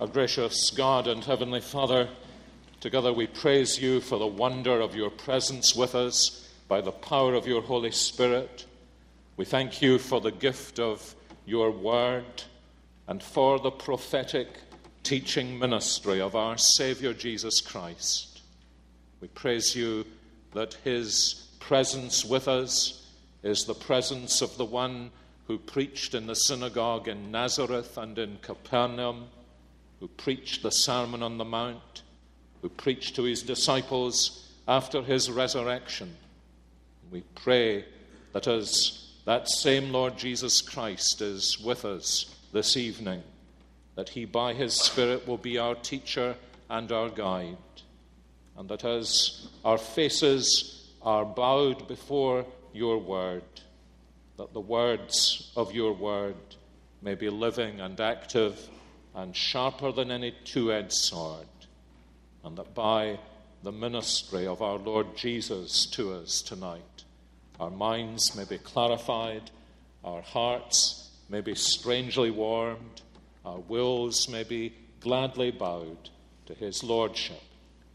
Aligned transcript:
Our 0.00 0.06
gracious 0.06 0.70
God 0.70 1.08
and 1.08 1.22
Heavenly 1.22 1.60
Father, 1.60 2.08
together 2.80 3.12
we 3.12 3.26
praise 3.26 3.78
you 3.78 4.00
for 4.00 4.18
the 4.18 4.26
wonder 4.26 4.80
of 4.80 4.96
your 4.96 5.10
presence 5.10 5.76
with 5.76 5.94
us 5.94 6.48
by 6.68 6.80
the 6.80 6.90
power 6.90 7.34
of 7.34 7.46
your 7.46 7.60
Holy 7.60 7.90
Spirit. 7.90 8.64
We 9.36 9.44
thank 9.44 9.82
you 9.82 9.98
for 9.98 10.22
the 10.22 10.30
gift 10.30 10.78
of 10.80 11.14
your 11.44 11.70
word 11.70 12.44
and 13.08 13.22
for 13.22 13.58
the 13.58 13.70
prophetic 13.70 14.48
teaching 15.02 15.58
ministry 15.58 16.18
of 16.18 16.34
our 16.34 16.56
Savior 16.56 17.12
Jesus 17.12 17.60
Christ. 17.60 18.40
We 19.20 19.28
praise 19.28 19.76
you 19.76 20.06
that 20.54 20.78
his 20.82 21.46
presence 21.58 22.24
with 22.24 22.48
us 22.48 23.06
is 23.42 23.66
the 23.66 23.74
presence 23.74 24.40
of 24.40 24.56
the 24.56 24.64
one 24.64 25.10
who 25.46 25.58
preached 25.58 26.14
in 26.14 26.26
the 26.26 26.36
synagogue 26.36 27.06
in 27.06 27.30
Nazareth 27.30 27.98
and 27.98 28.18
in 28.18 28.38
Capernaum, 28.40 29.26
who 30.00 30.08
preached 30.08 30.62
the 30.62 30.70
Sermon 30.70 31.22
on 31.22 31.38
the 31.38 31.44
Mount, 31.44 32.02
who 32.62 32.68
preached 32.70 33.14
to 33.16 33.22
his 33.22 33.42
disciples 33.42 34.50
after 34.66 35.02
his 35.02 35.30
resurrection. 35.30 36.16
We 37.10 37.22
pray 37.34 37.84
that 38.32 38.46
as 38.46 39.10
that 39.26 39.48
same 39.48 39.92
Lord 39.92 40.16
Jesus 40.16 40.62
Christ 40.62 41.20
is 41.20 41.60
with 41.60 41.84
us 41.84 42.34
this 42.52 42.76
evening, 42.76 43.22
that 43.94 44.08
he 44.08 44.24
by 44.24 44.54
his 44.54 44.74
Spirit 44.74 45.28
will 45.28 45.36
be 45.36 45.58
our 45.58 45.74
teacher 45.74 46.34
and 46.70 46.90
our 46.90 47.10
guide, 47.10 47.56
and 48.56 48.68
that 48.68 48.84
as 48.84 49.48
our 49.64 49.78
faces 49.78 50.88
are 51.02 51.24
bowed 51.24 51.86
before 51.88 52.46
your 52.72 52.98
word, 52.98 53.42
that 54.38 54.52
the 54.54 54.60
words 54.60 55.52
of 55.56 55.74
your 55.74 55.92
word 55.92 56.36
may 57.02 57.14
be 57.14 57.28
living 57.28 57.80
and 57.80 58.00
active 58.00 58.68
and 59.14 59.34
sharper 59.34 59.92
than 59.92 60.10
any 60.10 60.34
two 60.44 60.72
edged 60.72 60.92
sword, 60.92 61.46
and 62.44 62.56
that 62.56 62.74
by 62.74 63.18
the 63.62 63.72
ministry 63.72 64.46
of 64.46 64.62
our 64.62 64.78
Lord 64.78 65.16
Jesus 65.16 65.86
to 65.86 66.14
us 66.14 66.40
tonight, 66.42 67.04
our 67.58 67.70
minds 67.70 68.34
may 68.34 68.44
be 68.44 68.58
clarified, 68.58 69.50
our 70.04 70.22
hearts 70.22 71.10
may 71.28 71.40
be 71.40 71.54
strangely 71.54 72.30
warmed, 72.30 73.02
our 73.44 73.58
wills 73.58 74.28
may 74.28 74.44
be 74.44 74.72
gladly 75.00 75.50
bowed 75.50 76.10
to 76.46 76.54
his 76.54 76.82
lordship 76.82 77.42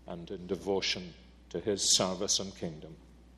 and 0.08 0.30
in 0.30 0.48
devotion 0.48 1.14
to 1.50 1.60
his 1.60 1.96
service 1.96 2.40
and 2.40 2.56
kingdom. 2.58 2.96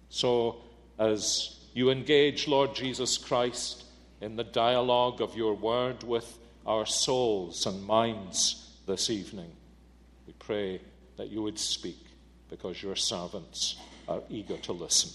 So, 0.10 0.58
as 1.00 1.56
you 1.74 1.90
engage, 1.90 2.48
Lord 2.48 2.76
Jesus 2.76 3.18
Christ, 3.18 3.86
in 4.22 4.36
the 4.36 4.44
dialogue 4.44 5.22
of 5.22 5.36
your 5.36 5.54
word 5.54 6.04
with 6.04 6.38
our 6.68 6.86
souls 6.86 7.66
and 7.66 7.84
minds 7.84 8.76
this 8.86 9.10
evening. 9.10 9.52
We 10.28 10.34
pray 10.34 10.82
that 11.16 11.30
you 11.30 11.42
would 11.42 11.58
speak 11.58 12.06
because 12.50 12.84
your 12.84 12.96
servants 12.96 13.78
are 14.08 14.22
eager 14.30 14.58
to 14.58 14.74
listen. 14.74 15.12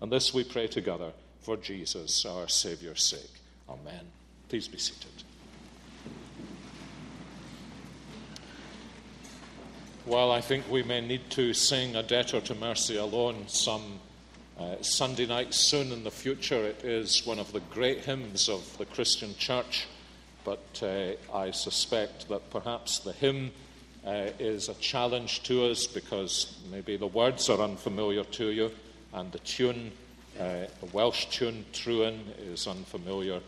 And 0.00 0.12
this 0.12 0.32
we 0.32 0.44
pray 0.44 0.66
together 0.66 1.12
for 1.40 1.56
Jesus, 1.56 2.24
our 2.26 2.48
Saviour's 2.48 3.02
sake. 3.02 3.30
Amen. 3.68 4.06
Please 4.48 4.68
be 4.68 4.78
seated. 4.78 5.10
Well, 10.06 10.32
I 10.32 10.40
think 10.40 10.68
we 10.70 10.82
may 10.82 11.00
need 11.00 11.30
to 11.30 11.54
sing 11.54 11.94
a 11.94 12.02
debtor 12.02 12.40
to 12.40 12.54
mercy 12.54 12.96
alone 12.96 13.44
some 13.46 14.00
uh, 14.58 14.76
Sunday 14.80 15.26
night 15.26 15.54
soon 15.54 15.92
in 15.92 16.04
the 16.04 16.10
future. 16.10 16.64
It 16.64 16.84
is 16.84 17.24
one 17.24 17.38
of 17.38 17.52
the 17.52 17.60
great 17.60 18.00
hymns 18.00 18.48
of 18.48 18.76
the 18.78 18.86
Christian 18.86 19.34
church, 19.36 19.86
but 20.50 20.82
uh, 20.82 21.36
I 21.36 21.52
suspect 21.52 22.28
that 22.28 22.50
perhaps 22.50 22.98
the 22.98 23.12
hymn 23.12 23.52
uh, 24.04 24.30
is 24.40 24.68
a 24.68 24.74
challenge 24.74 25.44
to 25.44 25.66
us 25.66 25.86
because 25.86 26.58
maybe 26.72 26.96
the 26.96 27.06
words 27.06 27.48
are 27.48 27.60
unfamiliar 27.60 28.24
to 28.24 28.48
you 28.48 28.72
and 29.12 29.30
the 29.30 29.38
tune, 29.38 29.92
uh, 30.40 30.66
the 30.80 30.86
Welsh 30.92 31.26
tune, 31.26 31.64
Trewen, 31.72 32.18
is 32.40 32.66
unfamiliar 32.66 33.40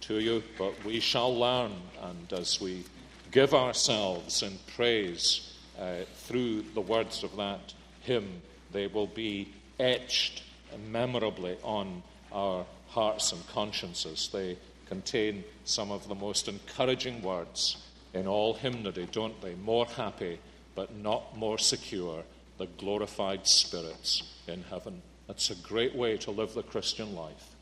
to 0.00 0.18
you, 0.18 0.42
but 0.58 0.74
we 0.84 0.98
shall 0.98 1.32
learn, 1.32 1.74
and 2.02 2.32
as 2.32 2.60
we 2.60 2.82
give 3.30 3.54
ourselves 3.54 4.42
in 4.42 4.58
praise 4.74 5.54
uh, 5.78 5.98
through 6.26 6.62
the 6.74 6.80
words 6.80 7.22
of 7.22 7.36
that 7.36 7.72
hymn, 8.00 8.42
they 8.72 8.88
will 8.88 9.06
be 9.06 9.54
etched 9.78 10.42
memorably 10.90 11.56
on 11.62 12.02
our 12.32 12.66
hearts 12.88 13.30
and 13.30 13.46
consciences. 13.46 14.28
They 14.32 14.56
contain 14.88 15.44
some 15.64 15.90
of 15.90 16.08
the 16.08 16.14
most 16.14 16.48
encouraging 16.48 17.22
words 17.22 17.76
in 18.14 18.26
all 18.26 18.54
hymnody, 18.54 19.06
don't 19.12 19.40
they? 19.40 19.54
More 19.54 19.86
happy, 19.86 20.38
but 20.74 20.96
not 20.96 21.36
more 21.36 21.58
secure, 21.58 22.24
the 22.56 22.66
glorified 22.78 23.46
spirits 23.46 24.22
in 24.46 24.62
heaven. 24.64 25.02
That's 25.26 25.50
a 25.50 25.54
great 25.56 25.94
way 25.94 26.16
to 26.18 26.30
live 26.30 26.54
the 26.54 26.62
Christian 26.62 27.14
life. 27.14 27.54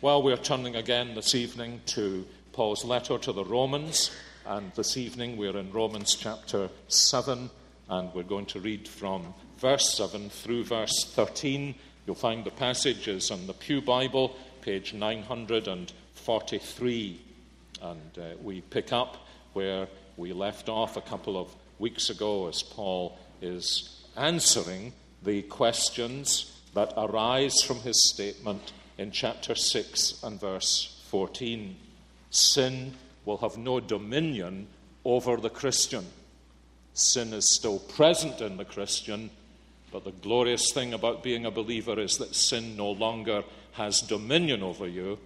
Well, 0.00 0.22
we're 0.22 0.36
turning 0.36 0.76
again 0.76 1.14
this 1.14 1.34
evening 1.34 1.80
to 1.86 2.26
Paul's 2.52 2.84
letter 2.84 3.18
to 3.18 3.32
the 3.32 3.44
Romans, 3.44 4.10
and 4.46 4.72
this 4.74 4.96
evening 4.96 5.36
we're 5.36 5.56
in 5.56 5.72
Romans 5.72 6.14
chapter 6.14 6.70
7, 6.88 7.50
and 7.90 8.14
we're 8.14 8.22
going 8.22 8.46
to 8.46 8.60
read 8.60 8.88
from 8.88 9.34
verse 9.58 9.94
7 9.94 10.30
through 10.30 10.64
verse 10.64 11.04
13 11.14 11.74
You'll 12.08 12.14
find 12.14 12.42
the 12.42 12.50
passages 12.50 13.30
on 13.30 13.46
the 13.46 13.52
Pew 13.52 13.82
Bible, 13.82 14.34
page 14.62 14.94
900 14.94 15.68
And 15.68 15.92
uh, 18.18 18.36
we 18.42 18.60
pick 18.60 18.92
up 18.92 19.26
where 19.54 19.88
we 20.18 20.34
left 20.34 20.68
off 20.68 20.98
a 20.98 21.00
couple 21.00 21.38
of 21.38 21.54
weeks 21.78 22.10
ago 22.10 22.48
as 22.48 22.62
Paul 22.62 23.16
is 23.40 24.04
answering 24.14 24.92
the 25.22 25.40
questions 25.40 26.52
that 26.74 26.92
arise 26.98 27.62
from 27.62 27.78
his 27.78 28.10
statement 28.10 28.72
in 28.98 29.10
chapter 29.10 29.54
6 29.54 30.22
and 30.22 30.38
verse 30.38 31.02
14. 31.08 31.74
Sin 32.28 32.92
will 33.24 33.38
have 33.38 33.56
no 33.56 33.80
dominion 33.80 34.66
over 35.06 35.38
the 35.38 35.48
Christian. 35.48 36.04
Sin 36.92 37.32
is 37.32 37.56
still 37.56 37.78
present 37.78 38.42
in 38.42 38.58
the 38.58 38.66
Christian, 38.66 39.30
but 39.90 40.04
the 40.04 40.10
glorious 40.10 40.74
thing 40.74 40.92
about 40.92 41.22
being 41.22 41.46
a 41.46 41.50
believer 41.50 41.98
is 41.98 42.18
that 42.18 42.34
sin 42.34 42.76
no 42.76 42.90
longer 42.90 43.44
has 43.72 44.02
dominion 44.02 44.62
over 44.62 44.86
you. 44.86 45.18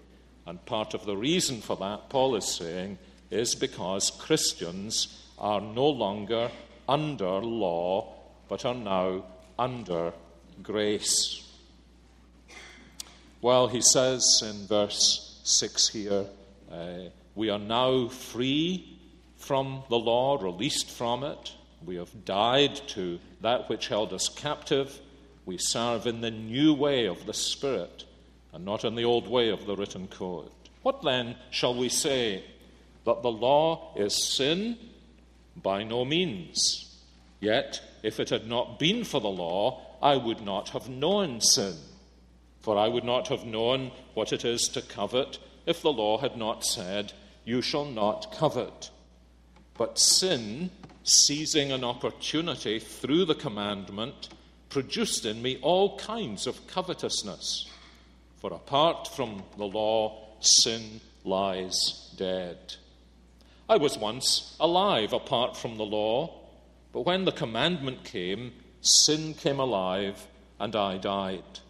And 0.46 0.64
part 0.66 0.94
of 0.94 1.06
the 1.06 1.16
reason 1.16 1.60
for 1.60 1.76
that, 1.76 2.08
Paul 2.08 2.34
is 2.36 2.46
saying, 2.46 2.98
is 3.30 3.54
because 3.54 4.10
Christians 4.10 5.24
are 5.38 5.60
no 5.60 5.88
longer 5.88 6.50
under 6.88 7.38
law, 7.40 8.14
but 8.48 8.64
are 8.64 8.74
now 8.74 9.24
under 9.58 10.12
grace. 10.62 11.48
Well, 13.40 13.68
he 13.68 13.80
says 13.80 14.42
in 14.44 14.66
verse 14.66 15.40
6 15.44 15.88
here, 15.88 16.26
uh, 16.70 17.08
we 17.34 17.50
are 17.50 17.58
now 17.58 18.08
free 18.08 18.98
from 19.36 19.82
the 19.88 19.98
law, 19.98 20.38
released 20.40 20.90
from 20.90 21.24
it. 21.24 21.52
We 21.84 21.96
have 21.96 22.24
died 22.24 22.76
to 22.88 23.18
that 23.40 23.68
which 23.68 23.88
held 23.88 24.12
us 24.12 24.28
captive. 24.28 25.00
We 25.44 25.58
serve 25.58 26.06
in 26.06 26.20
the 26.20 26.30
new 26.30 26.74
way 26.74 27.06
of 27.06 27.26
the 27.26 27.34
Spirit 27.34 28.04
and 28.52 28.64
not 28.64 28.84
in 28.84 28.94
the 28.94 29.04
old 29.04 29.28
way 29.28 29.48
of 29.48 29.66
the 29.66 29.76
written 29.76 30.08
code. 30.08 30.50
What 30.82 31.02
then 31.02 31.36
shall 31.50 31.74
we 31.74 31.88
say? 31.88 32.44
That 33.04 33.22
the 33.22 33.30
law 33.30 33.94
is 33.96 34.34
sin? 34.34 34.76
By 35.56 35.82
no 35.84 36.04
means. 36.04 36.88
Yet, 37.40 37.80
if 38.02 38.20
it 38.20 38.30
had 38.30 38.46
not 38.46 38.78
been 38.78 39.04
for 39.04 39.20
the 39.20 39.28
law, 39.28 39.80
I 40.02 40.16
would 40.16 40.40
not 40.42 40.70
have 40.70 40.88
known 40.88 41.40
sin. 41.40 41.74
For 42.60 42.78
I 42.78 42.88
would 42.88 43.04
not 43.04 43.28
have 43.28 43.44
known 43.44 43.90
what 44.14 44.32
it 44.32 44.44
is 44.44 44.68
to 44.68 44.82
covet 44.82 45.38
if 45.66 45.82
the 45.82 45.92
law 45.92 46.18
had 46.18 46.36
not 46.36 46.64
said, 46.64 47.12
You 47.44 47.62
shall 47.62 47.84
not 47.84 48.32
covet. 48.32 48.90
But 49.76 49.98
sin, 49.98 50.70
seizing 51.02 51.72
an 51.72 51.84
opportunity 51.84 52.78
through 52.78 53.24
the 53.24 53.34
commandment, 53.34 54.28
produced 54.68 55.26
in 55.26 55.42
me 55.42 55.58
all 55.62 55.98
kinds 55.98 56.46
of 56.46 56.66
covetousness. 56.66 57.68
For 58.42 58.52
apart 58.52 59.06
from 59.06 59.44
the 59.56 59.66
law, 59.66 60.18
sin 60.40 61.00
lies 61.22 62.12
dead. 62.16 62.74
I 63.68 63.76
was 63.76 63.96
once 63.96 64.56
alive 64.58 65.12
apart 65.12 65.56
from 65.56 65.76
the 65.76 65.84
law, 65.84 66.40
but 66.92 67.06
when 67.06 67.24
the 67.24 67.30
commandment 67.30 68.02
came, 68.02 68.52
sin 68.80 69.34
came 69.34 69.60
alive 69.60 70.26
and 70.58 70.74
I 70.74 70.98
died. 70.98 71.60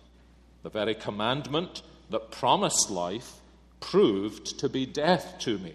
The 0.63 0.71
very 0.71 0.95
commandment 0.95 1.83
that 2.09 2.31
promised 2.31 2.91
life 2.91 3.35
proved 3.81 4.59
to 4.61 4.71
be 4.71 4.87
death 4.87 5.37
to 5.41 5.59
me. 5.59 5.75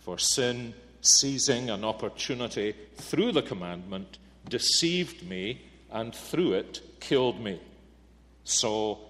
For 0.00 0.18
sin 0.18 0.74
seizing 1.02 1.70
an 1.70 1.84
opportunity 1.84 2.74
through 2.96 3.30
the 3.30 3.42
commandment, 3.42 4.18
deceived 4.48 5.22
me 5.22 5.62
and 5.88 6.12
through 6.12 6.54
it 6.54 6.80
killed 6.98 7.40
me. 7.40 7.60
So 8.42 9.09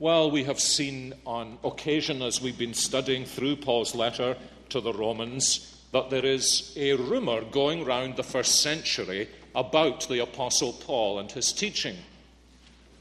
Well, 0.00 0.30
we 0.30 0.44
have 0.44 0.58
seen 0.58 1.12
on 1.26 1.58
occasion 1.62 2.22
as 2.22 2.40
we've 2.40 2.56
been 2.56 2.72
studying 2.72 3.26
through 3.26 3.56
Paul's 3.56 3.94
letter 3.94 4.34
to 4.70 4.80
the 4.80 4.94
Romans 4.94 5.78
that 5.92 6.08
there 6.08 6.24
is 6.24 6.72
a 6.74 6.94
rumor 6.94 7.42
going 7.42 7.84
round 7.84 8.16
the 8.16 8.22
first 8.22 8.62
century 8.62 9.28
about 9.54 10.08
the 10.08 10.22
Apostle 10.22 10.72
Paul 10.72 11.18
and 11.18 11.30
his 11.30 11.52
teaching. 11.52 11.98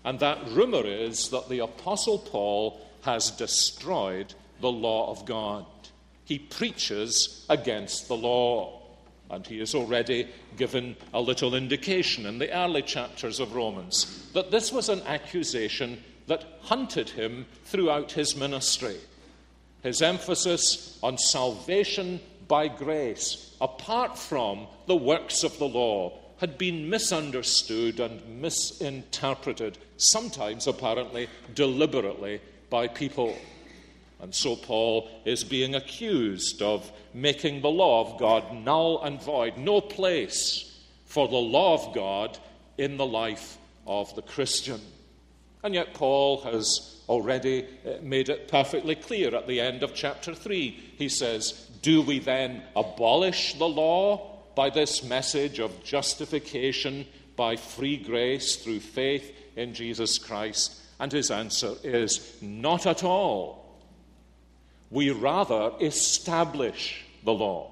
And 0.03 0.19
that 0.19 0.45
rumor 0.49 0.85
is 0.85 1.29
that 1.29 1.47
the 1.47 1.59
Apostle 1.59 2.19
Paul 2.19 2.85
has 3.03 3.31
destroyed 3.31 4.33
the 4.59 4.69
law 4.69 5.09
of 5.09 5.23
God. 5.23 5.65
He 6.25 6.37
preaches 6.37 7.45
against 7.49 8.09
the 8.09 8.17
law. 8.17 8.81
And 9.29 9.47
he 9.47 9.59
has 9.59 9.73
already 9.73 10.27
given 10.57 10.97
a 11.13 11.21
little 11.21 11.55
indication 11.55 12.25
in 12.25 12.39
the 12.39 12.53
early 12.53 12.81
chapters 12.81 13.39
of 13.39 13.55
Romans 13.55 14.27
that 14.33 14.51
this 14.51 14.73
was 14.73 14.89
an 14.89 15.01
accusation 15.03 16.03
that 16.29 16.45
hunted 16.61 17.09
him 17.09 17.45
throughout 17.65 18.13
his 18.13 18.35
ministry. 18.35 18.95
His 19.83 20.01
emphasis 20.01 20.97
on 21.03 21.17
salvation 21.17 22.19
by 22.47 22.67
grace, 22.67 23.55
apart 23.59 24.17
from 24.17 24.67
the 24.87 24.95
works 24.95 25.43
of 25.43 25.57
the 25.57 25.67
law, 25.67 26.17
had 26.37 26.57
been 26.57 26.89
misunderstood 26.89 27.99
and 27.99 28.41
misinterpreted, 28.41 29.77
sometimes 29.97 30.67
apparently 30.67 31.27
deliberately, 31.53 32.41
by 32.69 32.87
people. 32.87 33.35
And 34.21 34.33
so 34.33 34.55
Paul 34.55 35.09
is 35.25 35.43
being 35.43 35.75
accused 35.75 36.61
of 36.61 36.91
making 37.13 37.61
the 37.61 37.69
law 37.69 38.01
of 38.05 38.19
God 38.19 38.53
null 38.53 39.01
and 39.01 39.21
void, 39.21 39.57
no 39.57 39.81
place 39.81 40.77
for 41.05 41.27
the 41.27 41.35
law 41.35 41.73
of 41.73 41.95
God 41.95 42.37
in 42.77 42.97
the 42.97 43.05
life 43.05 43.57
of 43.87 44.13
the 44.15 44.21
Christian. 44.21 44.79
And 45.63 45.73
yet, 45.73 45.93
Paul 45.93 46.41
has 46.41 47.01
already 47.09 47.65
uh, 47.85 48.01
made 48.01 48.29
it 48.29 48.47
perfectly 48.47 48.95
clear 48.95 49.35
at 49.35 49.47
the 49.47 49.59
end 49.59 49.83
of 49.83 49.93
chapter 49.93 50.33
3. 50.33 50.69
He 50.97 51.09
says, 51.09 51.69
Do 51.81 52.01
we 52.01 52.19
then 52.19 52.63
abolish 52.75 53.55
the 53.55 53.67
law 53.67 54.37
by 54.55 54.69
this 54.69 55.03
message 55.03 55.59
of 55.59 55.83
justification 55.83 57.05
by 57.35 57.55
free 57.55 57.97
grace 57.97 58.57
through 58.57 58.79
faith 58.79 59.35
in 59.55 59.73
Jesus 59.73 60.17
Christ? 60.17 60.79
And 60.99 61.11
his 61.11 61.31
answer 61.31 61.73
is, 61.83 62.37
Not 62.41 62.85
at 62.85 63.03
all. 63.03 63.65
We 64.91 65.11
rather 65.11 65.71
establish 65.81 67.03
the 67.23 67.33
law. 67.33 67.71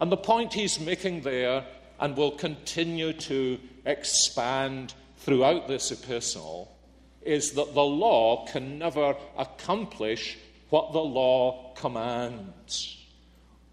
And 0.00 0.12
the 0.12 0.16
point 0.16 0.52
he's 0.52 0.78
making 0.78 1.22
there, 1.22 1.64
and 2.00 2.16
will 2.16 2.30
continue 2.30 3.12
to 3.12 3.58
expand 3.84 4.94
throughout 5.28 5.68
this 5.68 5.90
epistle 5.90 6.74
is 7.20 7.52
that 7.52 7.74
the 7.74 7.84
law 7.84 8.46
can 8.46 8.78
never 8.78 9.14
accomplish 9.36 10.38
what 10.70 10.94
the 10.94 10.98
law 10.98 11.74
commands. 11.74 12.96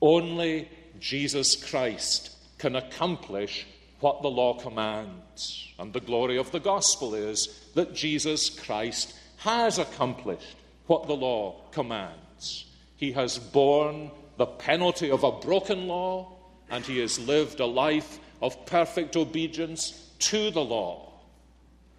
Only 0.01 0.67
Jesus 0.99 1.55
Christ 1.55 2.35
can 2.57 2.75
accomplish 2.75 3.65
what 4.01 4.21
the 4.21 4.29
law 4.29 4.59
commands. 4.59 5.71
And 5.79 5.93
the 5.93 6.01
glory 6.01 6.37
of 6.37 6.51
the 6.51 6.59
gospel 6.59 7.15
is 7.15 7.47
that 7.73 7.95
Jesus 7.95 8.49
Christ 8.49 9.15
has 9.37 9.79
accomplished 9.79 10.57
what 10.87 11.07
the 11.07 11.15
law 11.15 11.55
commands. 11.71 12.65
He 12.97 13.13
has 13.13 13.39
borne 13.39 14.11
the 14.35 14.45
penalty 14.45 15.09
of 15.09 15.23
a 15.23 15.31
broken 15.31 15.87
law, 15.87 16.33
and 16.69 16.83
he 16.83 16.99
has 16.99 17.17
lived 17.17 17.61
a 17.61 17.65
life 17.65 18.19
of 18.41 18.65
perfect 18.65 19.15
obedience 19.15 20.11
to 20.19 20.51
the 20.51 20.65
law. 20.65 21.05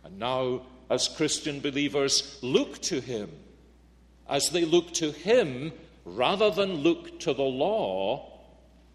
And 0.07 0.21
now, 0.21 0.63
as 0.89 1.09
Christian 1.09 1.59
believers 1.59 2.39
look 2.41 2.81
to 2.83 3.01
Him, 3.01 3.29
as 4.29 4.51
they 4.51 4.65
look 4.65 4.93
to 4.95 5.11
Him 5.11 5.73
rather 6.05 6.49
than 6.49 6.75
look 6.75 7.19
to 7.21 7.35
the 7.35 7.43
law, 7.43 8.33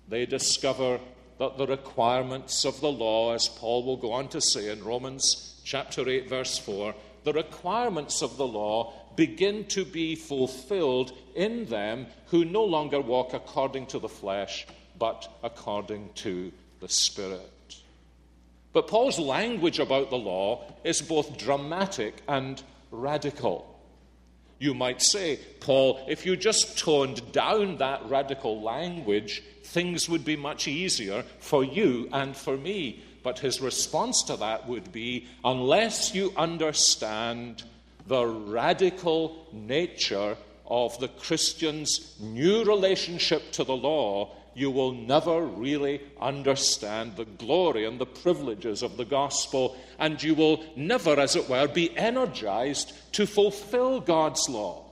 they 0.07 0.25
discover 0.25 1.01
that 1.37 1.57
the 1.57 1.67
requirements 1.67 2.63
of 2.63 2.79
the 2.79 2.91
law, 2.91 3.33
as 3.33 3.49
Paul 3.49 3.83
will 3.83 3.97
go 3.97 4.13
on 4.13 4.29
to 4.29 4.39
say 4.39 4.69
in 4.69 4.85
Romans 4.85 5.61
chapter 5.65 6.07
8, 6.07 6.29
verse 6.29 6.57
4, 6.57 6.95
the 7.25 7.33
requirements 7.33 8.21
of 8.21 8.37
the 8.37 8.47
law 8.47 8.93
begin 9.17 9.65
to 9.65 9.83
be 9.83 10.15
fulfilled 10.15 11.11
in 11.35 11.65
them 11.65 12.07
who 12.27 12.45
no 12.45 12.63
longer 12.63 13.01
walk 13.01 13.33
according 13.33 13.87
to 13.87 13.99
the 13.99 14.07
flesh, 14.07 14.65
but 14.97 15.27
according 15.43 16.13
to 16.13 16.53
the 16.79 16.87
Spirit. 16.87 17.51
But 18.73 18.87
Paul's 18.87 19.19
language 19.19 19.79
about 19.79 20.09
the 20.09 20.17
law 20.17 20.63
is 20.83 21.01
both 21.01 21.37
dramatic 21.37 22.21
and 22.27 22.61
radical. 22.89 23.67
You 24.59 24.73
might 24.73 25.01
say, 25.01 25.39
Paul, 25.59 26.05
if 26.07 26.25
you 26.25 26.35
just 26.35 26.77
toned 26.77 27.31
down 27.31 27.77
that 27.77 28.07
radical 28.07 28.61
language, 28.61 29.43
things 29.63 30.07
would 30.07 30.23
be 30.23 30.35
much 30.35 30.67
easier 30.67 31.23
for 31.39 31.63
you 31.63 32.07
and 32.13 32.37
for 32.37 32.55
me. 32.55 33.03
But 33.23 33.39
his 33.39 33.59
response 33.59 34.23
to 34.23 34.37
that 34.37 34.67
would 34.67 34.91
be, 34.91 35.27
unless 35.43 36.15
you 36.15 36.33
understand 36.37 37.63
the 38.07 38.25
radical 38.25 39.47
nature 39.51 40.37
of 40.65 40.97
the 40.99 41.07
Christian's 41.07 42.15
new 42.19 42.63
relationship 42.63 43.51
to 43.53 43.63
the 43.63 43.75
law, 43.75 44.31
you 44.53 44.69
will 44.69 44.91
never 44.91 45.45
really 45.45 46.01
understand 46.19 47.15
the 47.15 47.25
glory 47.25 47.85
and 47.85 47.99
the 47.99 48.05
privileges 48.05 48.83
of 48.83 48.97
the 48.97 49.05
gospel, 49.05 49.77
and 49.97 50.21
you 50.21 50.35
will 50.35 50.63
never, 50.75 51.19
as 51.19 51.35
it 51.35 51.49
were, 51.49 51.67
be 51.67 51.95
energized 51.97 52.93
to 53.13 53.25
fulfill 53.25 53.99
God's 54.01 54.49
law. 54.49 54.85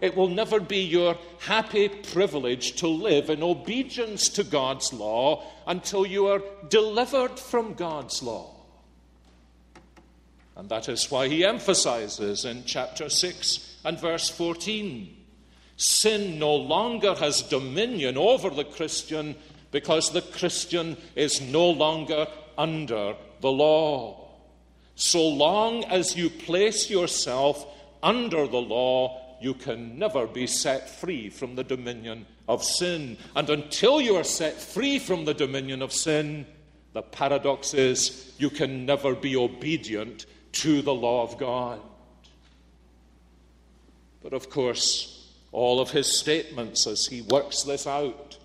It 0.00 0.16
will 0.16 0.28
never 0.28 0.60
be 0.60 0.82
your 0.82 1.18
happy 1.40 1.88
privilege 1.88 2.76
to 2.76 2.88
live 2.88 3.28
in 3.28 3.42
obedience 3.42 4.28
to 4.30 4.44
God's 4.44 4.92
law 4.92 5.44
until 5.66 6.06
you 6.06 6.28
are 6.28 6.42
delivered 6.68 7.38
from 7.38 7.74
God's 7.74 8.22
law. 8.22 8.54
And 10.56 10.68
that 10.68 10.88
is 10.88 11.10
why 11.10 11.28
he 11.28 11.44
emphasizes 11.44 12.44
in 12.44 12.64
chapter 12.64 13.08
6 13.08 13.76
and 13.84 13.98
verse 13.98 14.28
14 14.28 15.19
Sin 15.80 16.38
no 16.38 16.54
longer 16.54 17.14
has 17.14 17.40
dominion 17.40 18.18
over 18.18 18.50
the 18.50 18.64
Christian 18.64 19.34
because 19.70 20.10
the 20.10 20.20
Christian 20.20 20.94
is 21.16 21.40
no 21.40 21.70
longer 21.70 22.26
under 22.58 23.16
the 23.40 23.50
law. 23.50 24.28
So 24.94 25.26
long 25.26 25.84
as 25.84 26.14
you 26.14 26.28
place 26.28 26.90
yourself 26.90 27.66
under 28.02 28.46
the 28.46 28.60
law, 28.60 29.38
you 29.40 29.54
can 29.54 29.98
never 29.98 30.26
be 30.26 30.46
set 30.46 30.90
free 31.00 31.30
from 31.30 31.54
the 31.54 31.64
dominion 31.64 32.26
of 32.46 32.62
sin. 32.62 33.16
And 33.34 33.48
until 33.48 34.02
you 34.02 34.16
are 34.16 34.24
set 34.24 34.60
free 34.60 34.98
from 34.98 35.24
the 35.24 35.32
dominion 35.32 35.80
of 35.80 35.94
sin, 35.94 36.44
the 36.92 37.00
paradox 37.00 37.72
is 37.72 38.34
you 38.36 38.50
can 38.50 38.84
never 38.84 39.14
be 39.14 39.34
obedient 39.34 40.26
to 40.52 40.82
the 40.82 40.92
law 40.92 41.22
of 41.22 41.38
God. 41.38 41.80
But 44.22 44.34
of 44.34 44.50
course, 44.50 45.16
all 45.52 45.80
of 45.80 45.90
his 45.90 46.18
statements 46.18 46.86
as 46.86 47.06
he 47.06 47.22
works 47.22 47.62
this 47.62 47.86
out 47.86 48.38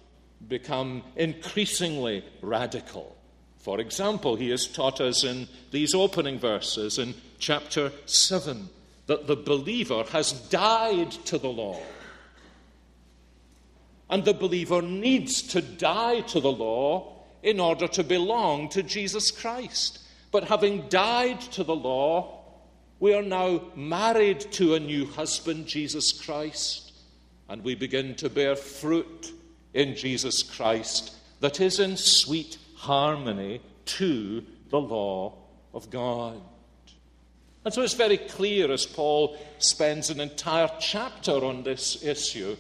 become 0.48 1.04
increasingly 1.16 2.24
radical. 2.42 3.16
For 3.60 3.80
example, 3.80 4.36
he 4.36 4.50
has 4.50 4.68
taught 4.68 5.02
us 5.02 5.24
in 5.24 5.48
these 5.72 5.96
opening 5.96 6.40
verses 6.40 7.00
in 7.00 7.16
chapter 7.40 7.92
7 8.06 8.70
that 9.08 9.28
the 9.28 9.36
believer 9.36 10.04
has 10.12 10.32
died 10.32 11.12
to 11.12 11.38
the 11.38 11.50
law. 11.50 11.80
And 14.10 14.24
the 14.24 14.34
believer 14.34 14.82
needs 14.82 15.42
to 15.44 15.62
die 15.62 16.22
to 16.22 16.40
the 16.40 16.52
law 16.52 17.24
in 17.42 17.60
order 17.60 17.88
to 17.88 18.04
belong 18.04 18.70
to 18.70 18.84
Jesus 18.84 19.32
Christ. 19.32 20.00
But 20.32 20.46
having 20.46 20.88
died 20.90 21.42
to 21.42 21.64
the 21.64 21.76
law, 21.76 22.44
we 23.00 23.14
are 23.14 23.24
now 23.24 23.62
married 23.76 24.40
to 24.54 24.76
a 24.76 24.80
new 24.80 25.06
husband, 25.06 25.66
Jesus 25.66 26.12
Christ 26.12 26.85
and 27.50 27.64
we 27.64 27.76
begin 27.76 28.16
to 28.16 28.30
bear 28.30 28.56
fruit 28.56 29.32
in 29.74 29.96
Jesus 29.96 30.44
Christ 30.44 31.14
that 31.42 31.60
is 31.60 31.80
in 31.80 31.98
sweet 31.98 32.58
harmony 32.76 33.62
to 33.86 34.44
the 34.70 34.80
law 34.80 35.34
of 35.74 35.90
God. 35.90 36.42
And 37.64 37.74
so 37.74 37.82
it's 37.82 37.94
very 37.94 38.18
clear 38.18 38.72
as 38.72 38.86
Paul 38.86 39.38
spends 39.58 40.10
an 40.10 40.20
entire 40.20 40.70
chapter 40.80 41.44
on 41.44 41.64
this 41.64 42.04
issue 42.04 42.56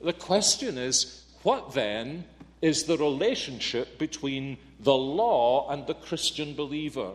The 0.00 0.12
question 0.12 0.78
is 0.78 1.24
what 1.42 1.72
then 1.74 2.24
is 2.62 2.84
the 2.84 2.96
relationship 2.96 3.98
between 3.98 4.58
the 4.80 4.94
law 4.94 5.70
and 5.70 5.86
the 5.86 5.94
Christian 5.94 6.54
believer? 6.54 7.12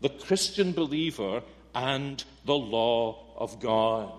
The 0.00 0.10
Christian 0.10 0.72
believer 0.72 1.42
and 1.74 2.22
the 2.44 2.56
law 2.56 3.24
of 3.36 3.60
God. 3.60 4.12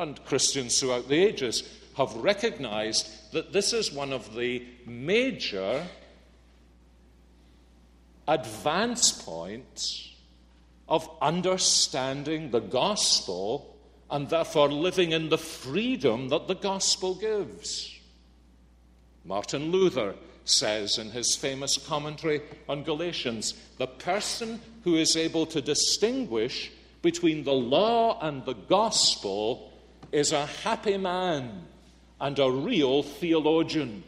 And 0.00 0.24
Christians 0.24 0.80
throughout 0.80 1.10
the 1.10 1.22
ages 1.22 1.62
have 1.94 2.14
recognized 2.14 3.32
that 3.32 3.52
this 3.52 3.74
is 3.74 3.92
one 3.92 4.14
of 4.14 4.34
the 4.34 4.64
major 4.86 5.86
advance 8.26 9.12
points 9.12 10.14
of 10.88 11.06
understanding 11.20 12.50
the 12.50 12.60
gospel 12.60 13.76
and 14.10 14.30
therefore 14.30 14.72
living 14.72 15.12
in 15.12 15.28
the 15.28 15.36
freedom 15.36 16.30
that 16.30 16.48
the 16.48 16.54
gospel 16.54 17.14
gives. 17.14 17.94
Martin 19.26 19.70
Luther 19.70 20.14
says 20.46 20.96
in 20.96 21.10
his 21.10 21.36
famous 21.36 21.76
commentary 21.76 22.40
on 22.70 22.84
Galatians 22.84 23.52
the 23.76 23.86
person 23.86 24.62
who 24.82 24.96
is 24.96 25.14
able 25.14 25.44
to 25.44 25.60
distinguish 25.60 26.72
between 27.02 27.44
the 27.44 27.52
law 27.52 28.18
and 28.22 28.46
the 28.46 28.54
gospel 28.54 29.69
is 30.12 30.32
a 30.32 30.46
happy 30.46 30.96
man 30.96 31.66
and 32.20 32.38
a 32.38 32.50
real 32.50 33.02
theologian. 33.02 34.02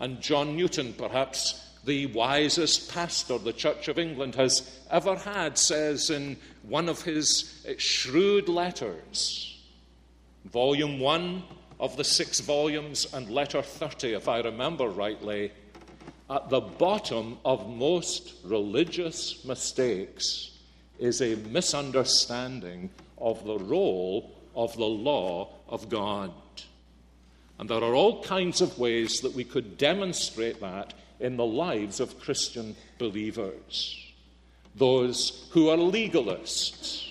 And 0.00 0.20
John 0.20 0.56
Newton, 0.56 0.92
perhaps 0.94 1.60
the 1.84 2.06
wisest 2.06 2.92
pastor 2.92 3.38
the 3.38 3.52
Church 3.52 3.88
of 3.88 3.98
England 3.98 4.34
has 4.34 4.78
ever 4.90 5.16
had, 5.16 5.58
says 5.58 6.10
in 6.10 6.36
one 6.62 6.88
of 6.88 7.02
his 7.02 7.64
shrewd 7.78 8.48
letters, 8.48 9.62
volume 10.46 10.98
one 10.98 11.44
of 11.78 11.96
the 11.96 12.04
six 12.04 12.40
volumes, 12.40 13.06
and 13.12 13.28
letter 13.30 13.62
30, 13.62 14.14
if 14.14 14.28
I 14.28 14.40
remember 14.40 14.88
rightly, 14.88 15.52
at 16.30 16.48
the 16.48 16.60
bottom 16.60 17.38
of 17.44 17.68
most 17.68 18.34
religious 18.44 19.44
mistakes 19.44 20.52
is 20.98 21.20
a 21.20 21.34
misunderstanding 21.34 22.90
of 23.18 23.44
the 23.44 23.58
role 23.58 24.33
of 24.54 24.76
the 24.76 24.84
law 24.84 25.50
of 25.68 25.88
God. 25.88 26.32
And 27.58 27.70
there 27.70 27.82
are 27.82 27.94
all 27.94 28.22
kinds 28.22 28.60
of 28.60 28.78
ways 28.78 29.20
that 29.20 29.34
we 29.34 29.44
could 29.44 29.78
demonstrate 29.78 30.60
that 30.60 30.94
in 31.20 31.36
the 31.36 31.46
lives 31.46 32.00
of 32.00 32.20
Christian 32.20 32.74
believers. 32.98 34.00
Those 34.74 35.48
who 35.52 35.68
are 35.68 35.76
legalists, 35.76 37.08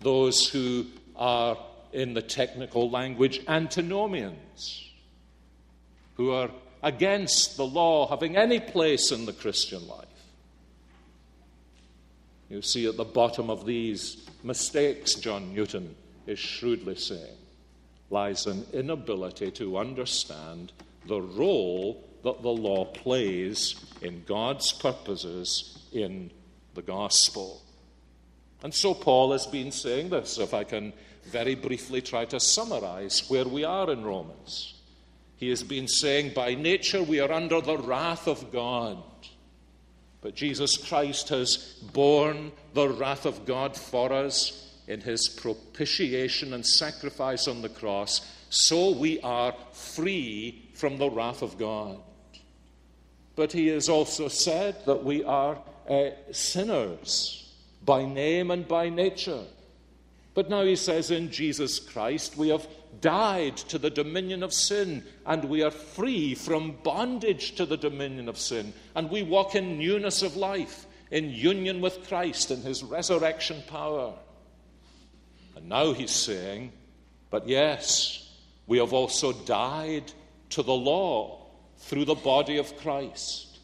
those 0.00 0.46
who 0.48 0.86
are, 1.16 1.56
in 1.92 2.12
the 2.12 2.22
technical 2.22 2.90
language, 2.90 3.40
antinomians, 3.48 4.90
who 6.16 6.32
are 6.32 6.50
against 6.82 7.56
the 7.56 7.64
law 7.64 8.06
having 8.08 8.36
any 8.36 8.60
place 8.60 9.10
in 9.10 9.24
the 9.24 9.32
Christian 9.32 9.86
life. 9.88 10.06
You 12.54 12.62
see 12.62 12.86
at 12.86 12.96
the 12.96 13.02
bottom 13.02 13.50
of 13.50 13.66
these 13.66 14.28
mistakes, 14.44 15.16
John 15.16 15.52
Newton 15.52 15.96
is 16.28 16.38
shrewdly 16.38 16.94
saying, 16.94 17.36
lies 18.10 18.46
an 18.46 18.64
inability 18.72 19.50
to 19.50 19.76
understand 19.76 20.70
the 21.08 21.20
role 21.20 22.08
that 22.22 22.42
the 22.42 22.48
law 22.48 22.84
plays 22.84 23.74
in 24.02 24.22
God's 24.24 24.70
purposes 24.70 25.80
in 25.92 26.30
the 26.74 26.82
gospel. 26.82 27.60
And 28.62 28.72
so 28.72 28.94
Paul 28.94 29.32
has 29.32 29.48
been 29.48 29.72
saying 29.72 30.10
this, 30.10 30.38
if 30.38 30.54
I 30.54 30.62
can 30.62 30.92
very 31.24 31.56
briefly 31.56 32.02
try 32.02 32.24
to 32.26 32.38
summarize 32.38 33.28
where 33.28 33.48
we 33.48 33.64
are 33.64 33.90
in 33.90 34.04
Romans. 34.04 34.74
He 35.38 35.48
has 35.48 35.64
been 35.64 35.88
saying, 35.88 36.34
by 36.34 36.54
nature, 36.54 37.02
we 37.02 37.18
are 37.18 37.32
under 37.32 37.60
the 37.60 37.78
wrath 37.78 38.28
of 38.28 38.52
God. 38.52 39.02
But 40.24 40.34
Jesus 40.34 40.78
Christ 40.78 41.28
has 41.28 41.58
borne 41.92 42.50
the 42.72 42.88
wrath 42.88 43.26
of 43.26 43.44
God 43.44 43.76
for 43.76 44.10
us 44.10 44.74
in 44.88 45.02
his 45.02 45.28
propitiation 45.28 46.54
and 46.54 46.64
sacrifice 46.64 47.46
on 47.46 47.60
the 47.60 47.68
cross, 47.68 48.26
so 48.48 48.92
we 48.92 49.20
are 49.20 49.54
free 49.72 50.70
from 50.72 50.96
the 50.96 51.10
wrath 51.10 51.42
of 51.42 51.58
God. 51.58 51.98
But 53.36 53.52
he 53.52 53.66
has 53.66 53.90
also 53.90 54.28
said 54.28 54.86
that 54.86 55.04
we 55.04 55.22
are 55.24 55.58
uh, 55.90 56.10
sinners 56.32 57.52
by 57.84 58.06
name 58.06 58.50
and 58.50 58.66
by 58.66 58.88
nature. 58.88 59.44
But 60.32 60.48
now 60.48 60.62
he 60.64 60.76
says 60.76 61.10
in 61.10 61.32
Jesus 61.32 61.78
Christ, 61.78 62.38
we 62.38 62.48
have 62.48 62.66
died 63.04 63.54
to 63.54 63.76
the 63.76 63.90
dominion 63.90 64.42
of 64.42 64.50
sin 64.50 65.04
and 65.26 65.44
we 65.44 65.62
are 65.62 65.70
free 65.70 66.34
from 66.34 66.74
bondage 66.82 67.54
to 67.54 67.66
the 67.66 67.76
dominion 67.76 68.30
of 68.30 68.38
sin. 68.38 68.72
And 68.94 69.10
we 69.10 69.22
walk 69.22 69.54
in 69.54 69.76
newness 69.76 70.22
of 70.22 70.36
life, 70.36 70.86
in 71.10 71.28
union 71.28 71.82
with 71.82 72.08
Christ 72.08 72.50
and 72.50 72.64
his 72.64 72.82
resurrection 72.82 73.62
power. 73.66 74.14
And 75.54 75.68
now 75.68 75.92
he's 75.92 76.12
saying, 76.12 76.72
but 77.28 77.46
yes, 77.46 78.34
we 78.66 78.78
have 78.78 78.94
also 78.94 79.34
died 79.34 80.10
to 80.48 80.62
the 80.62 80.72
law 80.72 81.46
through 81.76 82.06
the 82.06 82.14
body 82.14 82.56
of 82.56 82.74
Christ 82.78 83.58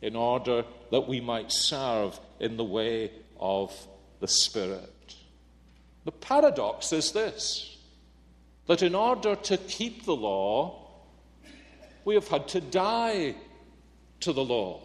in 0.00 0.16
order 0.16 0.64
that 0.90 1.06
we 1.06 1.20
might 1.20 1.52
serve 1.52 2.18
in 2.40 2.56
the 2.56 2.64
way 2.64 3.10
of 3.38 3.74
the 4.20 4.28
Spirit. 4.28 5.16
The 6.06 6.12
paradox 6.12 6.94
is 6.94 7.12
this 7.12 7.75
that 8.66 8.82
in 8.82 8.94
order 8.94 9.36
to 9.36 9.56
keep 9.56 10.04
the 10.04 10.16
law, 10.16 10.82
we 12.04 12.14
have 12.14 12.28
had 12.28 12.48
to 12.48 12.60
die 12.60 13.34
to 14.20 14.32
the 14.32 14.44
law. 14.44 14.80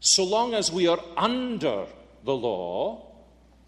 So 0.00 0.24
long 0.24 0.54
as 0.54 0.70
we 0.70 0.86
are 0.86 1.00
under 1.16 1.86
the 2.24 2.34
law, 2.34 3.10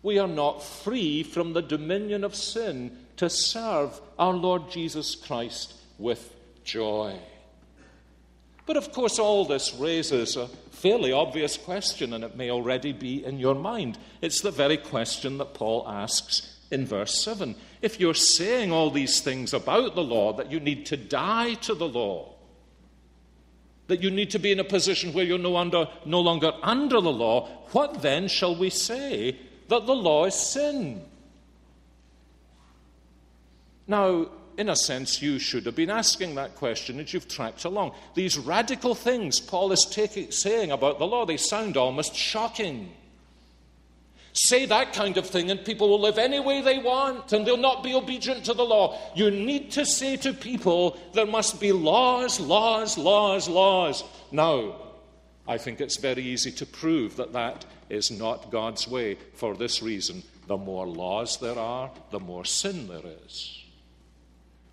we 0.02 0.18
are 0.18 0.28
not 0.28 0.62
free 0.62 1.22
from 1.22 1.52
the 1.52 1.62
dominion 1.62 2.24
of 2.24 2.34
sin 2.34 2.96
to 3.16 3.30
serve 3.30 4.00
our 4.18 4.34
Lord 4.34 4.70
Jesus 4.70 5.14
Christ 5.14 5.74
with 5.98 6.32
joy. 6.64 7.18
But 8.66 8.76
of 8.76 8.92
course, 8.92 9.18
all 9.18 9.44
this 9.44 9.74
raises 9.74 10.36
a 10.36 10.48
fairly 10.72 11.12
obvious 11.12 11.56
question, 11.56 12.12
and 12.12 12.24
it 12.24 12.36
may 12.36 12.50
already 12.50 12.92
be 12.92 13.24
in 13.24 13.38
your 13.38 13.54
mind. 13.54 13.96
It's 14.20 14.40
the 14.40 14.50
very 14.50 14.76
question 14.76 15.38
that 15.38 15.54
Paul 15.54 15.88
asks 15.88 16.56
in 16.70 16.84
verse 16.84 17.22
7. 17.22 17.54
If 17.86 18.00
you're 18.00 18.14
saying 18.14 18.72
all 18.72 18.90
these 18.90 19.20
things 19.20 19.54
about 19.54 19.94
the 19.94 20.02
law, 20.02 20.32
that 20.32 20.50
you 20.50 20.58
need 20.58 20.86
to 20.86 20.96
die 20.96 21.54
to 21.54 21.72
the 21.72 21.86
law, 21.86 22.34
that 23.86 24.02
you 24.02 24.10
need 24.10 24.32
to 24.32 24.40
be 24.40 24.50
in 24.50 24.58
a 24.58 24.64
position 24.64 25.12
where 25.12 25.24
you're 25.24 25.38
no, 25.38 25.56
under, 25.56 25.86
no 26.04 26.20
longer 26.20 26.50
under 26.64 27.00
the 27.00 27.12
law, 27.12 27.46
what 27.70 28.02
then 28.02 28.26
shall 28.26 28.56
we 28.56 28.70
say 28.70 29.38
that 29.68 29.86
the 29.86 29.94
law 29.94 30.24
is 30.24 30.34
sin? 30.34 31.00
Now, 33.86 34.30
in 34.58 34.68
a 34.68 34.74
sense, 34.74 35.22
you 35.22 35.38
should 35.38 35.64
have 35.66 35.76
been 35.76 35.88
asking 35.88 36.34
that 36.34 36.56
question 36.56 36.98
as 36.98 37.14
you've 37.14 37.28
tracked 37.28 37.64
along. 37.64 37.92
These 38.16 38.36
radical 38.36 38.96
things 38.96 39.38
Paul 39.38 39.70
is 39.70 39.84
taking, 39.84 40.32
saying 40.32 40.72
about 40.72 40.98
the 40.98 41.06
law, 41.06 41.24
they 41.24 41.36
sound 41.36 41.76
almost 41.76 42.16
shocking. 42.16 42.92
Say 44.38 44.66
that 44.66 44.92
kind 44.92 45.16
of 45.16 45.26
thing, 45.26 45.50
and 45.50 45.64
people 45.64 45.88
will 45.88 46.00
live 46.00 46.18
any 46.18 46.40
way 46.40 46.60
they 46.60 46.78
want, 46.78 47.32
and 47.32 47.46
they'll 47.46 47.56
not 47.56 47.82
be 47.82 47.94
obedient 47.94 48.44
to 48.44 48.52
the 48.52 48.64
law. 48.64 48.98
You 49.14 49.30
need 49.30 49.70
to 49.72 49.86
say 49.86 50.16
to 50.18 50.34
people, 50.34 50.98
there 51.14 51.24
must 51.24 51.58
be 51.58 51.72
laws, 51.72 52.38
laws, 52.38 52.98
laws, 52.98 53.48
laws. 53.48 54.04
Now, 54.30 54.76
I 55.48 55.56
think 55.56 55.80
it's 55.80 55.98
very 55.98 56.22
easy 56.22 56.52
to 56.52 56.66
prove 56.66 57.16
that 57.16 57.32
that 57.32 57.64
is 57.88 58.10
not 58.10 58.50
God's 58.50 58.86
way 58.86 59.16
for 59.32 59.54
this 59.54 59.82
reason. 59.82 60.22
The 60.48 60.58
more 60.58 60.86
laws 60.86 61.38
there 61.38 61.58
are, 61.58 61.90
the 62.10 62.20
more 62.20 62.44
sin 62.44 62.88
there 62.88 63.12
is. 63.24 63.64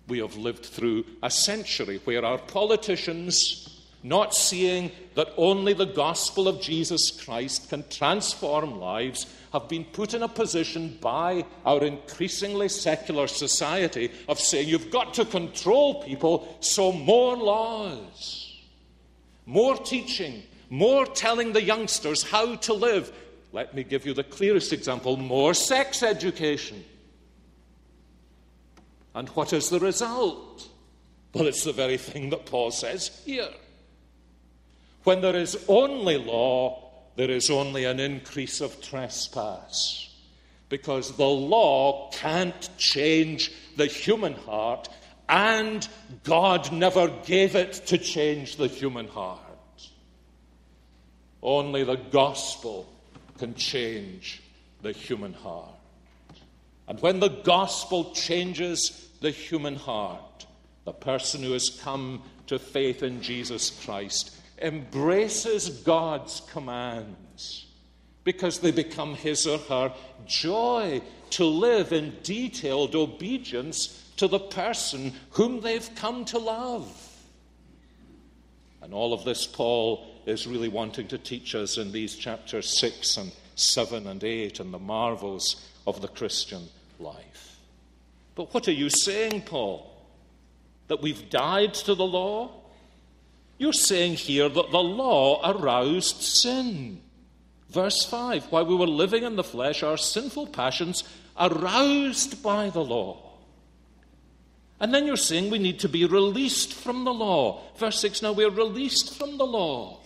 We 0.08 0.18
have 0.18 0.36
lived 0.36 0.66
through 0.66 1.06
a 1.22 1.30
century 1.30 2.02
where 2.04 2.22
our 2.22 2.38
politicians, 2.38 3.73
not 4.04 4.34
seeing 4.34 4.92
that 5.14 5.32
only 5.38 5.72
the 5.72 5.86
gospel 5.86 6.46
of 6.46 6.60
Jesus 6.60 7.10
Christ 7.10 7.70
can 7.70 7.88
transform 7.88 8.78
lives, 8.78 9.26
have 9.52 9.66
been 9.66 9.84
put 9.84 10.12
in 10.12 10.22
a 10.22 10.28
position 10.28 10.98
by 11.00 11.44
our 11.64 11.82
increasingly 11.82 12.68
secular 12.68 13.26
society 13.26 14.12
of 14.28 14.38
saying 14.38 14.68
you've 14.68 14.90
got 14.90 15.14
to 15.14 15.24
control 15.24 16.02
people, 16.04 16.56
so 16.60 16.92
more 16.92 17.34
laws, 17.34 18.60
more 19.46 19.76
teaching, 19.76 20.42
more 20.68 21.06
telling 21.06 21.54
the 21.54 21.62
youngsters 21.62 22.22
how 22.22 22.56
to 22.56 22.74
live. 22.74 23.10
Let 23.52 23.74
me 23.74 23.84
give 23.84 24.04
you 24.04 24.12
the 24.12 24.24
clearest 24.24 24.74
example 24.74 25.16
more 25.16 25.54
sex 25.54 26.02
education. 26.02 26.84
And 29.14 29.28
what 29.30 29.54
is 29.54 29.70
the 29.70 29.80
result? 29.80 30.68
Well, 31.32 31.46
it's 31.46 31.64
the 31.64 31.72
very 31.72 31.96
thing 31.96 32.30
that 32.30 32.44
Paul 32.44 32.70
says 32.70 33.22
here. 33.24 33.48
When 35.04 35.20
there 35.20 35.36
is 35.36 35.64
only 35.68 36.18
law, 36.18 36.90
there 37.16 37.30
is 37.30 37.50
only 37.50 37.84
an 37.84 38.00
increase 38.00 38.60
of 38.60 38.80
trespass. 38.80 40.04
because 40.68 41.16
the 41.16 41.24
law 41.24 42.10
can't 42.10 42.68
change 42.78 43.52
the 43.76 43.86
human 43.86 44.32
heart, 44.32 44.88
and 45.28 45.86
God 46.24 46.72
never 46.72 47.06
gave 47.24 47.54
it 47.54 47.74
to 47.86 47.96
change 47.96 48.56
the 48.56 48.66
human 48.66 49.06
heart. 49.06 49.40
Only 51.42 51.84
the 51.84 51.96
gospel 51.96 52.92
can 53.38 53.54
change 53.54 54.42
the 54.82 54.90
human 54.90 55.34
heart. 55.34 55.70
And 56.88 57.00
when 57.00 57.20
the 57.20 57.28
gospel 57.28 58.12
changes 58.12 59.08
the 59.20 59.30
human 59.30 59.76
heart, 59.76 60.46
the 60.84 60.92
person 60.92 61.42
who 61.42 61.52
has 61.52 61.80
come 61.82 62.22
to 62.48 62.58
faith 62.58 63.02
in 63.02 63.22
Jesus 63.22 63.70
Christ 63.84 64.36
embraces 64.58 65.68
God's 65.68 66.42
commands 66.52 67.66
because 68.24 68.60
they 68.60 68.70
become 68.70 69.14
his 69.14 69.46
or 69.46 69.58
her 69.58 69.92
joy 70.26 71.02
to 71.30 71.44
live 71.44 71.92
in 71.92 72.16
detailed 72.22 72.94
obedience 72.94 74.00
to 74.16 74.28
the 74.28 74.38
person 74.38 75.12
whom 75.30 75.60
they've 75.60 75.94
come 75.96 76.24
to 76.26 76.38
love. 76.38 77.00
And 78.82 78.94
all 78.94 79.12
of 79.12 79.24
this, 79.24 79.46
Paul 79.46 80.06
is 80.26 80.46
really 80.46 80.68
wanting 80.68 81.08
to 81.08 81.18
teach 81.18 81.54
us 81.54 81.76
in 81.76 81.92
these 81.92 82.16
chapters 82.16 82.78
6 82.78 83.16
and 83.16 83.32
7 83.56 84.06
and 84.06 84.22
8 84.22 84.60
and 84.60 84.72
the 84.72 84.78
marvels 84.78 85.68
of 85.86 86.00
the 86.00 86.08
Christian 86.08 86.68
life. 86.98 87.58
But 88.34 88.52
what 88.54 88.68
are 88.68 88.72
you 88.72 88.90
saying, 88.90 89.42
Paul? 89.42 89.90
That 90.88 91.02
we've 91.02 91.30
died 91.30 91.74
to 91.74 91.94
the 91.94 92.06
law? 92.06 92.50
You're 93.58 93.72
saying 93.72 94.14
here 94.14 94.48
that 94.48 94.70
the 94.70 94.82
law 94.82 95.40
aroused 95.50 96.22
sin. 96.22 97.00
Verse 97.70 98.04
5 98.04 98.46
While 98.46 98.66
we 98.66 98.74
were 98.74 98.86
living 98.86 99.24
in 99.24 99.36
the 99.36 99.44
flesh, 99.44 99.82
our 99.82 99.96
sinful 99.96 100.48
passions 100.48 101.04
aroused 101.38 102.42
by 102.42 102.70
the 102.70 102.84
law. 102.84 103.20
And 104.80 104.92
then 104.92 105.06
you're 105.06 105.16
saying 105.16 105.50
we 105.50 105.58
need 105.58 105.78
to 105.80 105.88
be 105.88 106.04
released 106.04 106.74
from 106.74 107.04
the 107.04 107.14
law. 107.14 107.62
Verse 107.76 108.00
6 108.00 108.22
Now 108.22 108.32
we're 108.32 108.50
released 108.50 109.16
from 109.16 109.38
the 109.38 109.46
law. 109.46 110.00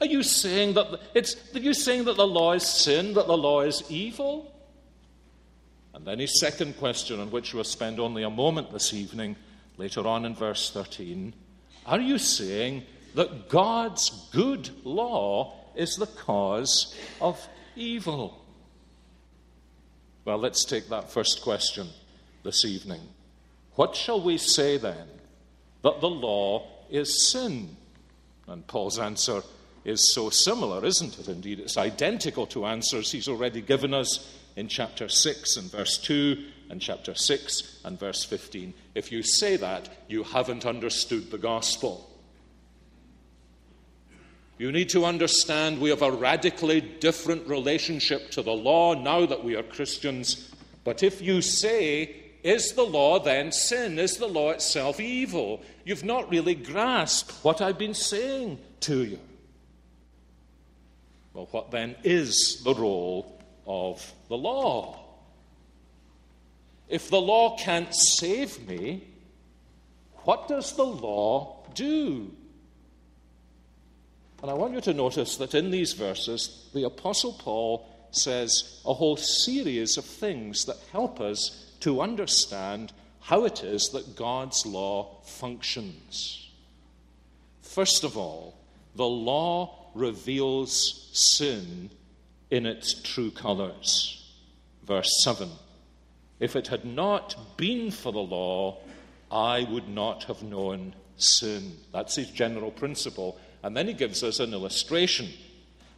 Are 0.00 0.06
you 0.06 0.22
saying 0.22 0.74
that 0.74 1.00
it's 1.14 1.36
are 1.54 1.60
you 1.60 1.72
saying 1.72 2.04
that 2.04 2.16
the 2.16 2.26
law 2.26 2.52
is 2.52 2.66
sin, 2.66 3.14
that 3.14 3.26
the 3.26 3.36
law 3.36 3.60
is 3.62 3.84
evil? 3.88 4.52
And 5.94 6.04
then 6.04 6.18
his 6.18 6.40
second 6.40 6.76
question, 6.78 7.20
on 7.20 7.30
which 7.30 7.54
we'll 7.54 7.62
spend 7.62 8.00
only 8.00 8.24
a 8.24 8.30
moment 8.30 8.72
this 8.72 8.92
evening, 8.92 9.36
later 9.76 10.06
on 10.06 10.24
in 10.24 10.34
verse 10.34 10.70
13, 10.70 11.32
are 11.86 12.00
you 12.00 12.18
saying 12.18 12.84
that 13.14 13.48
God's 13.48 14.28
good 14.32 14.70
law 14.84 15.54
is 15.74 15.96
the 15.96 16.06
cause 16.06 16.94
of 17.20 17.46
evil? 17.76 18.44
Well, 20.24 20.38
let's 20.38 20.64
take 20.64 20.88
that 20.88 21.10
first 21.10 21.42
question 21.42 21.88
this 22.42 22.64
evening. 22.64 23.00
What 23.74 23.94
shall 23.94 24.20
we 24.20 24.38
say 24.38 24.78
then? 24.78 25.08
That 25.82 26.00
the 26.00 26.08
law 26.08 26.66
is 26.90 27.30
sin? 27.30 27.76
And 28.46 28.66
Paul's 28.66 28.98
answer 28.98 29.42
is 29.84 30.14
so 30.14 30.30
similar, 30.30 30.84
isn't 30.84 31.18
it? 31.18 31.28
Indeed, 31.28 31.60
it's 31.60 31.76
identical 31.76 32.46
to 32.48 32.66
answers 32.66 33.12
he's 33.12 33.28
already 33.28 33.60
given 33.60 33.92
us 33.92 34.34
in 34.56 34.68
chapter 34.68 35.08
6 35.08 35.56
and 35.56 35.70
verse 35.70 35.98
2 35.98 36.44
and 36.70 36.80
chapter 36.80 37.14
6 37.14 37.80
and 37.84 37.98
verse 37.98 38.24
15. 38.24 38.74
If 38.94 39.12
you 39.12 39.22
say 39.22 39.56
that, 39.56 39.88
you 40.08 40.22
haven't 40.22 40.64
understood 40.64 41.30
the 41.30 41.38
gospel. 41.38 42.10
You 44.56 44.70
need 44.70 44.88
to 44.90 45.04
understand 45.04 45.80
we 45.80 45.90
have 45.90 46.02
a 46.02 46.12
radically 46.12 46.80
different 46.80 47.46
relationship 47.48 48.30
to 48.32 48.42
the 48.42 48.52
law 48.52 48.94
now 48.94 49.26
that 49.26 49.42
we 49.42 49.56
are 49.56 49.64
Christians. 49.64 50.50
But 50.84 51.02
if 51.02 51.20
you 51.20 51.42
say, 51.42 52.14
is 52.44 52.72
the 52.72 52.84
law 52.84 53.18
then 53.18 53.50
sin? 53.50 53.98
Is 53.98 54.18
the 54.18 54.28
law 54.28 54.50
itself 54.50 55.00
evil? 55.00 55.62
You've 55.84 56.04
not 56.04 56.30
really 56.30 56.54
grasped 56.54 57.32
what 57.42 57.60
I've 57.60 57.78
been 57.78 57.94
saying 57.94 58.58
to 58.80 59.04
you. 59.04 59.18
Well, 61.32 61.48
what 61.50 61.72
then 61.72 61.96
is 62.04 62.62
the 62.62 62.74
role 62.74 63.33
of 63.66 64.12
the 64.28 64.36
law? 64.36 65.00
If 66.88 67.10
the 67.10 67.20
law 67.20 67.56
can't 67.56 67.94
save 67.94 68.66
me, 68.68 69.04
what 70.24 70.48
does 70.48 70.76
the 70.76 70.84
law 70.84 71.64
do? 71.74 72.30
And 74.42 74.50
I 74.50 74.54
want 74.54 74.74
you 74.74 74.80
to 74.82 74.92
notice 74.92 75.36
that 75.38 75.54
in 75.54 75.70
these 75.70 75.94
verses, 75.94 76.68
the 76.74 76.84
Apostle 76.84 77.32
Paul 77.32 77.88
says 78.10 78.80
a 78.84 78.92
whole 78.92 79.16
series 79.16 79.96
of 79.96 80.04
things 80.04 80.66
that 80.66 80.76
help 80.92 81.20
us 81.20 81.72
to 81.80 82.00
understand 82.00 82.92
how 83.20 83.44
it 83.44 83.64
is 83.64 83.88
that 83.90 84.16
God's 84.16 84.66
law 84.66 85.20
functions. 85.24 86.50
First 87.62 88.04
of 88.04 88.16
all, 88.18 88.54
the 88.94 89.06
law 89.06 89.90
reveals 89.94 91.08
sin 91.12 91.90
in 92.54 92.66
its 92.66 92.94
true 93.02 93.32
colors. 93.32 94.22
Verse 94.84 95.10
7 95.24 95.50
If 96.38 96.54
it 96.54 96.68
had 96.68 96.84
not 96.84 97.56
been 97.56 97.90
for 97.90 98.12
the 98.12 98.18
law, 98.18 98.78
I 99.30 99.66
would 99.70 99.88
not 99.88 100.24
have 100.24 100.42
known 100.42 100.94
sin. 101.16 101.72
That's 101.92 102.14
his 102.14 102.30
general 102.30 102.70
principle. 102.70 103.38
And 103.62 103.76
then 103.76 103.88
he 103.88 103.94
gives 103.94 104.22
us 104.22 104.38
an 104.38 104.52
illustration. 104.52 105.28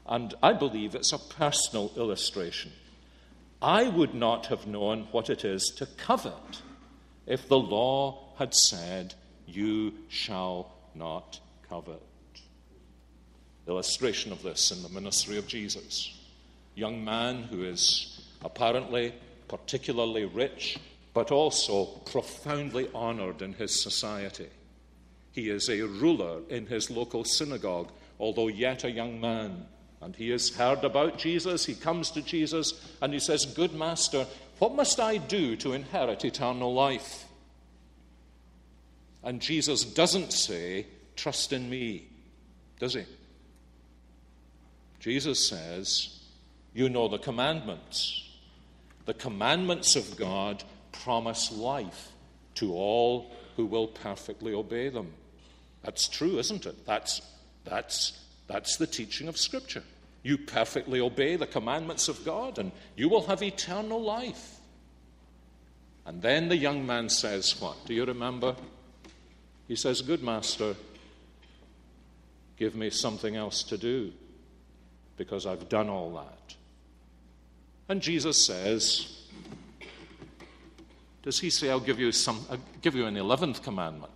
And 0.06 0.34
I 0.42 0.52
believe 0.52 0.94
it's 0.94 1.12
a 1.12 1.18
personal 1.18 1.92
illustration. 1.96 2.72
I 3.60 3.88
would 3.88 4.14
not 4.14 4.46
have 4.46 4.66
known 4.66 5.08
what 5.10 5.28
it 5.28 5.44
is 5.44 5.74
to 5.76 5.86
covet 5.86 6.62
if 7.26 7.48
the 7.48 7.58
law 7.58 8.32
had 8.38 8.54
said, 8.54 9.14
You 9.46 9.92
shall 10.08 10.72
not 10.94 11.40
covet 11.68 12.02
illustration 13.68 14.32
of 14.32 14.42
this 14.42 14.70
in 14.70 14.82
the 14.82 14.88
ministry 14.88 15.38
of 15.38 15.46
Jesus. 15.46 16.16
Young 16.76 17.04
man 17.04 17.44
who 17.44 17.64
is 17.64 18.22
apparently 18.44 19.14
particularly 19.48 20.26
rich, 20.26 20.78
but 21.14 21.32
also 21.32 21.86
profoundly 22.10 22.88
honored 22.94 23.42
in 23.42 23.54
his 23.54 23.82
society. 23.82 24.48
He 25.32 25.50
is 25.50 25.68
a 25.68 25.82
ruler 25.82 26.40
in 26.48 26.66
his 26.66 26.90
local 26.90 27.24
synagogue, 27.24 27.90
although 28.20 28.48
yet 28.48 28.84
a 28.84 28.90
young 28.90 29.20
man. 29.20 29.66
And 30.00 30.14
he 30.14 30.30
has 30.30 30.50
heard 30.50 30.84
about 30.84 31.18
Jesus. 31.18 31.64
He 31.64 31.74
comes 31.74 32.10
to 32.10 32.22
Jesus 32.22 32.74
and 33.00 33.12
he 33.12 33.18
says, 33.18 33.46
Good 33.46 33.74
master, 33.74 34.26
what 34.58 34.74
must 34.74 35.00
I 35.00 35.16
do 35.16 35.56
to 35.56 35.72
inherit 35.72 36.24
eternal 36.24 36.72
life? 36.72 37.24
And 39.22 39.40
Jesus 39.40 39.84
doesn't 39.84 40.32
say, 40.32 40.86
Trust 41.16 41.52
in 41.52 41.68
me, 41.68 42.08
does 42.78 42.94
he? 42.94 43.04
Jesus 45.00 45.48
says, 45.48 46.15
You 46.76 46.90
know 46.90 47.08
the 47.08 47.16
commandments. 47.16 48.22
The 49.06 49.14
commandments 49.14 49.96
of 49.96 50.14
God 50.18 50.62
promise 50.92 51.50
life 51.50 52.12
to 52.56 52.74
all 52.74 53.32
who 53.56 53.64
will 53.64 53.86
perfectly 53.86 54.52
obey 54.52 54.90
them. 54.90 55.14
That's 55.82 56.06
true, 56.06 56.38
isn't 56.38 56.66
it? 56.66 56.84
That's, 56.84 57.22
that's, 57.64 58.20
that's 58.46 58.76
the 58.76 58.86
teaching 58.86 59.26
of 59.26 59.38
Scripture. 59.38 59.84
You 60.22 60.36
perfectly 60.36 61.00
obey 61.00 61.36
the 61.36 61.46
commandments 61.46 62.08
of 62.08 62.22
God, 62.26 62.58
and 62.58 62.72
you 62.94 63.08
will 63.08 63.26
have 63.26 63.42
eternal 63.42 64.02
life. 64.02 64.56
And 66.04 66.20
then 66.20 66.50
the 66.50 66.58
young 66.58 66.84
man 66.84 67.08
says, 67.08 67.58
What? 67.58 67.86
Do 67.86 67.94
you 67.94 68.04
remember? 68.04 68.54
He 69.66 69.76
says, 69.76 70.02
Good 70.02 70.22
master, 70.22 70.76
give 72.58 72.76
me 72.76 72.90
something 72.90 73.34
else 73.34 73.62
to 73.62 73.78
do 73.78 74.12
because 75.16 75.46
I've 75.46 75.70
done 75.70 75.88
all 75.88 76.12
that. 76.16 76.56
And 77.88 78.02
Jesus 78.02 78.44
says, 78.44 79.22
Does 81.22 81.38
he 81.38 81.50
say, 81.50 81.70
I'll 81.70 81.80
give 81.80 82.00
you, 82.00 82.12
some, 82.12 82.44
I'll 82.50 82.58
give 82.82 82.94
you 82.94 83.06
an 83.06 83.14
11th 83.14 83.62
commandment? 83.62 84.12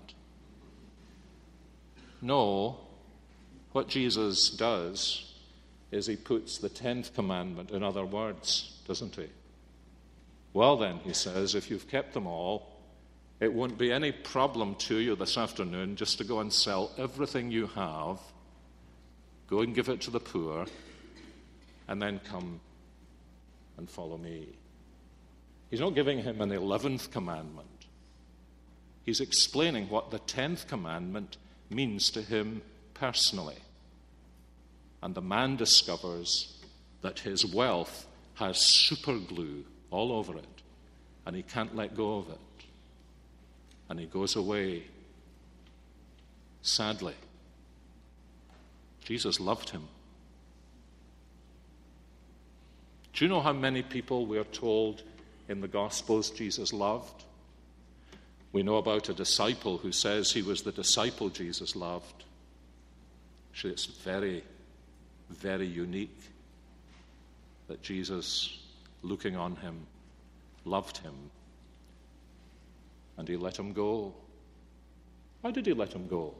No. 2.20 2.78
What 3.72 3.88
Jesus 3.88 4.50
does 4.50 5.32
is 5.92 6.06
he 6.06 6.16
puts 6.16 6.58
the 6.58 6.68
10th 6.68 7.14
commandment 7.14 7.70
in 7.70 7.82
other 7.82 8.04
words, 8.04 8.80
doesn't 8.86 9.14
he? 9.16 9.28
Well, 10.52 10.76
then, 10.76 10.98
he 11.04 11.12
says, 11.12 11.54
if 11.54 11.70
you've 11.70 11.88
kept 11.88 12.12
them 12.12 12.26
all, 12.26 12.80
it 13.38 13.52
won't 13.52 13.78
be 13.78 13.92
any 13.92 14.12
problem 14.12 14.74
to 14.76 14.96
you 14.96 15.14
this 15.14 15.38
afternoon 15.38 15.96
just 15.96 16.18
to 16.18 16.24
go 16.24 16.40
and 16.40 16.52
sell 16.52 16.90
everything 16.98 17.50
you 17.50 17.68
have, 17.68 18.18
go 19.48 19.60
and 19.60 19.74
give 19.74 19.88
it 19.88 20.00
to 20.02 20.10
the 20.10 20.20
poor, 20.20 20.66
and 21.88 22.02
then 22.02 22.20
come 22.24 22.60
and 23.80 23.88
follow 23.88 24.18
me. 24.18 24.46
He's 25.70 25.80
not 25.80 25.94
giving 25.94 26.22
him 26.22 26.42
an 26.42 26.50
11th 26.50 27.10
commandment. 27.10 27.86
He's 29.06 29.20
explaining 29.20 29.88
what 29.88 30.10
the 30.10 30.18
10th 30.18 30.66
commandment 30.68 31.38
means 31.70 32.10
to 32.10 32.20
him 32.20 32.60
personally. 32.92 33.56
And 35.02 35.14
the 35.14 35.22
man 35.22 35.56
discovers 35.56 36.58
that 37.00 37.20
his 37.20 37.46
wealth 37.46 38.06
has 38.34 38.58
super 38.58 39.16
glue 39.16 39.64
all 39.90 40.12
over 40.12 40.36
it, 40.36 40.62
and 41.24 41.34
he 41.34 41.42
can't 41.42 41.74
let 41.74 41.96
go 41.96 42.18
of 42.18 42.28
it. 42.28 42.66
And 43.88 43.98
he 43.98 44.04
goes 44.04 44.36
away, 44.36 44.84
sadly. 46.60 47.14
Jesus 49.04 49.40
loved 49.40 49.70
him. 49.70 49.88
Do 53.12 53.24
you 53.24 53.28
know 53.28 53.40
how 53.40 53.52
many 53.52 53.82
people 53.82 54.26
we 54.26 54.38
are 54.38 54.44
told 54.44 55.02
in 55.48 55.60
the 55.60 55.68
Gospels 55.68 56.30
Jesus 56.30 56.72
loved? 56.72 57.24
We 58.52 58.62
know 58.62 58.76
about 58.76 59.08
a 59.08 59.14
disciple 59.14 59.78
who 59.78 59.92
says 59.92 60.32
he 60.32 60.42
was 60.42 60.62
the 60.62 60.72
disciple 60.72 61.28
Jesus 61.28 61.76
loved. 61.76 62.24
Actually, 63.52 63.72
it's 63.72 63.86
very, 63.86 64.42
very 65.28 65.66
unique 65.66 66.18
that 67.68 67.82
Jesus, 67.82 68.58
looking 69.02 69.36
on 69.36 69.56
him, 69.56 69.86
loved 70.64 70.98
him 70.98 71.14
and 73.16 73.28
he 73.28 73.36
let 73.36 73.58
him 73.58 73.72
go. 73.72 74.14
Why 75.42 75.50
did 75.50 75.66
he 75.66 75.74
let 75.74 75.92
him 75.92 76.08
go? 76.08 76.34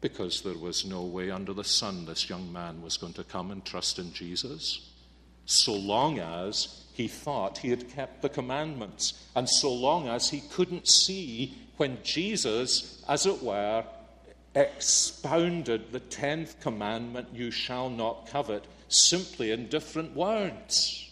Because 0.00 0.40
there 0.42 0.56
was 0.56 0.84
no 0.84 1.02
way 1.02 1.30
under 1.30 1.52
the 1.52 1.64
sun 1.64 2.06
this 2.06 2.30
young 2.30 2.52
man 2.52 2.80
was 2.80 2.96
going 2.96 3.12
to 3.14 3.24
come 3.24 3.50
and 3.50 3.64
trust 3.64 3.98
in 3.98 4.12
Jesus, 4.12 4.91
so 5.52 5.74
long 5.74 6.18
as 6.18 6.82
he 6.92 7.08
thought 7.08 7.58
he 7.58 7.70
had 7.70 7.88
kept 7.90 8.22
the 8.22 8.28
commandments, 8.28 9.14
and 9.34 9.48
so 9.48 9.72
long 9.72 10.08
as 10.08 10.30
he 10.30 10.40
couldn't 10.40 10.88
see 10.88 11.56
when 11.76 11.98
Jesus, 12.02 13.02
as 13.08 13.26
it 13.26 13.42
were, 13.42 13.84
expounded 14.54 15.90
the 15.90 16.00
tenth 16.00 16.60
commandment, 16.60 17.28
you 17.32 17.50
shall 17.50 17.88
not 17.88 18.26
covet, 18.26 18.64
simply 18.88 19.50
in 19.50 19.68
different 19.68 20.14
words. 20.14 21.10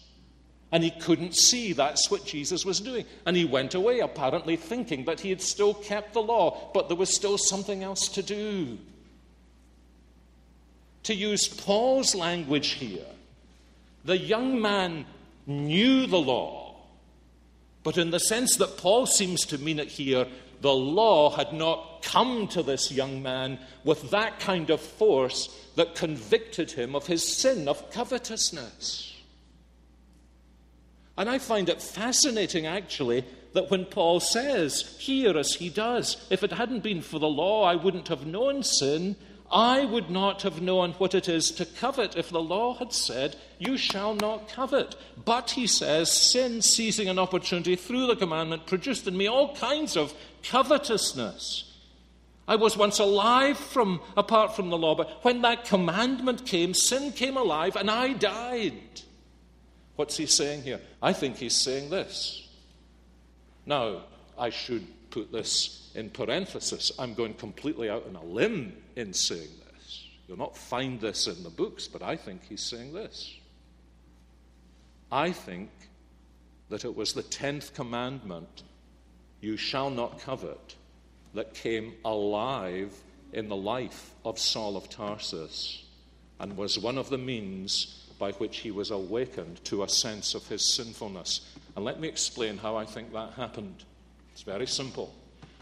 And 0.72 0.84
he 0.84 0.90
couldn't 0.90 1.34
see 1.34 1.72
that's 1.72 2.10
what 2.10 2.24
Jesus 2.24 2.64
was 2.64 2.80
doing. 2.80 3.04
And 3.26 3.36
he 3.36 3.44
went 3.44 3.74
away, 3.74 4.00
apparently 4.00 4.56
thinking 4.56 5.06
that 5.06 5.20
he 5.20 5.30
had 5.30 5.40
still 5.40 5.74
kept 5.74 6.12
the 6.12 6.22
law, 6.22 6.70
but 6.72 6.88
there 6.88 6.96
was 6.96 7.12
still 7.14 7.38
something 7.38 7.82
else 7.82 8.08
to 8.08 8.22
do. 8.22 8.78
To 11.04 11.14
use 11.14 11.48
Paul's 11.48 12.14
language 12.14 12.72
here, 12.72 13.06
the 14.04 14.18
young 14.18 14.60
man 14.60 15.06
knew 15.46 16.06
the 16.06 16.20
law, 16.20 16.76
but 17.82 17.98
in 17.98 18.10
the 18.10 18.20
sense 18.20 18.56
that 18.56 18.76
Paul 18.76 19.06
seems 19.06 19.44
to 19.46 19.58
mean 19.58 19.78
it 19.78 19.88
here, 19.88 20.26
the 20.60 20.72
law 20.72 21.30
had 21.30 21.52
not 21.52 22.02
come 22.02 22.46
to 22.48 22.62
this 22.62 22.92
young 22.92 23.22
man 23.22 23.58
with 23.84 24.10
that 24.10 24.40
kind 24.40 24.70
of 24.70 24.80
force 24.80 25.48
that 25.76 25.94
convicted 25.94 26.72
him 26.72 26.94
of 26.94 27.06
his 27.06 27.26
sin 27.36 27.68
of 27.68 27.90
covetousness. 27.90 29.16
And 31.16 31.28
I 31.28 31.38
find 31.38 31.68
it 31.68 31.82
fascinating, 31.82 32.66
actually, 32.66 33.24
that 33.52 33.70
when 33.70 33.84
Paul 33.84 34.20
says 34.20 34.96
here, 34.98 35.36
as 35.36 35.54
he 35.54 35.68
does, 35.68 36.26
if 36.30 36.42
it 36.42 36.52
hadn't 36.52 36.82
been 36.82 37.02
for 37.02 37.18
the 37.18 37.28
law, 37.28 37.64
I 37.64 37.74
wouldn't 37.74 38.08
have 38.08 38.26
known 38.26 38.62
sin, 38.62 39.16
I 39.52 39.84
would 39.84 40.10
not 40.10 40.42
have 40.42 40.62
known 40.62 40.92
what 40.92 41.14
it 41.14 41.28
is 41.28 41.50
to 41.52 41.64
covet 41.64 42.16
if 42.16 42.30
the 42.30 42.42
law 42.42 42.74
had 42.74 42.92
said, 42.92 43.36
You 43.58 43.76
shall 43.76 44.14
not 44.14 44.48
covet. 44.48 44.94
But, 45.24 45.50
he 45.50 45.66
says, 45.66 46.12
sin, 46.12 46.62
seizing 46.62 47.08
an 47.08 47.18
opportunity 47.18 47.74
through 47.74 48.06
the 48.06 48.16
commandment, 48.16 48.66
produced 48.66 49.08
in 49.08 49.16
me 49.16 49.26
all 49.26 49.56
kinds 49.56 49.96
of 49.96 50.14
covetousness. 50.44 51.64
I 52.46 52.56
was 52.56 52.76
once 52.76 52.98
alive 52.98 53.58
from, 53.58 54.00
apart 54.16 54.56
from 54.56 54.70
the 54.70 54.78
law, 54.78 54.94
but 54.94 55.24
when 55.24 55.42
that 55.42 55.64
commandment 55.64 56.46
came, 56.46 56.74
sin 56.74 57.12
came 57.12 57.36
alive 57.36 57.76
and 57.76 57.90
I 57.90 58.12
died. 58.12 58.74
What's 59.96 60.16
he 60.16 60.26
saying 60.26 60.62
here? 60.62 60.80
I 61.02 61.12
think 61.12 61.36
he's 61.36 61.54
saying 61.54 61.90
this. 61.90 62.48
Now, 63.66 64.02
I 64.38 64.50
should 64.50 64.86
put 65.10 65.32
this 65.32 65.90
in 65.94 66.10
parenthesis. 66.10 66.92
I'm 66.98 67.14
going 67.14 67.34
completely 67.34 67.90
out 67.90 68.06
on 68.08 68.16
a 68.16 68.24
limb 68.24 68.74
in 68.96 69.12
saying 69.12 69.48
this. 69.72 70.06
You'll 70.26 70.38
not 70.38 70.56
find 70.56 71.00
this 71.00 71.26
in 71.26 71.42
the 71.42 71.50
books, 71.50 71.88
but 71.88 72.02
I 72.02 72.16
think 72.16 72.42
he's 72.48 72.62
saying 72.62 72.94
this. 72.94 73.36
I 75.10 75.32
think 75.32 75.70
that 76.68 76.84
it 76.84 76.96
was 76.96 77.12
the 77.12 77.22
tenth 77.22 77.74
commandment, 77.74 78.62
you 79.40 79.56
shall 79.56 79.90
not 79.90 80.20
covet, 80.20 80.76
that 81.34 81.54
came 81.54 81.94
alive 82.04 82.94
in 83.32 83.48
the 83.48 83.56
life 83.56 84.12
of 84.24 84.38
Saul 84.38 84.76
of 84.76 84.88
Tarsus 84.88 85.84
and 86.38 86.56
was 86.56 86.78
one 86.78 86.98
of 86.98 87.10
the 87.10 87.18
means 87.18 88.08
by 88.18 88.32
which 88.32 88.58
he 88.58 88.70
was 88.70 88.90
awakened 88.90 89.64
to 89.64 89.82
a 89.82 89.88
sense 89.88 90.34
of 90.34 90.46
his 90.46 90.74
sinfulness. 90.74 91.40
And 91.74 91.84
let 91.84 92.00
me 92.00 92.08
explain 92.08 92.58
how 92.58 92.76
I 92.76 92.84
think 92.84 93.12
that 93.12 93.34
happened. 93.34 93.84
It's 94.32 94.42
very 94.42 94.66
simple. 94.66 95.14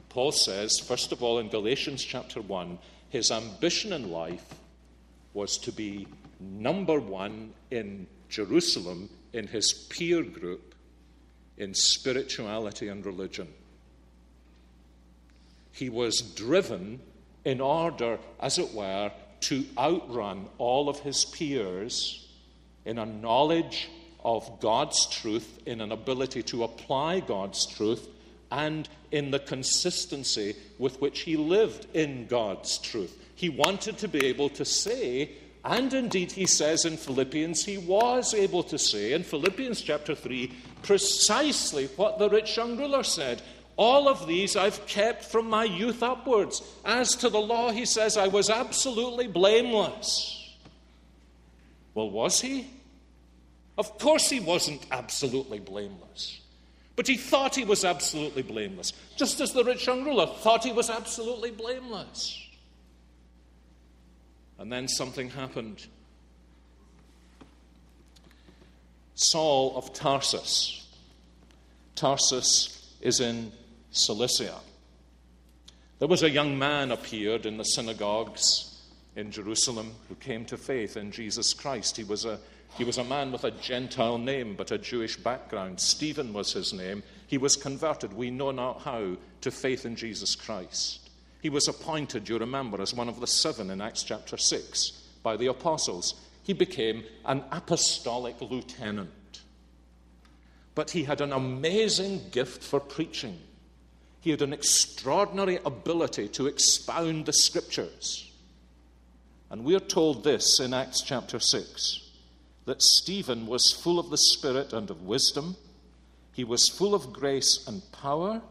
Paul 0.08 0.32
says, 0.32 0.78
first 0.78 1.12
of 1.12 1.22
all, 1.22 1.38
in 1.38 1.48
Galatians 1.48 2.02
chapter 2.02 2.40
1, 2.40 2.78
his 3.10 3.30
ambition 3.30 3.92
in 3.92 4.10
life 4.10 4.54
was 5.34 5.58
to 5.58 5.72
be 5.72 6.06
number 6.40 6.98
one 6.98 7.52
in 7.70 8.06
Jerusalem 8.28 9.10
in 9.32 9.46
his 9.46 9.72
peer 9.90 10.22
group 10.22 10.74
in 11.56 11.74
spirituality 11.74 12.88
and 12.88 13.04
religion. 13.04 13.48
He 15.72 15.88
was 15.88 16.20
driven 16.20 17.00
in 17.44 17.60
order, 17.60 18.18
as 18.40 18.58
it 18.58 18.72
were, 18.74 19.12
to 19.40 19.64
outrun 19.76 20.46
all 20.58 20.88
of 20.88 21.00
his 21.00 21.24
peers 21.24 22.26
in 22.84 22.98
a 22.98 23.06
knowledge 23.06 23.88
of 24.24 24.60
God's 24.60 25.06
truth, 25.06 25.60
in 25.66 25.80
an 25.80 25.92
ability 25.92 26.42
to 26.44 26.64
apply 26.64 27.20
God's 27.20 27.66
truth, 27.66 28.08
and 28.50 28.88
in 29.10 29.30
the 29.30 29.38
consistency 29.38 30.56
with 30.78 31.00
which 31.00 31.20
he 31.20 31.36
lived 31.36 31.86
in 31.94 32.26
God's 32.26 32.78
truth. 32.78 33.16
He 33.34 33.48
wanted 33.48 33.98
to 33.98 34.08
be 34.08 34.26
able 34.26 34.48
to 34.50 34.64
say, 34.64 35.30
and 35.64 35.92
indeed 35.92 36.32
he 36.32 36.46
says 36.46 36.84
in 36.84 36.96
Philippians, 36.96 37.64
he 37.64 37.78
was 37.78 38.34
able 38.34 38.62
to 38.64 38.78
say 38.78 39.12
in 39.12 39.22
Philippians 39.22 39.82
chapter 39.82 40.14
3 40.14 40.52
precisely 40.82 41.86
what 41.96 42.18
the 42.18 42.28
rich 42.28 42.56
young 42.56 42.76
ruler 42.76 43.02
said. 43.02 43.42
All 43.76 44.08
of 44.08 44.26
these 44.26 44.56
I've 44.56 44.84
kept 44.86 45.24
from 45.24 45.48
my 45.48 45.64
youth 45.64 46.02
upwards. 46.02 46.62
As 46.84 47.14
to 47.16 47.28
the 47.28 47.40
law, 47.40 47.70
he 47.70 47.84
says, 47.84 48.16
I 48.16 48.26
was 48.26 48.50
absolutely 48.50 49.28
blameless. 49.28 50.56
Well, 51.94 52.10
was 52.10 52.40
he? 52.40 52.68
Of 53.76 53.96
course, 53.98 54.28
he 54.28 54.40
wasn't 54.40 54.84
absolutely 54.90 55.60
blameless. 55.60 56.40
But 56.98 57.06
he 57.06 57.16
thought 57.16 57.54
he 57.54 57.64
was 57.64 57.84
absolutely 57.84 58.42
blameless, 58.42 58.92
just 59.14 59.40
as 59.40 59.52
the 59.52 59.62
rich 59.62 59.86
young 59.86 60.04
ruler 60.04 60.26
thought 60.26 60.64
he 60.64 60.72
was 60.72 60.90
absolutely 60.90 61.52
blameless. 61.52 62.44
And 64.58 64.72
then 64.72 64.88
something 64.88 65.30
happened. 65.30 65.86
Saul 69.14 69.76
of 69.76 69.92
Tarsus. 69.92 70.88
Tarsus 71.94 72.92
is 73.00 73.20
in 73.20 73.52
Cilicia. 73.92 74.56
There 76.00 76.08
was 76.08 76.24
a 76.24 76.30
young 76.30 76.58
man 76.58 76.90
appeared 76.90 77.46
in 77.46 77.58
the 77.58 77.64
synagogues 77.64 78.76
in 79.14 79.30
Jerusalem 79.30 79.94
who 80.08 80.16
came 80.16 80.44
to 80.46 80.56
faith 80.56 80.96
in 80.96 81.12
Jesus 81.12 81.54
Christ. 81.54 81.96
He 81.96 82.02
was 82.02 82.24
a 82.24 82.40
he 82.76 82.84
was 82.84 82.98
a 82.98 83.04
man 83.04 83.32
with 83.32 83.44
a 83.44 83.50
Gentile 83.50 84.18
name, 84.18 84.54
but 84.54 84.70
a 84.70 84.78
Jewish 84.78 85.16
background. 85.16 85.80
Stephen 85.80 86.32
was 86.32 86.52
his 86.52 86.72
name. 86.72 87.02
He 87.26 87.38
was 87.38 87.56
converted, 87.56 88.12
we 88.12 88.30
know 88.30 88.50
not 88.50 88.82
how, 88.82 89.16
to 89.40 89.50
faith 89.50 89.84
in 89.84 89.96
Jesus 89.96 90.34
Christ. 90.34 91.10
He 91.40 91.50
was 91.50 91.68
appointed, 91.68 92.28
you 92.28 92.38
remember, 92.38 92.80
as 92.80 92.94
one 92.94 93.08
of 93.08 93.20
the 93.20 93.26
seven 93.26 93.70
in 93.70 93.80
Acts 93.80 94.02
chapter 94.02 94.36
6 94.36 94.90
by 95.22 95.36
the 95.36 95.46
apostles. 95.46 96.14
He 96.42 96.52
became 96.52 97.04
an 97.24 97.44
apostolic 97.52 98.40
lieutenant. 98.40 99.10
But 100.74 100.90
he 100.90 101.04
had 101.04 101.20
an 101.20 101.32
amazing 101.32 102.30
gift 102.30 102.62
for 102.62 102.80
preaching. 102.80 103.38
He 104.20 104.30
had 104.30 104.42
an 104.42 104.52
extraordinary 104.52 105.58
ability 105.64 106.28
to 106.28 106.46
expound 106.46 107.26
the 107.26 107.32
scriptures. 107.32 108.30
And 109.50 109.64
we're 109.64 109.80
told 109.80 110.24
this 110.24 110.60
in 110.60 110.74
Acts 110.74 111.02
chapter 111.02 111.40
6 111.40 112.07
that 112.68 112.82
Stephen 112.82 113.46
was 113.46 113.80
full 113.82 113.98
of 113.98 114.10
the 114.10 114.18
Spirit 114.18 114.74
and 114.74 114.90
of 114.90 115.00
wisdom. 115.00 115.56
He 116.34 116.44
was 116.44 116.68
full 116.68 116.94
of 116.94 117.14
grace 117.14 117.66
and 117.66 117.80
power. 117.92 118.42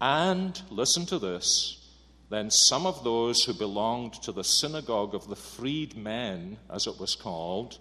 And, 0.00 0.60
listen 0.68 1.06
to 1.06 1.20
this, 1.20 1.78
then 2.28 2.50
some 2.50 2.84
of 2.84 3.04
those 3.04 3.44
who 3.44 3.54
belonged 3.54 4.14
to 4.14 4.32
the 4.32 4.42
synagogue 4.42 5.14
of 5.14 5.28
the 5.28 5.36
freedmen, 5.36 6.58
as 6.68 6.88
it 6.88 6.98
was 6.98 7.14
called, 7.14 7.78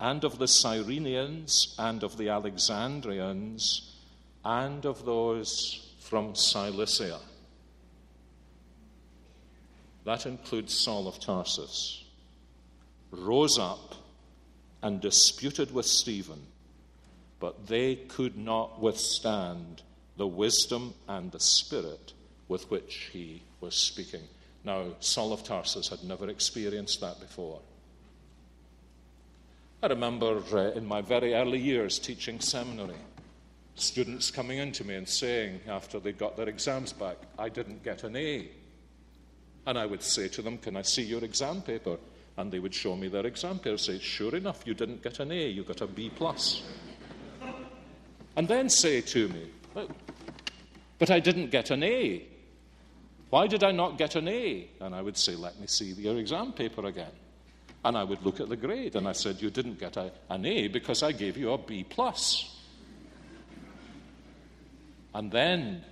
and 0.00 0.24
of 0.24 0.38
the 0.38 0.48
Cyrenians, 0.48 1.74
and 1.78 2.02
of 2.02 2.16
the 2.16 2.30
Alexandrians, 2.30 3.94
and 4.46 4.86
of 4.86 5.04
those 5.04 5.94
from 6.00 6.34
Cilicia. 6.34 7.20
That 10.06 10.24
includes 10.24 10.72
Saul 10.72 11.06
of 11.06 11.20
Tarsus, 11.20 12.02
rose 13.10 13.58
up 13.58 13.96
and 14.82 15.00
disputed 15.00 15.72
with 15.72 15.86
Stephen, 15.86 16.46
but 17.40 17.66
they 17.68 17.96
could 17.96 18.36
not 18.36 18.80
withstand 18.80 19.82
the 20.16 20.26
wisdom 20.26 20.94
and 21.08 21.32
the 21.32 21.40
spirit 21.40 22.12
with 22.48 22.70
which 22.70 23.10
he 23.12 23.42
was 23.60 23.74
speaking. 23.74 24.22
Now, 24.64 24.94
Saul 25.00 25.32
of 25.32 25.42
Tarsus 25.42 25.88
had 25.88 26.04
never 26.04 26.28
experienced 26.28 27.00
that 27.00 27.20
before. 27.20 27.60
I 29.82 29.88
remember 29.88 30.40
uh, 30.52 30.70
in 30.72 30.86
my 30.86 31.00
very 31.00 31.34
early 31.34 31.58
years 31.58 31.98
teaching 31.98 32.38
seminary, 32.38 33.00
students 33.74 34.30
coming 34.30 34.58
in 34.58 34.70
to 34.72 34.84
me 34.84 34.94
and 34.94 35.08
saying, 35.08 35.60
after 35.66 35.98
they 35.98 36.12
got 36.12 36.36
their 36.36 36.48
exams 36.48 36.92
back, 36.92 37.16
I 37.38 37.48
didn't 37.48 37.82
get 37.82 38.04
an 38.04 38.14
A. 38.14 38.48
And 39.66 39.78
I 39.78 39.86
would 39.86 40.02
say 40.02 40.28
to 40.28 40.42
them, 40.42 40.58
Can 40.58 40.76
I 40.76 40.82
see 40.82 41.02
your 41.02 41.24
exam 41.24 41.62
paper? 41.62 41.96
And 42.36 42.50
they 42.50 42.58
would 42.58 42.74
show 42.74 42.96
me 42.96 43.08
their 43.08 43.26
exam 43.26 43.58
paper, 43.58 43.76
say, 43.76 43.98
Sure 43.98 44.34
enough, 44.34 44.62
you 44.64 44.74
didn't 44.74 45.02
get 45.02 45.20
an 45.20 45.32
A, 45.32 45.48
you 45.48 45.64
got 45.64 45.80
a 45.80 45.86
B. 45.86 46.10
plus. 46.14 46.62
And 48.36 48.48
then 48.48 48.70
say 48.70 49.02
to 49.02 49.28
me, 49.28 49.50
oh, 49.76 49.88
But 50.98 51.10
I 51.10 51.20
didn't 51.20 51.50
get 51.50 51.70
an 51.70 51.82
A. 51.82 52.26
Why 53.28 53.46
did 53.46 53.64
I 53.64 53.72
not 53.72 53.98
get 53.98 54.14
an 54.16 54.28
A? 54.28 54.68
And 54.80 54.94
I 54.94 55.02
would 55.02 55.16
say, 55.16 55.34
Let 55.34 55.60
me 55.60 55.66
see 55.66 55.92
your 55.92 56.16
exam 56.18 56.52
paper 56.52 56.86
again. 56.86 57.12
And 57.84 57.96
I 57.96 58.04
would 58.04 58.24
look 58.24 58.40
at 58.40 58.48
the 58.48 58.56
grade, 58.56 58.94
and 58.96 59.08
I 59.08 59.12
said, 59.12 59.42
You 59.42 59.50
didn't 59.50 59.78
get 59.78 59.96
a, 59.96 60.12
an 60.30 60.46
A 60.46 60.68
because 60.68 61.02
I 61.02 61.12
gave 61.12 61.36
you 61.36 61.52
a 61.52 61.58
B. 61.58 61.84
plus. 61.84 62.48
And 65.14 65.30
then 65.30 65.84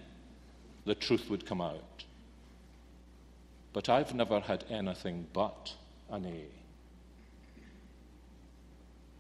the 0.86 0.94
truth 0.94 1.28
would 1.28 1.44
come 1.44 1.60
out. 1.60 2.04
But 3.72 3.88
I've 3.88 4.14
never 4.14 4.40
had 4.40 4.64
anything 4.70 5.26
but 5.32 5.74
an 6.10 6.26
A. 6.26 6.44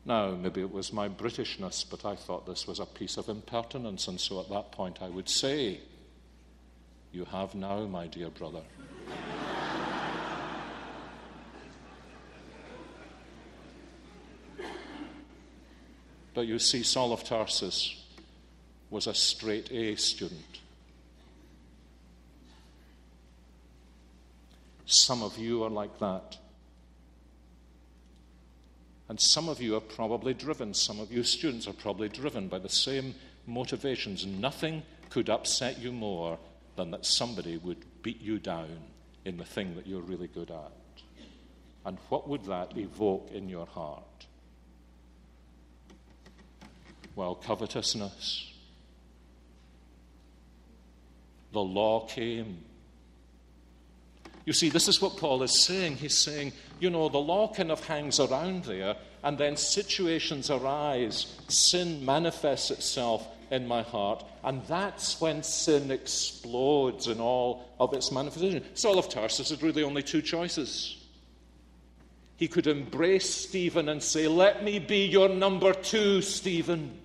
Now, 0.04 0.30
maybe 0.30 0.60
it 0.60 0.72
was 0.72 0.92
my 0.92 1.08
Britishness, 1.08 1.84
but 1.88 2.04
I 2.04 2.16
thought 2.16 2.46
this 2.46 2.66
was 2.66 2.80
a 2.80 2.86
piece 2.86 3.16
of 3.16 3.28
impertinence, 3.28 4.08
and 4.08 4.20
so 4.20 4.40
at 4.40 4.48
that 4.48 4.72
point 4.72 5.00
I 5.02 5.08
would 5.08 5.28
say, 5.28 5.80
You 7.12 7.26
have 7.26 7.54
now, 7.54 7.86
my 7.86 8.06
dear 8.06 8.30
brother. 8.30 8.62
but 16.34 16.46
you 16.46 16.58
see, 16.58 16.82
Saul 16.82 17.12
of 17.12 17.22
Tarsus 17.22 18.02
was 18.88 19.06
a 19.06 19.14
straight 19.14 19.70
A 19.70 19.94
student. 19.96 20.60
Some 24.86 25.22
of 25.22 25.38
you 25.38 25.62
are 25.62 25.70
like 25.70 26.00
that. 26.00 26.36
And 29.10 29.18
some 29.18 29.48
of 29.48 29.60
you 29.60 29.74
are 29.74 29.80
probably 29.80 30.34
driven, 30.34 30.72
some 30.72 31.00
of 31.00 31.10
you 31.10 31.24
students 31.24 31.66
are 31.66 31.72
probably 31.72 32.08
driven 32.08 32.46
by 32.46 32.60
the 32.60 32.68
same 32.68 33.16
motivations. 33.44 34.24
Nothing 34.24 34.84
could 35.08 35.28
upset 35.28 35.80
you 35.80 35.90
more 35.90 36.38
than 36.76 36.92
that 36.92 37.04
somebody 37.04 37.56
would 37.56 37.84
beat 38.04 38.20
you 38.20 38.38
down 38.38 38.78
in 39.24 39.36
the 39.36 39.44
thing 39.44 39.74
that 39.74 39.88
you're 39.88 40.00
really 40.00 40.28
good 40.28 40.52
at. 40.52 40.70
And 41.84 41.98
what 42.08 42.28
would 42.28 42.44
that 42.44 42.78
evoke 42.78 43.32
in 43.32 43.48
your 43.48 43.66
heart? 43.66 44.04
Well, 47.16 47.34
covetousness 47.34 48.46
the 51.52 51.60
law 51.60 52.06
came. 52.06 52.58
You 54.44 54.52
see, 54.52 54.70
this 54.70 54.88
is 54.88 55.02
what 55.02 55.16
Paul 55.16 55.42
is 55.42 55.64
saying. 55.64 55.96
He's 55.96 56.16
saying, 56.16 56.52
you 56.80 56.90
know, 56.90 57.08
the 57.08 57.18
law 57.18 57.52
kind 57.52 57.70
of 57.70 57.84
hangs 57.84 58.20
around 58.20 58.64
there, 58.64 58.96
and 59.22 59.36
then 59.36 59.56
situations 59.56 60.50
arise. 60.50 61.36
Sin 61.48 62.04
manifests 62.04 62.70
itself 62.70 63.26
in 63.50 63.66
my 63.66 63.82
heart, 63.82 64.24
and 64.44 64.64
that's 64.66 65.20
when 65.20 65.42
sin 65.42 65.90
explodes 65.90 67.08
in 67.08 67.20
all 67.20 67.68
of 67.78 67.92
its 67.92 68.10
manifestation. 68.12 68.64
Saul 68.74 68.98
of 68.98 69.08
Tarsus 69.08 69.50
had 69.50 69.62
really 69.62 69.82
only 69.82 70.02
two 70.02 70.22
choices. 70.22 70.96
He 72.36 72.48
could 72.48 72.66
embrace 72.66 73.28
Stephen 73.28 73.90
and 73.90 74.02
say, 74.02 74.26
Let 74.26 74.64
me 74.64 74.78
be 74.78 75.04
your 75.04 75.28
number 75.28 75.74
two, 75.74 76.22
Stephen, 76.22 76.98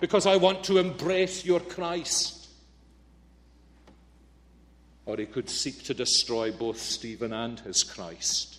because 0.00 0.26
I 0.26 0.36
want 0.36 0.64
to 0.64 0.78
embrace 0.78 1.44
your 1.44 1.60
Christ 1.60 2.35
or 5.06 5.16
he 5.16 5.26
could 5.26 5.48
seek 5.48 5.84
to 5.84 5.94
destroy 5.94 6.50
both 6.50 6.78
Stephen 6.78 7.32
and 7.32 7.60
his 7.60 7.82
Christ. 7.84 8.58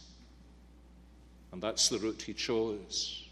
And 1.52 1.62
that's 1.62 1.90
the 1.90 2.00
route 2.00 2.22
he 2.22 2.34
chose. 2.34 3.28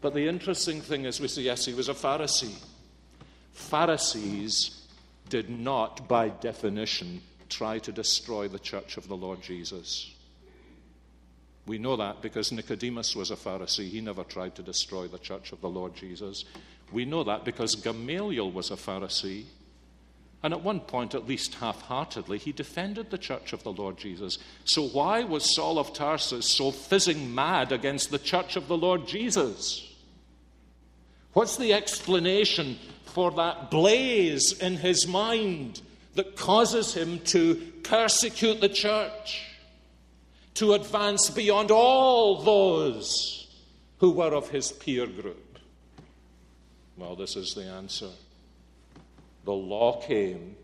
But 0.00 0.14
the 0.14 0.28
interesting 0.28 0.80
thing 0.80 1.06
is, 1.06 1.20
we 1.20 1.28
see, 1.28 1.42
yes, 1.42 1.64
he 1.64 1.74
was 1.74 1.88
a 1.88 1.94
Pharisee. 1.94 2.62
Pharisees 3.52 4.86
did 5.28 5.48
not, 5.48 6.06
by 6.06 6.28
definition, 6.28 7.22
try 7.48 7.78
to 7.80 7.92
destroy 7.92 8.46
the 8.46 8.58
church 8.58 8.98
of 8.98 9.08
the 9.08 9.16
Lord 9.16 9.40
Jesus. 9.40 10.12
We 11.66 11.78
know 11.78 11.96
that 11.96 12.22
because 12.22 12.52
Nicodemus 12.52 13.16
was 13.16 13.30
a 13.30 13.36
Pharisee. 13.36 13.88
He 13.88 14.00
never 14.00 14.22
tried 14.22 14.54
to 14.56 14.62
destroy 14.62 15.08
the 15.08 15.18
church 15.18 15.50
of 15.52 15.60
the 15.60 15.68
Lord 15.68 15.94
Jesus. 15.94 16.44
We 16.92 17.04
know 17.04 17.24
that 17.24 17.44
because 17.44 17.74
Gamaliel 17.74 18.52
was 18.52 18.70
a 18.70 18.76
Pharisee. 18.76 19.44
And 20.42 20.52
at 20.52 20.62
one 20.62 20.80
point, 20.80 21.14
at 21.14 21.26
least 21.26 21.54
half 21.54 21.82
heartedly, 21.82 22.38
he 22.38 22.52
defended 22.52 23.10
the 23.10 23.18
church 23.18 23.52
of 23.52 23.62
the 23.62 23.72
Lord 23.72 23.96
Jesus. 23.96 24.38
So, 24.64 24.86
why 24.86 25.24
was 25.24 25.54
Saul 25.54 25.78
of 25.78 25.92
Tarsus 25.92 26.46
so 26.50 26.70
fizzing 26.70 27.34
mad 27.34 27.72
against 27.72 28.10
the 28.10 28.18
church 28.18 28.56
of 28.56 28.68
the 28.68 28.76
Lord 28.76 29.06
Jesus? 29.08 29.82
What's 31.32 31.56
the 31.56 31.72
explanation 31.72 32.78
for 33.06 33.30
that 33.32 33.70
blaze 33.70 34.52
in 34.58 34.76
his 34.76 35.06
mind 35.06 35.80
that 36.14 36.36
causes 36.36 36.94
him 36.94 37.18
to 37.20 37.56
persecute 37.82 38.60
the 38.60 38.68
church, 38.68 39.42
to 40.54 40.74
advance 40.74 41.30
beyond 41.30 41.70
all 41.70 42.42
those 42.42 43.48
who 43.98 44.12
were 44.12 44.34
of 44.34 44.50
his 44.50 44.70
peer 44.72 45.06
group? 45.06 45.58
Well, 46.96 47.16
this 47.16 47.36
is 47.36 47.54
the 47.54 47.64
answer 47.64 48.10
the 49.46 49.52
law 49.52 50.02
came, 50.02 50.56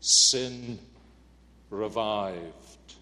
sin 0.00 0.78
revived, 1.70 2.94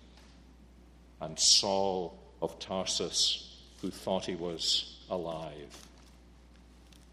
and 1.21 1.39
Saul 1.39 2.17
of 2.41 2.59
Tarsus, 2.61 3.61
who 3.83 3.91
thought 3.91 4.25
he 4.25 4.37
was 4.37 5.01
alive, 5.11 5.77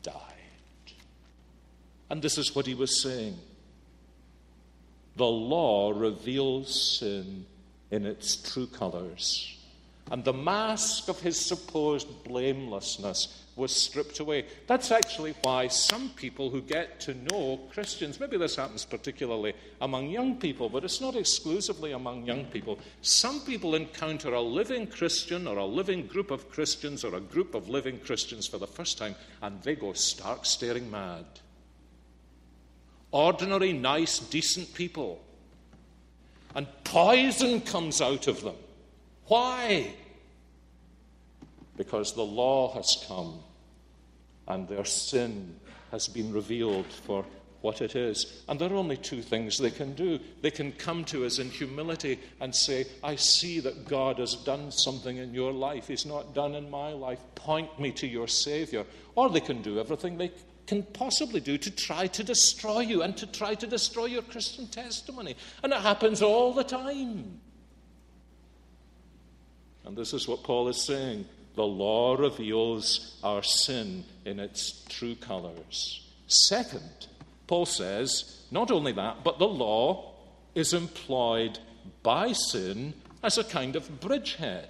died. 0.04 0.14
And 2.12 2.22
this 2.22 2.38
is 2.38 2.56
what 2.56 2.68
he 2.68 2.76
was 2.76 3.02
saying. 3.02 3.40
The 5.16 5.26
law 5.26 5.92
reveals 5.92 7.00
sin 7.00 7.48
in 7.90 8.06
its 8.06 8.36
true 8.36 8.68
colors, 8.68 9.58
and 10.12 10.24
the 10.24 10.34
mask 10.34 11.08
of 11.08 11.20
his 11.22 11.40
supposed 11.40 12.24
blamelessness 12.24 13.44
was 13.56 13.72
stripped 13.72 14.20
away. 14.20 14.46
That's 14.68 14.92
actually 14.92 15.36
why 15.44 15.68
some 15.68 16.10
people 16.16 16.50
who 16.50 16.62
get 16.62 17.00
to 17.02 17.14
know 17.14 17.62
Christians, 17.72 18.20
maybe 18.20 18.38
this 18.38 18.56
happens 18.56 18.84
particularly 18.84 19.54
among 19.80 20.10
young 20.10 20.38
people, 20.38 20.70
but 20.70 20.84
it's 20.84 21.00
not 21.00 21.16
exclusively 21.16 21.92
among 21.92 22.26
young 22.26 22.46
people. 22.46 22.80
Some 23.02 23.42
people 23.42 23.76
encounter 23.76 24.34
a 24.34 24.42
living 24.42 24.88
Christian 24.88 25.48
or 25.48 25.58
a 25.58 25.66
living 25.66 26.08
group 26.08 26.32
of 26.32 26.50
Christians 26.50 27.04
or 27.04 27.16
a 27.16 27.22
group 27.22 27.54
of 27.54 27.70
living 27.70 28.00
Christians 28.00 28.48
for 28.48 28.58
the 28.58 28.68
first 28.68 28.98
time 28.98 29.16
and 29.42 29.62
they 29.62 29.76
go 29.76 29.94
stark 29.94 30.46
staring 30.46 30.90
mad. 30.90 31.26
Ordinary, 33.12 33.74
nice, 33.74 34.18
decent 34.20 34.74
people. 34.74 35.24
And 36.56 36.68
poison 36.84 37.62
comes 37.62 38.02
out 38.02 38.28
of 38.28 38.42
them. 38.42 38.56
Why? 39.28 39.94
because 41.78 42.14
the 42.14 42.24
law 42.24 42.74
has 42.74 43.04
come 43.08 43.40
and 44.48 44.68
their 44.68 44.86
sin 44.86 45.56
has 45.92 46.08
been 46.08 46.34
revealed 46.34 46.86
for 46.86 47.26
what 47.62 47.82
it 47.82 47.96
is. 47.96 48.44
And 48.50 48.60
there 48.60 48.72
are 48.72 48.76
only 48.76 48.98
two 48.98 49.22
things 49.22 49.58
they 49.58 49.72
can 49.72 49.94
do. 49.94 50.20
They 50.42 50.52
can 50.52 50.74
come 50.74 51.06
to 51.06 51.26
us 51.26 51.40
in 51.40 51.50
humility 51.50 52.20
and 52.42 52.54
say, 52.54 52.86
I 53.04 53.16
see 53.16 53.62
that 53.62 53.88
God 53.88 54.20
has 54.20 54.36
done 54.36 54.70
something 54.70 55.18
in 55.18 55.34
your 55.34 55.54
life 55.54 55.88
He's 55.88 56.06
not 56.06 56.36
done 56.36 56.56
in 56.56 56.70
my 56.70 56.90
life. 56.90 57.20
Point 57.36 57.80
me 57.80 57.92
to 57.94 58.08
your 58.08 58.28
Savior. 58.28 58.86
Or 59.16 59.30
they 59.30 59.40
can 59.40 59.62
do 59.62 59.80
everything 59.80 60.18
they 60.18 60.32
can 60.68 60.84
possibly 60.84 61.40
do 61.40 61.58
to 61.58 61.72
try 61.72 62.08
to 62.08 62.24
destroy 62.24 62.82
you 62.82 63.02
and 63.02 63.16
to 63.18 63.28
try 63.28 63.56
to 63.56 63.68
destroy 63.68 64.06
your 64.06 64.24
Christian 64.24 64.68
testimony. 64.68 65.36
And 65.64 65.72
it 65.72 65.80
happens 65.80 66.22
all 66.22 66.54
the 66.54 66.64
time. 66.64 67.40
And 69.86 69.98
this 69.98 70.14
is 70.14 70.28
what 70.28 70.44
Paul 70.44 70.70
is 70.70 70.82
saying 70.82 71.26
the 71.56 71.64
law 71.64 72.16
reveals 72.16 73.20
our 73.24 73.44
sin 73.44 74.04
in 74.26 74.40
its 74.40 74.84
true 74.90 75.16
colors. 75.16 76.02
Second, 76.28 77.08
Paul 77.46 77.66
says, 77.66 78.42
not 78.50 78.72
only 78.72 78.92
that, 78.94 79.24
but 79.24 79.38
the 79.38 79.48
law 79.48 80.14
is 80.56 80.74
employed 80.74 81.60
by 82.02 82.32
sin 82.32 82.94
as 83.22 83.38
a 83.38 83.44
kind 83.44 83.76
of 83.76 84.00
bridgehead. 84.00 84.70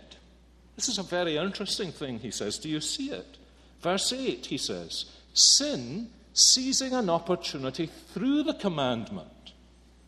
This 0.76 0.90
is 0.90 0.98
a 0.98 1.04
very 1.04 1.38
interesting 1.38 1.92
thing, 1.92 2.20
he 2.20 2.32
says. 2.32 2.58
Do 2.58 2.68
you 2.68 2.82
see 2.82 3.12
it? 3.12 3.38
Verse 3.82 4.12
8, 4.12 4.46
he 4.46 4.58
says, 4.58 5.06
Sin 5.34 6.10
seizing 6.34 6.94
an 6.94 7.10
opportunity 7.10 7.90
through 8.14 8.44
the 8.44 8.56
commandment. 8.56 9.43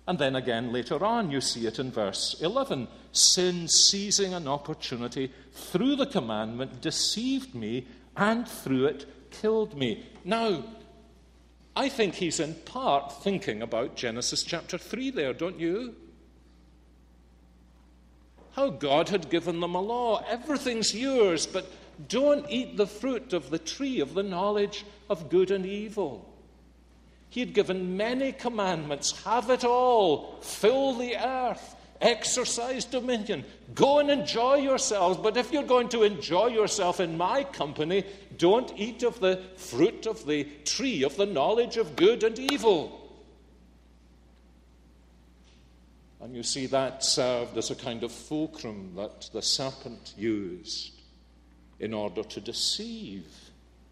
And 0.07 0.19
then 0.19 0.35
again 0.35 0.71
later 0.71 1.03
on, 1.03 1.31
you 1.31 1.41
see 1.41 1.65
it 1.65 1.79
in 1.79 1.91
verse 1.91 2.35
11. 2.39 2.87
Sin 3.11 3.67
seizing 3.67 4.33
an 4.33 4.47
opportunity 4.47 5.31
through 5.51 5.95
the 5.95 6.05
commandment 6.05 6.81
deceived 6.81 7.55
me 7.55 7.87
and 8.15 8.47
through 8.47 8.85
it 8.85 9.05
killed 9.31 9.77
me. 9.77 10.05
Now, 10.23 10.63
I 11.75 11.89
think 11.89 12.15
he's 12.15 12.39
in 12.39 12.53
part 12.53 13.23
thinking 13.23 13.61
about 13.61 13.95
Genesis 13.95 14.43
chapter 14.43 14.77
3 14.77 15.09
there, 15.09 15.33
don't 15.33 15.59
you? 15.59 15.95
How 18.51 18.69
God 18.69 19.09
had 19.09 19.29
given 19.29 19.59
them 19.59 19.75
a 19.75 19.81
law. 19.81 20.23
Everything's 20.29 20.95
yours, 20.95 21.45
but 21.45 21.69
don't 22.07 22.49
eat 22.49 22.77
the 22.77 22.87
fruit 22.87 23.33
of 23.33 23.49
the 23.49 23.59
tree 23.59 23.99
of 23.99 24.13
the 24.13 24.23
knowledge 24.23 24.85
of 25.09 25.29
good 25.29 25.51
and 25.51 25.65
evil. 25.65 26.31
He 27.35 27.41
had 27.41 27.53
given 27.53 27.97
many 27.97 28.31
commandments 28.31 29.21
have 29.25 29.49
it 29.49 29.65
all, 29.65 30.39
fill 30.39 30.93
the 30.93 31.17
earth, 31.17 31.75
exercise 31.99 32.85
dominion, 32.85 33.43
go 33.73 33.99
and 33.99 34.09
enjoy 34.09 34.55
yourselves. 34.55 35.17
But 35.17 35.35
if 35.35 35.51
you're 35.51 35.63
going 35.63 35.89
to 35.89 36.03
enjoy 36.03 36.47
yourself 36.47 37.01
in 37.01 37.17
my 37.17 37.43
company, 37.43 38.05
don't 38.37 38.71
eat 38.77 39.03
of 39.03 39.19
the 39.19 39.41
fruit 39.57 40.05
of 40.05 40.25
the 40.25 40.45
tree 40.63 41.03
of 41.03 41.17
the 41.17 41.25
knowledge 41.25 41.75
of 41.75 41.97
good 41.97 42.23
and 42.23 42.39
evil. 42.39 43.11
And 46.21 46.37
you 46.37 46.43
see, 46.43 46.67
that 46.67 47.03
served 47.03 47.57
as 47.57 47.69
a 47.69 47.75
kind 47.75 48.03
of 48.05 48.13
fulcrum 48.13 48.93
that 48.95 49.29
the 49.33 49.41
serpent 49.41 50.13
used 50.17 51.01
in 51.81 51.93
order 51.93 52.23
to 52.23 52.39
deceive, 52.39 53.25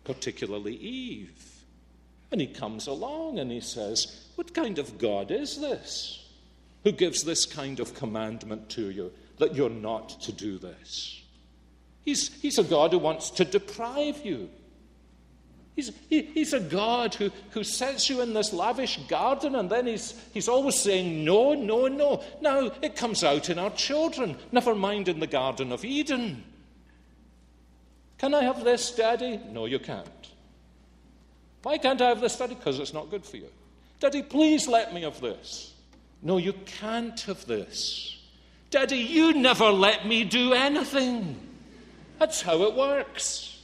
particularly 0.06 0.78
Eve. 0.78 1.53
And 2.34 2.42
he 2.42 2.48
comes 2.48 2.88
along 2.88 3.38
and 3.38 3.52
he 3.52 3.62
says, 3.62 4.26
What 4.34 4.56
kind 4.56 4.80
of 4.80 4.98
God 4.98 5.30
is 5.30 5.62
this 5.62 6.20
who 6.84 6.92
gives 6.92 7.24
this 7.24 7.46
kind 7.46 7.80
of 7.80 7.94
commandment 7.94 8.70
to 8.70 8.90
you 8.90 9.12
that 9.38 9.54
you're 9.54 9.70
not 9.70 10.20
to 10.22 10.32
do 10.32 10.58
this? 10.58 11.22
He's, 12.04 12.34
he's 12.42 12.58
a 12.58 12.64
God 12.64 12.92
who 12.92 12.98
wants 12.98 13.30
to 13.30 13.46
deprive 13.46 14.26
you. 14.26 14.50
He's, 15.76 15.92
he, 16.10 16.24
he's 16.24 16.54
a 16.54 16.60
God 16.60 17.14
who, 17.14 17.30
who 17.52 17.64
sets 17.64 18.10
you 18.10 18.22
in 18.22 18.34
this 18.34 18.52
lavish 18.52 18.98
garden 19.08 19.54
and 19.54 19.70
then 19.70 19.86
he's, 19.86 20.20
he's 20.34 20.48
always 20.48 20.76
saying 20.76 21.24
no, 21.24 21.54
no, 21.54 21.88
no. 21.88 22.24
Now, 22.42 22.72
it 22.82 22.96
comes 22.96 23.24
out 23.24 23.52
in 23.52 23.60
our 23.60 23.70
children, 23.70 24.38
never 24.52 24.74
mind 24.74 25.08
in 25.08 25.20
the 25.20 25.28
Garden 25.28 25.72
of 25.72 25.86
Eden. 25.86 26.44
Can 28.18 28.34
I 28.34 28.42
have 28.44 28.64
this, 28.64 28.90
Daddy? 28.90 29.40
No, 29.52 29.68
you 29.68 29.78
can't. 29.78 30.33
Why 31.64 31.78
can't 31.78 32.02
I 32.02 32.10
have 32.10 32.22
this, 32.22 32.38
Daddy? 32.38 32.56
Because 32.56 32.80
it's 32.80 32.94
not 32.94 33.10
good 33.10 33.26
for 33.26 33.38
you. 33.38 33.48
Daddy, 34.00 34.22
please 34.22 34.68
let 34.68 34.94
me 34.94 35.04
have 35.04 35.20
this. 35.22 35.74
No, 36.22 36.38
you 36.38 36.54
can't 36.54 37.20
have 37.22 37.46
this. 37.46 38.22
Daddy, 38.70 38.98
you 38.98 39.34
never 39.34 39.70
let 39.70 40.06
me 40.06 40.24
do 40.26 40.54
anything. 40.54 41.40
That's 42.20 42.42
how 42.42 42.64
it 42.64 42.76
works. 42.76 43.62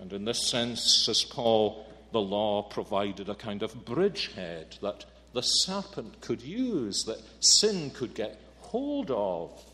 And 0.00 0.12
in 0.12 0.24
this 0.24 0.48
sense, 0.48 1.04
says 1.04 1.22
Paul, 1.24 1.86
the 2.12 2.20
law 2.20 2.62
provided 2.62 3.28
a 3.28 3.34
kind 3.34 3.62
of 3.62 3.84
bridgehead 3.84 4.76
that 4.82 5.04
the 5.32 5.42
serpent 5.42 6.20
could 6.20 6.42
use, 6.42 7.04
that 7.04 7.20
sin 7.40 7.90
could 7.90 8.14
get 8.14 8.40
hold 8.60 9.10
of. 9.10 9.64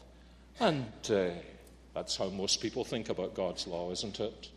And 0.60 0.92
uh, 1.10 1.30
that's 1.94 2.16
how 2.16 2.28
most 2.28 2.60
people 2.60 2.84
think 2.84 3.08
about 3.08 3.34
God's 3.34 3.66
law, 3.66 3.90
isn't 3.90 4.20
it? 4.20 4.48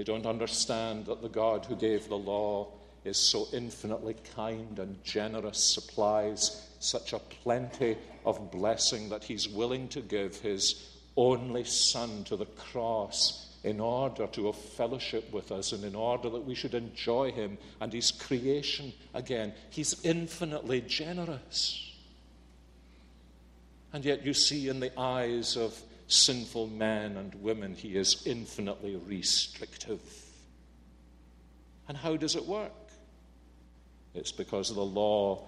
They 0.00 0.04
don't 0.04 0.24
understand 0.24 1.04
that 1.04 1.20
the 1.20 1.28
God 1.28 1.66
who 1.66 1.76
gave 1.76 2.08
the 2.08 2.16
law 2.16 2.68
is 3.04 3.18
so 3.18 3.46
infinitely 3.52 4.16
kind 4.34 4.78
and 4.78 5.04
generous, 5.04 5.62
supplies 5.62 6.70
such 6.78 7.12
a 7.12 7.18
plenty 7.18 7.98
of 8.24 8.50
blessing 8.50 9.10
that 9.10 9.24
he's 9.24 9.46
willing 9.46 9.88
to 9.88 10.00
give 10.00 10.38
his 10.38 10.96
only 11.18 11.64
Son 11.64 12.24
to 12.24 12.36
the 12.38 12.46
cross 12.46 13.58
in 13.62 13.78
order 13.78 14.26
to 14.28 14.46
have 14.46 14.56
fellowship 14.56 15.30
with 15.34 15.52
us 15.52 15.72
and 15.72 15.84
in 15.84 15.94
order 15.94 16.30
that 16.30 16.46
we 16.46 16.54
should 16.54 16.72
enjoy 16.72 17.30
him 17.30 17.58
and 17.82 17.92
his 17.92 18.10
creation 18.10 18.94
again. 19.12 19.52
He's 19.68 20.02
infinitely 20.02 20.80
generous. 20.80 21.92
And 23.92 24.02
yet, 24.02 24.24
you 24.24 24.32
see, 24.32 24.70
in 24.70 24.80
the 24.80 24.98
eyes 24.98 25.58
of 25.58 25.78
sinful 26.10 26.66
men 26.66 27.16
and 27.16 27.34
women, 27.36 27.74
he 27.74 27.96
is 27.96 28.22
infinitely 28.26 28.96
restrictive. 28.96 30.00
And 31.88 31.96
how 31.96 32.16
does 32.16 32.36
it 32.36 32.46
work? 32.46 32.72
It's 34.14 34.32
because 34.32 34.74
the 34.74 34.80
law 34.80 35.44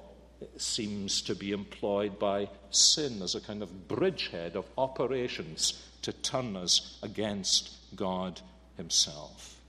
seems 0.56 1.22
to 1.22 1.34
be 1.34 1.52
employed 1.52 2.18
by 2.18 2.48
sin 2.70 3.22
as 3.22 3.34
a 3.34 3.40
kind 3.40 3.62
of 3.62 3.88
bridgehead 3.88 4.56
of 4.56 4.64
operations 4.78 5.82
to 6.02 6.12
turn 6.12 6.56
us 6.56 6.98
against 7.02 7.70
God 7.94 8.40
Himself. 8.76 9.60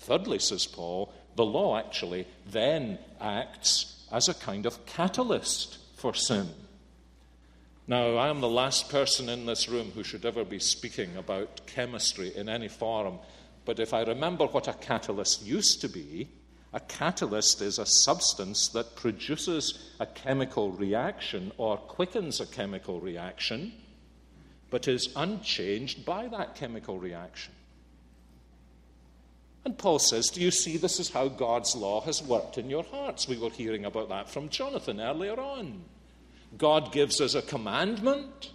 Thirdly, 0.00 0.38
says 0.38 0.66
Paul, 0.66 1.12
the 1.36 1.44
law 1.44 1.78
actually 1.78 2.26
then 2.46 2.98
acts 3.20 4.06
as 4.10 4.28
a 4.28 4.34
kind 4.34 4.66
of 4.66 4.86
catalyst 4.86 5.78
for 5.96 6.14
sin. 6.14 6.48
Now, 7.88 8.16
I 8.16 8.28
am 8.28 8.42
the 8.42 8.50
last 8.50 8.90
person 8.90 9.30
in 9.30 9.46
this 9.46 9.66
room 9.66 9.92
who 9.94 10.04
should 10.04 10.26
ever 10.26 10.44
be 10.44 10.58
speaking 10.58 11.16
about 11.16 11.62
chemistry 11.64 12.36
in 12.36 12.46
any 12.46 12.68
forum, 12.68 13.18
but 13.64 13.80
if 13.80 13.94
I 13.94 14.02
remember 14.02 14.44
what 14.44 14.68
a 14.68 14.74
catalyst 14.74 15.46
used 15.46 15.80
to 15.80 15.88
be, 15.88 16.28
a 16.74 16.80
catalyst 16.80 17.62
is 17.62 17.78
a 17.78 17.86
substance 17.86 18.68
that 18.68 18.94
produces 18.94 19.90
a 20.00 20.04
chemical 20.04 20.70
reaction 20.70 21.50
or 21.56 21.78
quickens 21.78 22.42
a 22.42 22.46
chemical 22.46 23.00
reaction, 23.00 23.72
but 24.68 24.86
is 24.86 25.08
unchanged 25.16 26.04
by 26.04 26.28
that 26.28 26.56
chemical 26.56 26.98
reaction. 26.98 27.54
And 29.64 29.78
Paul 29.78 29.98
says, 29.98 30.26
Do 30.28 30.42
you 30.42 30.50
see 30.50 30.76
this 30.76 31.00
is 31.00 31.08
how 31.08 31.28
God's 31.28 31.74
law 31.74 32.02
has 32.02 32.22
worked 32.22 32.58
in 32.58 32.68
your 32.68 32.84
hearts? 32.84 33.26
We 33.26 33.38
were 33.38 33.48
hearing 33.48 33.86
about 33.86 34.10
that 34.10 34.28
from 34.28 34.50
Jonathan 34.50 35.00
earlier 35.00 35.40
on. 35.40 35.84
God 36.56 36.92
gives 36.92 37.20
us 37.20 37.34
a 37.34 37.42
commandment, 37.42 38.52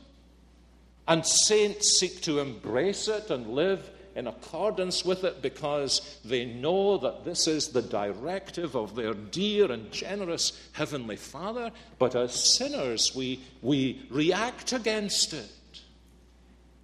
and 1.07 1.25
saints 1.25 1.99
seek 1.99 2.21
to 2.21 2.39
embrace 2.39 3.07
it 3.07 3.29
and 3.29 3.47
live 3.49 3.89
in 4.15 4.27
accordance 4.27 5.03
with 5.03 5.23
it 5.23 5.41
because 5.41 6.19
they 6.23 6.45
know 6.45 6.97
that 6.97 7.25
this 7.25 7.47
is 7.47 7.69
the 7.69 7.81
directive 7.81 8.75
of 8.75 8.95
their 8.95 9.13
dear 9.13 9.71
and 9.71 9.91
generous 9.91 10.51
Heavenly 10.73 11.15
Father. 11.15 11.71
But 11.97 12.15
as 12.15 12.55
sinners, 12.55 13.15
we, 13.15 13.41
we 13.61 14.05
react 14.09 14.71
against 14.71 15.33
it. 15.33 15.49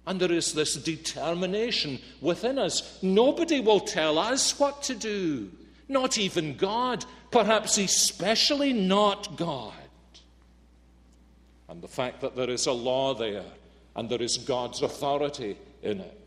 And 0.06 0.20
there 0.20 0.32
is 0.32 0.54
this 0.54 0.74
determination 0.74 2.00
within 2.20 2.58
us. 2.58 2.98
Nobody 3.02 3.60
will 3.60 3.80
tell 3.80 4.18
us 4.18 4.58
what 4.58 4.82
to 4.84 4.94
do, 4.94 5.50
not 5.88 6.18
even 6.18 6.56
God, 6.56 7.04
perhaps 7.30 7.78
especially 7.78 8.72
not 8.72 9.36
God. 9.36 9.74
And 11.70 11.80
the 11.80 11.88
fact 11.88 12.20
that 12.20 12.36
there 12.36 12.50
is 12.50 12.66
a 12.66 12.72
law 12.72 13.14
there 13.14 13.44
and 13.94 14.10
there 14.10 14.20
is 14.20 14.38
God's 14.38 14.82
authority 14.82 15.56
in 15.82 16.00
it 16.00 16.20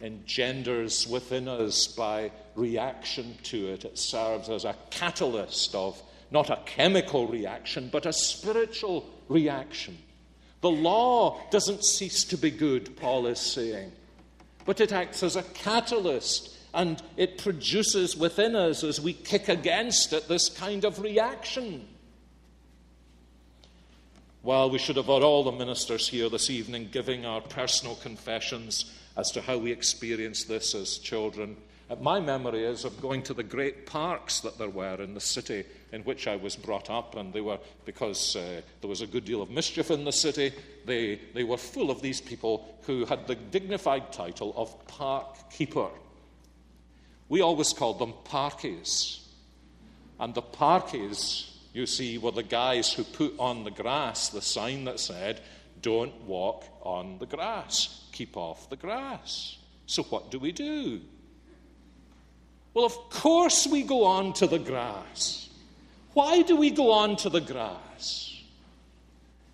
engenders 0.00 1.06
within 1.06 1.48
us 1.48 1.86
by 1.86 2.30
reaction 2.54 3.36
to 3.44 3.68
it. 3.68 3.84
It 3.84 3.98
serves 3.98 4.48
as 4.48 4.64
a 4.64 4.76
catalyst 4.90 5.74
of 5.74 6.00
not 6.30 6.50
a 6.50 6.60
chemical 6.66 7.26
reaction, 7.26 7.88
but 7.90 8.04
a 8.04 8.12
spiritual 8.12 9.08
reaction. 9.28 9.96
The 10.60 10.70
law 10.70 11.40
doesn't 11.50 11.84
cease 11.84 12.24
to 12.24 12.36
be 12.36 12.50
good, 12.50 12.96
Paul 12.96 13.26
is 13.26 13.40
saying, 13.40 13.92
but 14.64 14.80
it 14.80 14.92
acts 14.92 15.22
as 15.22 15.36
a 15.36 15.42
catalyst 15.42 16.54
and 16.74 17.00
it 17.16 17.38
produces 17.38 18.16
within 18.16 18.54
us, 18.54 18.84
as 18.84 19.00
we 19.00 19.14
kick 19.14 19.48
against 19.48 20.12
it, 20.12 20.28
this 20.28 20.50
kind 20.50 20.84
of 20.84 20.98
reaction. 20.98 21.86
Well, 24.46 24.70
we 24.70 24.78
should 24.78 24.94
have 24.94 25.06
had 25.06 25.24
all 25.24 25.42
the 25.42 25.50
ministers 25.50 26.06
here 26.06 26.28
this 26.28 26.50
evening 26.50 26.90
giving 26.92 27.26
our 27.26 27.40
personal 27.40 27.96
confessions 27.96 28.84
as 29.16 29.32
to 29.32 29.42
how 29.42 29.58
we 29.58 29.72
experienced 29.72 30.46
this 30.46 30.72
as 30.72 30.98
children. 30.98 31.56
Uh, 31.90 31.96
my 31.96 32.20
memory 32.20 32.62
is 32.62 32.84
of 32.84 33.02
going 33.02 33.24
to 33.24 33.34
the 33.34 33.42
great 33.42 33.86
parks 33.86 34.38
that 34.42 34.56
there 34.56 34.70
were 34.70 35.02
in 35.02 35.14
the 35.14 35.20
city 35.20 35.64
in 35.90 36.02
which 36.02 36.28
I 36.28 36.36
was 36.36 36.54
brought 36.54 36.90
up, 36.90 37.16
and 37.16 37.32
they 37.32 37.40
were, 37.40 37.58
because 37.86 38.36
uh, 38.36 38.60
there 38.80 38.88
was 38.88 39.00
a 39.00 39.08
good 39.08 39.24
deal 39.24 39.42
of 39.42 39.50
mischief 39.50 39.90
in 39.90 40.04
the 40.04 40.12
city, 40.12 40.52
they, 40.84 41.18
they 41.34 41.42
were 41.42 41.56
full 41.56 41.90
of 41.90 42.00
these 42.00 42.20
people 42.20 42.72
who 42.82 43.04
had 43.04 43.26
the 43.26 43.34
dignified 43.34 44.12
title 44.12 44.54
of 44.56 44.86
park 44.86 45.50
keeper. 45.50 45.88
We 47.28 47.40
always 47.40 47.72
called 47.72 47.98
them 47.98 48.14
parkies. 48.24 49.26
And 50.20 50.36
the 50.36 50.42
parkies 50.42 51.50
you 51.76 51.84
see, 51.84 52.16
were 52.16 52.30
the 52.30 52.42
guys 52.42 52.90
who 52.90 53.04
put 53.04 53.34
on 53.38 53.64
the 53.64 53.70
grass 53.70 54.30
the 54.30 54.40
sign 54.40 54.84
that 54.84 54.98
said, 54.98 55.42
Don't 55.82 56.22
walk 56.22 56.64
on 56.80 57.18
the 57.18 57.26
grass, 57.26 58.08
keep 58.12 58.34
off 58.34 58.70
the 58.70 58.76
grass. 58.76 59.58
So, 59.84 60.02
what 60.04 60.30
do 60.30 60.38
we 60.38 60.52
do? 60.52 61.02
Well, 62.72 62.86
of 62.86 62.94
course, 63.10 63.66
we 63.66 63.82
go 63.82 64.04
on 64.04 64.32
to 64.34 64.46
the 64.46 64.58
grass. 64.58 65.50
Why 66.14 66.40
do 66.40 66.56
we 66.56 66.70
go 66.70 66.92
on 66.92 67.16
to 67.16 67.28
the 67.28 67.42
grass? 67.42 68.42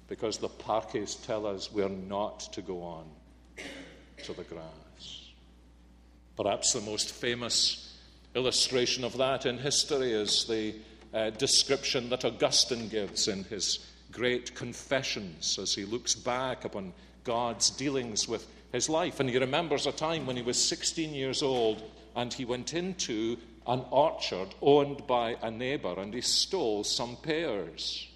Because 0.07 0.39
the 0.39 0.49
parkies 0.49 1.27
tell 1.27 1.45
us 1.45 1.73
we're 1.73 1.89
not 1.89 2.53
to 2.53 2.63
go 2.63 2.83
on 2.85 3.05
to 4.23 4.33
the 4.33 4.45
grass. 4.45 5.33
Perhaps 6.37 6.73
the 6.73 6.83
most 6.83 7.13
famous 7.13 7.99
illustration 8.37 9.03
of 9.03 9.17
that 9.17 9.45
in 9.45 9.59
history 9.59 10.13
is 10.13 10.45
the 10.45 10.77
uh, 11.13 11.31
description 11.31 12.09
that 12.11 12.25
Augustine 12.25 12.89
gives 12.89 13.29
in 13.29 13.45
his 13.45 13.87
great 14.11 14.55
confessions 14.55 15.59
as 15.59 15.75
he 15.75 15.85
looks 15.85 16.15
back 16.15 16.65
upon 16.65 16.93
God's 17.25 17.71
dealings 17.71 18.29
with 18.29 18.47
his 18.73 18.89
life. 18.89 19.21
And 19.21 19.29
he 19.29 19.39
remembers 19.39 19.87
a 19.87 19.93
time 19.93 20.27
when 20.27 20.37
he 20.37 20.43
was 20.43 20.63
16 20.63 21.15
years 21.15 21.43
old 21.43 21.83
and 22.15 22.33
he 22.33 22.45
went 22.45 22.75
into 22.75 23.39
an 23.67 23.85
orchard 23.91 24.49
owned 24.61 25.07
by 25.07 25.37
a 25.43 25.51
neighbor 25.51 25.95
and 25.99 26.13
he 26.13 26.21
stole 26.21 26.85
some 26.85 27.17
pears. 27.17 28.09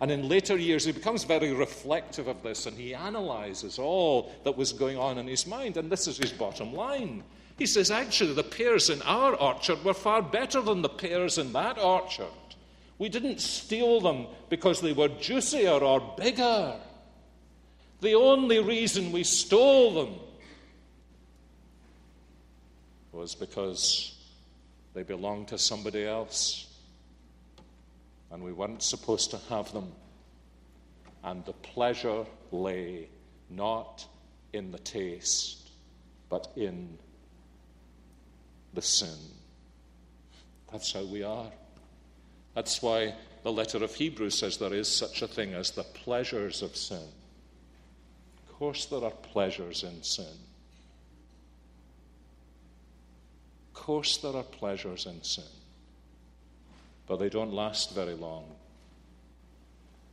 And 0.00 0.10
in 0.10 0.28
later 0.28 0.58
years, 0.58 0.84
he 0.84 0.92
becomes 0.92 1.24
very 1.24 1.52
reflective 1.52 2.28
of 2.28 2.42
this 2.42 2.66
and 2.66 2.76
he 2.76 2.94
analyzes 2.94 3.78
all 3.78 4.30
that 4.44 4.56
was 4.56 4.72
going 4.72 4.98
on 4.98 5.16
in 5.16 5.26
his 5.26 5.46
mind. 5.46 5.78
And 5.78 5.90
this 5.90 6.06
is 6.06 6.18
his 6.18 6.32
bottom 6.32 6.74
line. 6.74 7.22
He 7.58 7.66
says, 7.66 7.90
actually, 7.90 8.34
the 8.34 8.42
pears 8.42 8.90
in 8.90 9.00
our 9.02 9.34
orchard 9.34 9.82
were 9.82 9.94
far 9.94 10.20
better 10.20 10.60
than 10.60 10.82
the 10.82 10.88
pears 10.88 11.38
in 11.38 11.52
that 11.54 11.78
orchard. 11.78 12.26
We 12.98 13.08
didn't 13.08 13.40
steal 13.40 14.00
them 14.00 14.26
because 14.50 14.80
they 14.80 14.92
were 14.92 15.08
juicier 15.08 15.78
or 15.82 16.14
bigger. 16.18 16.76
The 18.00 18.14
only 18.14 18.60
reason 18.60 19.12
we 19.12 19.24
stole 19.24 20.04
them 20.04 20.14
was 23.12 23.34
because 23.34 24.14
they 24.92 25.02
belonged 25.02 25.48
to 25.48 25.58
somebody 25.58 26.04
else 26.04 26.66
and 28.30 28.42
we 28.42 28.52
weren't 28.52 28.82
supposed 28.82 29.30
to 29.30 29.38
have 29.48 29.72
them. 29.72 29.92
And 31.24 31.44
the 31.44 31.54
pleasure 31.54 32.26
lay 32.52 33.08
not 33.48 34.06
in 34.52 34.72
the 34.72 34.78
taste, 34.78 35.70
but 36.28 36.52
in 36.56 36.98
the 38.76 38.82
sin. 38.82 39.18
That's 40.70 40.92
how 40.92 41.04
we 41.04 41.24
are. 41.24 41.50
That's 42.54 42.80
why 42.80 43.14
the 43.42 43.50
letter 43.50 43.82
of 43.82 43.92
Hebrews 43.92 44.38
says 44.38 44.56
there 44.56 44.72
is 44.72 44.86
such 44.86 45.22
a 45.22 45.26
thing 45.26 45.52
as 45.52 45.72
the 45.72 45.82
pleasures 45.82 46.62
of 46.62 46.76
sin. 46.76 47.08
Of 48.48 48.54
course, 48.54 48.86
there 48.86 49.02
are 49.02 49.10
pleasures 49.10 49.82
in 49.82 50.00
sin. 50.04 50.38
Of 53.68 53.74
course, 53.74 54.18
there 54.18 54.36
are 54.36 54.44
pleasures 54.44 55.06
in 55.06 55.20
sin 55.24 55.44
but 57.06 57.18
they 57.18 57.28
don't 57.28 57.52
last 57.52 57.94
very 57.94 58.14
long. 58.14 58.44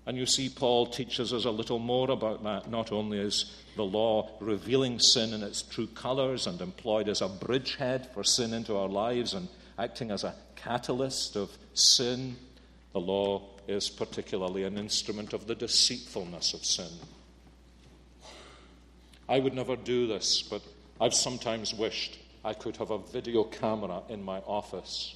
And 0.05 0.17
you 0.17 0.25
see, 0.25 0.49
Paul 0.49 0.87
teaches 0.87 1.31
us 1.31 1.45
a 1.45 1.51
little 1.51 1.79
more 1.79 2.11
about 2.11 2.43
that. 2.43 2.69
Not 2.69 2.91
only 2.91 3.19
is 3.19 3.55
the 3.75 3.85
law 3.85 4.29
revealing 4.41 4.99
sin 4.99 5.33
in 5.33 5.43
its 5.43 5.61
true 5.61 5.87
colors 5.87 6.45
and 6.45 6.59
employed 6.59 7.07
as 7.07 7.21
a 7.21 7.29
bridgehead 7.29 8.09
for 8.13 8.23
sin 8.23 8.53
into 8.53 8.75
our 8.75 8.89
lives 8.89 9.33
and 9.33 9.47
acting 9.79 10.11
as 10.11 10.23
a 10.23 10.35
catalyst 10.55 11.37
of 11.37 11.57
sin, 11.73 12.35
the 12.91 12.99
law 12.99 13.41
is 13.67 13.89
particularly 13.89 14.63
an 14.63 14.77
instrument 14.77 15.33
of 15.33 15.47
the 15.47 15.55
deceitfulness 15.55 16.53
of 16.53 16.65
sin. 16.65 16.91
I 19.29 19.39
would 19.39 19.53
never 19.53 19.77
do 19.77 20.05
this, 20.05 20.41
but 20.41 20.61
I've 20.99 21.13
sometimes 21.13 21.73
wished 21.73 22.19
I 22.43 22.53
could 22.53 22.75
have 22.77 22.91
a 22.91 22.97
video 22.97 23.45
camera 23.45 24.01
in 24.09 24.21
my 24.21 24.39
office 24.39 25.15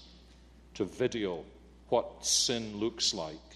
to 0.75 0.85
video 0.85 1.43
what 1.89 2.25
sin 2.25 2.77
looks 2.77 3.13
like 3.13 3.46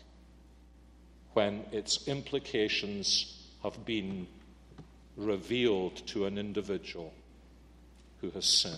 when 1.33 1.63
its 1.71 2.07
implications 2.07 3.47
have 3.63 3.85
been 3.85 4.27
revealed 5.15 5.95
to 6.07 6.25
an 6.25 6.37
individual 6.37 7.13
who 8.19 8.29
has 8.31 8.45
sinned. 8.45 8.75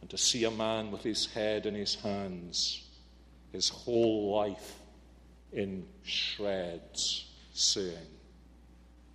And 0.00 0.10
to 0.10 0.18
see 0.18 0.44
a 0.44 0.50
man 0.50 0.90
with 0.90 1.02
his 1.02 1.26
head 1.26 1.66
in 1.66 1.74
his 1.74 1.94
hands, 1.94 2.82
his 3.52 3.68
whole 3.68 4.34
life 4.34 4.78
in 5.52 5.86
shreds, 6.02 7.26
saying, 7.52 7.96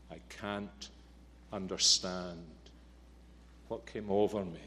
I 0.09 0.17
can't 0.30 0.89
understand 1.51 2.39
what 3.67 3.86
came 3.86 4.09
over 4.09 4.43
me. 4.43 4.59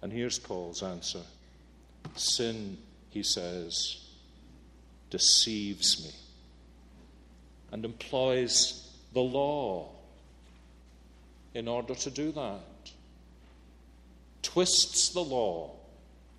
And 0.00 0.12
here's 0.12 0.38
Paul's 0.38 0.82
answer 0.82 1.22
Sin, 2.16 2.78
he 3.10 3.22
says, 3.22 4.04
deceives 5.10 6.04
me 6.04 6.10
and 7.72 7.84
employs 7.84 8.88
the 9.12 9.20
law 9.20 9.90
in 11.54 11.68
order 11.68 11.94
to 11.94 12.10
do 12.10 12.32
that, 12.32 12.92
twists 14.42 15.10
the 15.10 15.20
law 15.20 15.72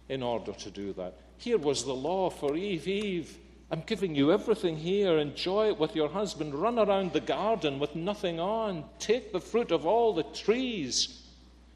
in 0.09 0.21
order 0.21 0.51
to 0.51 0.69
do 0.69 0.93
that. 0.93 1.17
Here 1.37 1.57
was 1.57 1.83
the 1.83 1.93
law 1.93 2.29
for 2.29 2.55
Eve. 2.55 2.87
Eve, 2.87 3.37
I'm 3.71 3.81
giving 3.81 4.15
you 4.15 4.31
everything 4.31 4.77
here. 4.77 5.17
Enjoy 5.17 5.69
it 5.69 5.79
with 5.79 5.95
your 5.95 6.09
husband. 6.09 6.53
Run 6.53 6.77
around 6.77 7.13
the 7.13 7.19
garden 7.19 7.79
with 7.79 7.95
nothing 7.95 8.39
on. 8.39 8.85
Take 8.99 9.31
the 9.31 9.39
fruit 9.39 9.71
of 9.71 9.85
all 9.85 10.13
the 10.13 10.23
trees. 10.23 11.23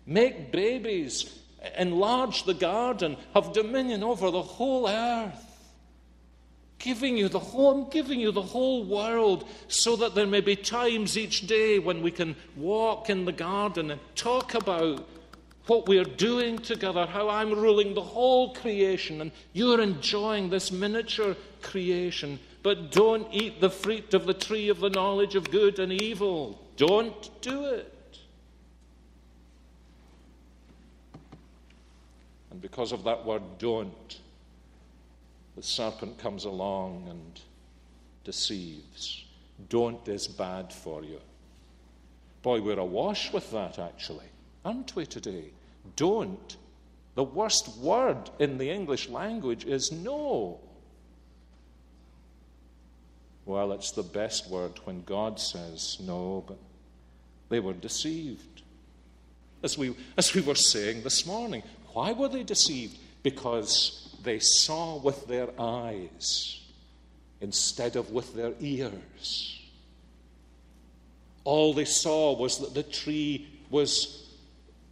Make 0.05 0.51
babies 0.51 1.38
enlarge 1.77 2.43
the 2.43 2.53
garden, 2.53 3.17
have 3.33 3.53
dominion 3.53 4.03
over 4.03 4.31
the 4.31 4.41
whole 4.41 4.87
earth. 4.87 5.45
Giving 6.77 7.17
you 7.17 7.27
the 7.27 7.39
whole, 7.39 7.71
I'm 7.71 7.89
giving 7.89 8.21
you 8.21 8.31
the 8.31 8.41
whole 8.41 8.85
world 8.85 9.45
so 9.67 9.97
that 9.97 10.15
there 10.15 10.27
may 10.27 10.39
be 10.39 10.55
times 10.55 11.17
each 11.17 11.45
day 11.45 11.77
when 11.77 12.01
we 12.01 12.11
can 12.11 12.35
walk 12.55 13.09
in 13.09 13.25
the 13.25 13.33
garden 13.33 13.91
and 13.91 13.99
talk 14.15 14.53
about 14.53 15.05
what 15.67 15.87
we're 15.87 16.03
doing 16.03 16.57
together, 16.57 17.05
how 17.05 17.29
I'm 17.29 17.51
ruling 17.51 17.93
the 17.93 18.01
whole 18.01 18.55
creation, 18.55 19.21
and 19.21 19.31
you're 19.53 19.81
enjoying 19.81 20.49
this 20.49 20.71
miniature 20.71 21.35
creation. 21.61 22.39
But 22.63 22.91
don't 22.91 23.27
eat 23.31 23.61
the 23.61 23.69
fruit 23.69 24.13
of 24.13 24.25
the 24.25 24.33
tree 24.33 24.69
of 24.69 24.79
the 24.79 24.89
knowledge 24.89 25.35
of 25.35 25.51
good 25.51 25.79
and 25.79 25.91
evil. 25.91 26.59
Don't 26.75 27.41
do 27.41 27.65
it. 27.65 27.93
And 32.51 32.61
because 32.61 32.91
of 32.91 33.03
that 33.03 33.25
word 33.25 33.43
don't, 33.57 34.19
the 35.55 35.63
serpent 35.63 36.17
comes 36.17 36.45
along 36.45 37.07
and 37.09 37.39
deceives. 38.23 39.25
Don't 39.67 40.07
is 40.07 40.27
bad 40.27 40.71
for 40.71 41.03
you. 41.03 41.19
Boy, 42.41 42.61
we're 42.61 42.79
awash 42.79 43.33
with 43.33 43.51
that, 43.51 43.77
actually, 43.77 44.25
aren't 44.63 44.95
we 44.95 45.05
today? 45.05 45.45
Don't. 45.95 46.55
The 47.15 47.23
worst 47.23 47.77
word 47.79 48.29
in 48.39 48.57
the 48.57 48.69
English 48.69 49.09
language 49.09 49.65
is 49.65 49.91
no. 49.91 50.59
Well, 53.45 53.73
it's 53.73 53.91
the 53.91 54.03
best 54.03 54.49
word 54.49 54.79
when 54.85 55.03
God 55.03 55.39
says 55.39 55.97
no, 55.99 56.43
but 56.47 56.57
they 57.49 57.59
were 57.59 57.73
deceived. 57.73 58.61
As 59.63 59.77
we, 59.77 59.95
as 60.17 60.33
we 60.33 60.41
were 60.41 60.55
saying 60.55 61.01
this 61.03 61.25
morning, 61.25 61.63
why 61.99 62.13
were 62.13 62.29
they 62.29 62.43
deceived? 62.43 62.97
Because 63.23 64.15
they 64.23 64.39
saw 64.39 65.01
with 65.01 65.27
their 65.27 65.49
eyes 65.59 66.61
instead 67.41 67.97
of 67.97 68.11
with 68.11 68.33
their 68.33 68.53
ears. 68.61 69.59
All 71.43 71.73
they 71.73 71.83
saw 71.83 72.37
was 72.37 72.59
that 72.59 72.73
the 72.73 72.83
tree 72.83 73.49
was 73.69 74.29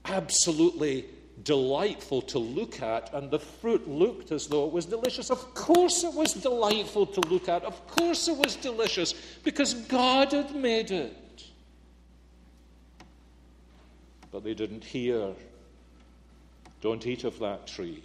absolutely 0.04 1.06
delightful 1.46 2.24
to 2.24 2.40
look 2.40 2.82
at, 2.82 3.14
and 3.14 3.32
the 3.32 3.40
fruit 3.40 3.88
looked 3.88 4.34
as 4.34 4.48
though 4.48 4.66
it 4.66 4.74
was 4.74 4.86
delicious. 4.86 5.32
Of 5.32 5.54
course, 5.54 6.04
it 6.04 6.14
was 6.14 6.34
delightful 6.34 7.06
to 7.06 7.22
look 7.30 7.48
at. 7.48 7.64
Of 7.64 7.88
course, 7.88 8.28
it 8.28 8.36
was 8.36 8.58
delicious 8.58 9.14
because 9.46 9.74
God 9.74 10.34
had 10.34 10.54
made 10.54 10.92
it. 10.92 11.46
But 14.30 14.44
they 14.44 14.54
didn't 14.54 14.84
hear 14.84 15.34
don't 16.82 17.06
eat 17.06 17.24
of 17.24 17.40
that 17.40 17.68
tree. 17.68 18.04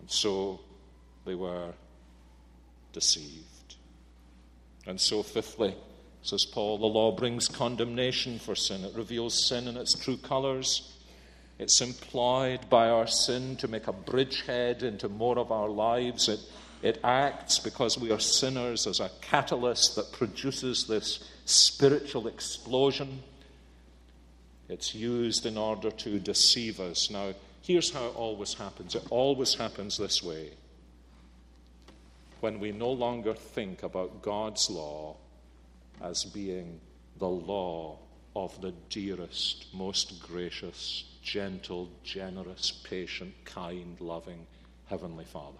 And 0.00 0.10
so 0.10 0.60
they 1.24 1.34
were 1.34 1.72
deceived. 2.92 3.76
And 4.86 5.00
so, 5.00 5.22
fifthly, 5.22 5.74
says 6.22 6.44
Paul, 6.44 6.78
the 6.78 6.86
law 6.86 7.12
brings 7.12 7.48
condemnation 7.48 8.38
for 8.38 8.54
sin. 8.54 8.84
It 8.84 8.94
reveals 8.94 9.46
sin 9.46 9.68
in 9.68 9.76
its 9.76 9.94
true 9.94 10.16
colors. 10.16 10.92
It's 11.58 11.80
employed 11.80 12.68
by 12.68 12.88
our 12.88 13.06
sin 13.06 13.56
to 13.56 13.68
make 13.68 13.86
a 13.86 13.92
bridgehead 13.92 14.82
into 14.82 15.08
more 15.08 15.38
of 15.38 15.52
our 15.52 15.68
lives. 15.68 16.28
It, 16.28 16.40
it 16.82 17.00
acts 17.04 17.58
because 17.58 17.98
we 17.98 18.10
are 18.10 18.20
sinners 18.20 18.86
as 18.86 19.00
a 19.00 19.10
catalyst 19.20 19.96
that 19.96 20.12
produces 20.12 20.86
this 20.86 21.30
spiritual 21.44 22.26
explosion. 22.26 23.22
It's 24.68 24.94
used 24.94 25.46
in 25.46 25.58
order 25.58 25.90
to 25.90 26.18
deceive 26.18 26.80
us. 26.80 27.10
Now, 27.10 27.34
here's 27.62 27.92
how 27.92 28.06
it 28.06 28.16
always 28.16 28.54
happens 28.54 28.94
it 28.94 29.06
always 29.10 29.54
happens 29.54 29.98
this 29.98 30.22
way. 30.22 30.52
When 32.40 32.60
we 32.60 32.72
no 32.72 32.90
longer 32.90 33.34
think 33.34 33.82
about 33.82 34.22
God's 34.22 34.68
law 34.70 35.16
as 36.02 36.24
being 36.24 36.80
the 37.18 37.28
law 37.28 37.98
of 38.36 38.60
the 38.60 38.72
dearest, 38.90 39.66
most 39.72 40.20
gracious, 40.20 41.04
gentle, 41.22 41.88
generous, 42.02 42.70
patient, 42.70 43.32
kind, 43.44 44.00
loving 44.00 44.46
Heavenly 44.86 45.24
Father. 45.24 45.56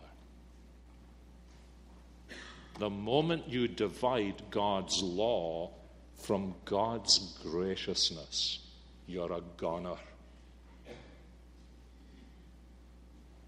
The 2.79 2.91
moment 2.91 3.49
you 3.49 3.69
divide 3.69 4.43
God's 4.51 5.01
law 5.03 5.71
from 6.17 6.55
God's 6.65 7.39
graciousness, 7.43 8.59
you're 9.07 9.33
a 9.33 9.41
goner. 9.57 9.97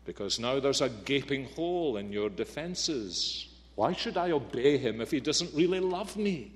Because 0.05 0.39
now 0.39 0.61
there's 0.61 0.81
a 0.81 0.89
gaping 0.89 1.47
hole 1.47 1.97
in 1.97 2.13
your 2.13 2.31
defenses. 2.31 3.49
Why 3.75 3.93
should 3.93 4.17
I 4.17 4.31
obey 4.31 4.79
him 4.79 5.01
if 5.01 5.11
he 5.11 5.21
doesn't 5.21 5.53
really 5.55 5.81
love 5.81 6.17
me? 6.17 6.53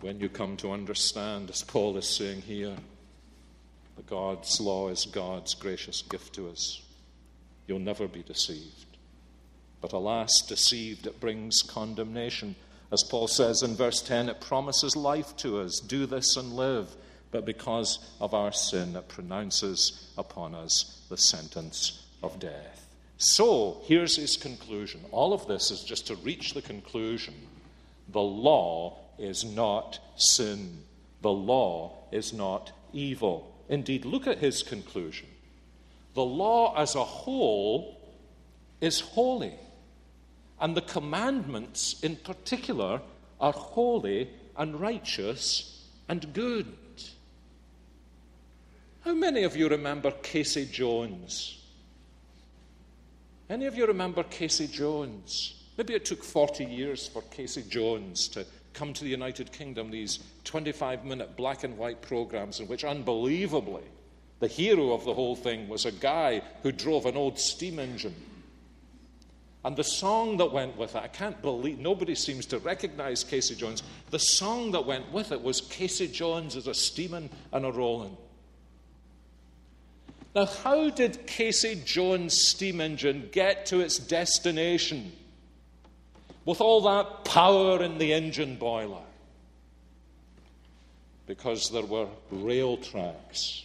When 0.00 0.18
you 0.18 0.28
come 0.28 0.56
to 0.58 0.72
understand, 0.72 1.48
as 1.48 1.62
Paul 1.62 1.96
is 1.96 2.08
saying 2.08 2.42
here, 2.42 2.74
that 3.96 4.06
God's 4.06 4.60
law 4.60 4.88
is 4.88 5.06
God's 5.06 5.54
gracious 5.54 6.02
gift 6.02 6.34
to 6.34 6.48
us, 6.48 6.82
you'll 7.68 7.78
never 7.78 8.08
be 8.08 8.22
deceived. 8.22 8.86
But 9.80 9.92
alas, 9.92 10.32
deceived, 10.48 11.06
it 11.06 11.20
brings 11.20 11.62
condemnation. 11.62 12.56
As 12.92 13.02
Paul 13.02 13.26
says 13.26 13.62
in 13.62 13.74
verse 13.74 14.02
10, 14.02 14.28
it 14.28 14.42
promises 14.42 14.94
life 14.94 15.34
to 15.38 15.60
us 15.60 15.80
do 15.80 16.04
this 16.04 16.36
and 16.36 16.52
live. 16.52 16.94
But 17.30 17.46
because 17.46 17.98
of 18.20 18.34
our 18.34 18.52
sin, 18.52 18.94
it 18.94 19.08
pronounces 19.08 20.12
upon 20.18 20.54
us 20.54 21.02
the 21.08 21.16
sentence 21.16 22.06
of 22.22 22.38
death. 22.38 22.86
So, 23.16 23.80
here's 23.84 24.16
his 24.16 24.36
conclusion. 24.36 25.00
All 25.10 25.32
of 25.32 25.46
this 25.46 25.70
is 25.70 25.82
just 25.82 26.08
to 26.08 26.16
reach 26.16 26.52
the 26.52 26.60
conclusion 26.60 27.34
the 28.08 28.20
law 28.20 28.98
is 29.18 29.44
not 29.44 29.98
sin, 30.16 30.82
the 31.22 31.30
law 31.30 31.92
is 32.10 32.34
not 32.34 32.72
evil. 32.92 33.54
Indeed, 33.70 34.04
look 34.04 34.26
at 34.26 34.38
his 34.38 34.62
conclusion. 34.62 35.28
The 36.12 36.24
law 36.24 36.74
as 36.76 36.94
a 36.94 37.04
whole 37.04 37.96
is 38.82 39.00
holy. 39.00 39.54
And 40.62 40.76
the 40.76 40.80
commandments, 40.80 42.00
in 42.04 42.14
particular, 42.14 43.02
are 43.40 43.52
holy 43.52 44.30
and 44.56 44.80
righteous 44.80 45.88
and 46.08 46.32
good. 46.32 46.72
How 49.00 49.12
many 49.12 49.42
of 49.42 49.56
you 49.56 49.68
remember 49.68 50.12
Casey 50.12 50.64
Jones? 50.64 51.58
Any 53.50 53.66
of 53.66 53.76
you 53.76 53.86
remember 53.86 54.22
Casey 54.22 54.68
Jones? 54.68 55.64
Maybe 55.76 55.94
it 55.94 56.04
took 56.04 56.22
40 56.22 56.64
years 56.64 57.08
for 57.08 57.22
Casey 57.22 57.64
Jones 57.68 58.28
to 58.28 58.46
come 58.72 58.92
to 58.92 59.02
the 59.02 59.10
United 59.10 59.50
Kingdom, 59.50 59.90
these 59.90 60.20
25 60.44 61.04
minute 61.04 61.36
black 61.36 61.64
and 61.64 61.76
white 61.76 62.02
programs 62.02 62.60
in 62.60 62.68
which, 62.68 62.84
unbelievably, 62.84 63.82
the 64.38 64.46
hero 64.46 64.92
of 64.92 65.04
the 65.04 65.14
whole 65.14 65.34
thing 65.34 65.68
was 65.68 65.86
a 65.86 65.92
guy 65.92 66.40
who 66.62 66.70
drove 66.70 67.06
an 67.06 67.16
old 67.16 67.38
steam 67.38 67.80
engine. 67.80 68.14
And 69.64 69.76
the 69.76 69.84
song 69.84 70.38
that 70.38 70.52
went 70.52 70.76
with 70.76 70.96
it, 70.96 71.02
I 71.02 71.06
can't 71.06 71.40
believe, 71.40 71.78
nobody 71.78 72.16
seems 72.16 72.46
to 72.46 72.58
recognize 72.58 73.22
Casey 73.22 73.54
Jones. 73.54 73.82
The 74.10 74.18
song 74.18 74.72
that 74.72 74.84
went 74.84 75.12
with 75.12 75.30
it 75.30 75.40
was 75.40 75.60
Casey 75.60 76.08
Jones 76.08 76.56
is 76.56 76.66
a 76.66 76.74
steaming 76.74 77.30
and 77.52 77.64
a 77.64 77.70
rolling. 77.70 78.16
Now, 80.34 80.46
how 80.46 80.90
did 80.90 81.26
Casey 81.26 81.80
Jones' 81.84 82.40
steam 82.40 82.80
engine 82.80 83.28
get 83.32 83.66
to 83.66 83.80
its 83.80 83.98
destination 83.98 85.12
with 86.44 86.60
all 86.60 86.80
that 86.80 87.24
power 87.24 87.82
in 87.82 87.98
the 87.98 88.12
engine 88.12 88.56
boiler? 88.56 89.04
Because 91.26 91.70
there 91.70 91.84
were 91.84 92.08
rail 92.30 92.78
tracks 92.78 93.64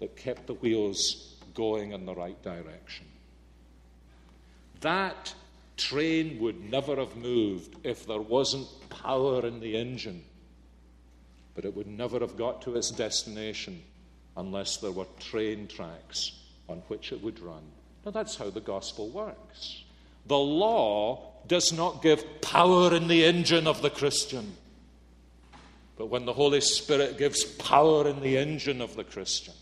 that 0.00 0.16
kept 0.16 0.46
the 0.46 0.54
wheels 0.54 1.34
going 1.54 1.92
in 1.92 2.04
the 2.04 2.14
right 2.14 2.40
direction. 2.42 3.06
That 4.80 5.34
train 5.76 6.38
would 6.40 6.70
never 6.70 6.96
have 6.96 7.16
moved 7.16 7.76
if 7.84 8.06
there 8.06 8.20
wasn't 8.20 8.68
power 8.90 9.46
in 9.46 9.60
the 9.60 9.76
engine. 9.76 10.24
But 11.54 11.64
it 11.64 11.74
would 11.74 11.86
never 11.86 12.18
have 12.20 12.36
got 12.36 12.62
to 12.62 12.76
its 12.76 12.90
destination 12.90 13.82
unless 14.36 14.76
there 14.78 14.92
were 14.92 15.06
train 15.18 15.66
tracks 15.66 16.32
on 16.68 16.78
which 16.88 17.12
it 17.12 17.22
would 17.22 17.40
run. 17.40 17.62
Now, 18.04 18.12
that's 18.12 18.36
how 18.36 18.50
the 18.50 18.60
gospel 18.60 19.08
works. 19.08 19.84
The 20.26 20.38
law 20.38 21.32
does 21.46 21.72
not 21.72 22.02
give 22.02 22.40
power 22.40 22.94
in 22.94 23.08
the 23.08 23.24
engine 23.24 23.66
of 23.66 23.82
the 23.82 23.90
Christian. 23.90 24.56
But 25.96 26.06
when 26.06 26.24
the 26.24 26.32
Holy 26.32 26.60
Spirit 26.60 27.18
gives 27.18 27.44
power 27.44 28.06
in 28.06 28.20
the 28.20 28.38
engine 28.38 28.80
of 28.80 28.96
the 28.96 29.04
Christian, 29.04 29.54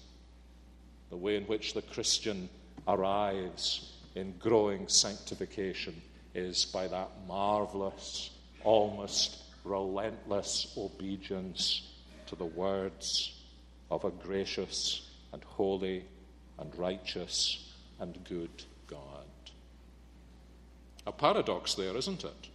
the 1.10 1.16
way 1.16 1.36
in 1.36 1.44
which 1.44 1.74
the 1.74 1.82
Christian 1.82 2.48
arrives 2.86 3.97
in 4.18 4.34
growing 4.38 4.88
sanctification 4.88 5.94
is 6.34 6.64
by 6.64 6.88
that 6.88 7.08
marvelous, 7.26 8.30
almost 8.64 9.44
relentless 9.64 10.74
obedience 10.76 11.92
to 12.26 12.34
the 12.34 12.44
words 12.44 13.40
of 13.90 14.04
a 14.04 14.10
gracious 14.10 15.08
and 15.32 15.42
holy 15.44 16.04
and 16.58 16.76
righteous 16.76 17.72
and 18.00 18.18
good 18.24 18.50
God. 18.88 19.00
A 21.06 21.12
paradox 21.12 21.74
there, 21.74 21.96
isn't 21.96 22.24
it? 22.24 22.48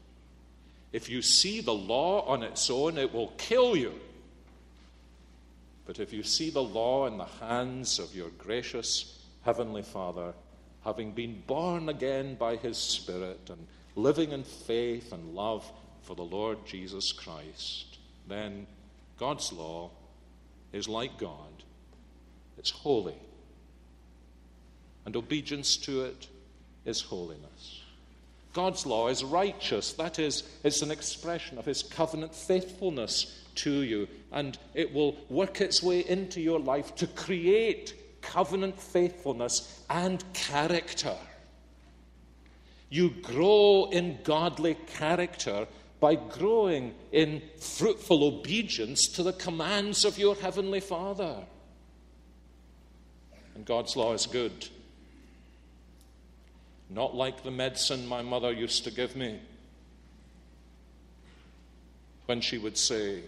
If 0.91 1.09
you 1.09 1.21
see 1.21 1.61
the 1.61 1.73
law 1.73 2.25
on 2.27 2.43
its 2.43 2.69
own, 2.69 2.97
it 2.97 3.11
will 3.13 3.33
kill 3.37 3.75
you. 3.75 3.93
But 5.85 5.99
if 5.99 6.13
you 6.13 6.23
see 6.23 6.49
the 6.49 6.63
law 6.63 7.07
in 7.07 7.17
the 7.17 7.25
hands 7.25 7.99
of 7.99 8.15
your 8.15 8.29
gracious 8.37 9.19
Heavenly 9.43 9.81
Father, 9.81 10.33
having 10.83 11.11
been 11.11 11.43
born 11.47 11.89
again 11.89 12.35
by 12.35 12.55
His 12.55 12.77
Spirit 12.77 13.49
and 13.49 13.67
living 13.95 14.31
in 14.31 14.43
faith 14.43 15.11
and 15.13 15.33
love 15.33 15.69
for 16.01 16.15
the 16.15 16.23
Lord 16.23 16.65
Jesus 16.65 17.11
Christ, 17.11 17.97
then 18.27 18.67
God's 19.17 19.53
law 19.53 19.91
is 20.71 20.87
like 20.87 21.17
God. 21.17 21.63
It's 22.57 22.71
holy. 22.71 23.15
And 25.05 25.15
obedience 25.15 25.77
to 25.77 26.03
it 26.03 26.27
is 26.85 27.01
holiness. 27.01 27.81
God's 28.53 28.85
law 28.85 29.07
is 29.07 29.23
righteous. 29.23 29.93
That 29.93 30.19
is, 30.19 30.43
it's 30.63 30.81
an 30.81 30.91
expression 30.91 31.57
of 31.57 31.65
His 31.65 31.83
covenant 31.83 32.35
faithfulness 32.35 33.43
to 33.55 33.81
you. 33.81 34.07
And 34.31 34.57
it 34.73 34.93
will 34.93 35.15
work 35.29 35.61
its 35.61 35.81
way 35.81 36.01
into 36.01 36.39
your 36.39 36.59
life 36.59 36.95
to 36.95 37.07
create 37.07 37.95
covenant 38.23 38.79
faithfulness 38.79 39.83
and 39.89 40.23
character. 40.33 41.15
You 42.89 43.11
grow 43.21 43.89
in 43.91 44.19
godly 44.23 44.75
character 44.87 45.67
by 45.99 46.15
growing 46.15 46.93
in 47.11 47.41
fruitful 47.59 48.23
obedience 48.23 49.07
to 49.13 49.23
the 49.23 49.33
commands 49.33 50.03
of 50.03 50.17
your 50.17 50.35
Heavenly 50.35 50.79
Father. 50.79 51.37
And 53.55 53.65
God's 53.65 53.95
law 53.95 54.13
is 54.13 54.25
good. 54.25 54.67
Not 56.89 57.15
like 57.15 57.43
the 57.43 57.51
medicine 57.51 58.05
my 58.05 58.21
mother 58.21 58.51
used 58.51 58.83
to 58.83 58.91
give 58.91 59.15
me 59.15 59.39
when 62.25 62.41
she 62.41 62.57
would 62.57 62.77
say, 62.77 63.21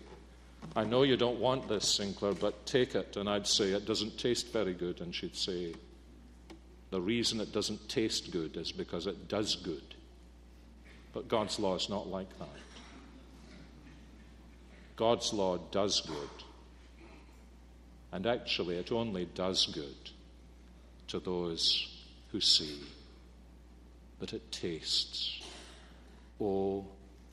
I 0.75 0.83
know 0.83 1.03
you 1.03 1.17
don't 1.17 1.39
want 1.39 1.67
this, 1.67 1.95
Sinclair, 1.95 2.33
but 2.33 2.65
take 2.65 2.95
it. 2.95 3.17
And 3.17 3.29
I'd 3.29 3.47
say, 3.47 3.71
It 3.71 3.85
doesn't 3.85 4.17
taste 4.17 4.53
very 4.53 4.73
good. 4.73 5.01
And 5.01 5.13
she'd 5.13 5.35
say, 5.35 5.73
The 6.91 7.01
reason 7.01 7.41
it 7.41 7.51
doesn't 7.51 7.89
taste 7.89 8.31
good 8.31 8.57
is 8.57 8.71
because 8.71 9.07
it 9.07 9.27
does 9.27 9.55
good. 9.55 9.95
But 11.13 11.27
God's 11.27 11.59
law 11.59 11.75
is 11.75 11.89
not 11.89 12.07
like 12.07 12.37
that. 12.39 12.49
God's 14.95 15.33
law 15.33 15.57
does 15.57 16.01
good. 16.01 16.43
And 18.11 18.25
actually, 18.25 18.77
it 18.77 18.91
only 18.91 19.25
does 19.25 19.65
good 19.65 20.11
to 21.07 21.19
those 21.19 21.87
who 22.31 22.39
see 22.39 22.81
that 24.19 24.33
it 24.33 24.51
tastes 24.51 25.41
oh 26.39 26.85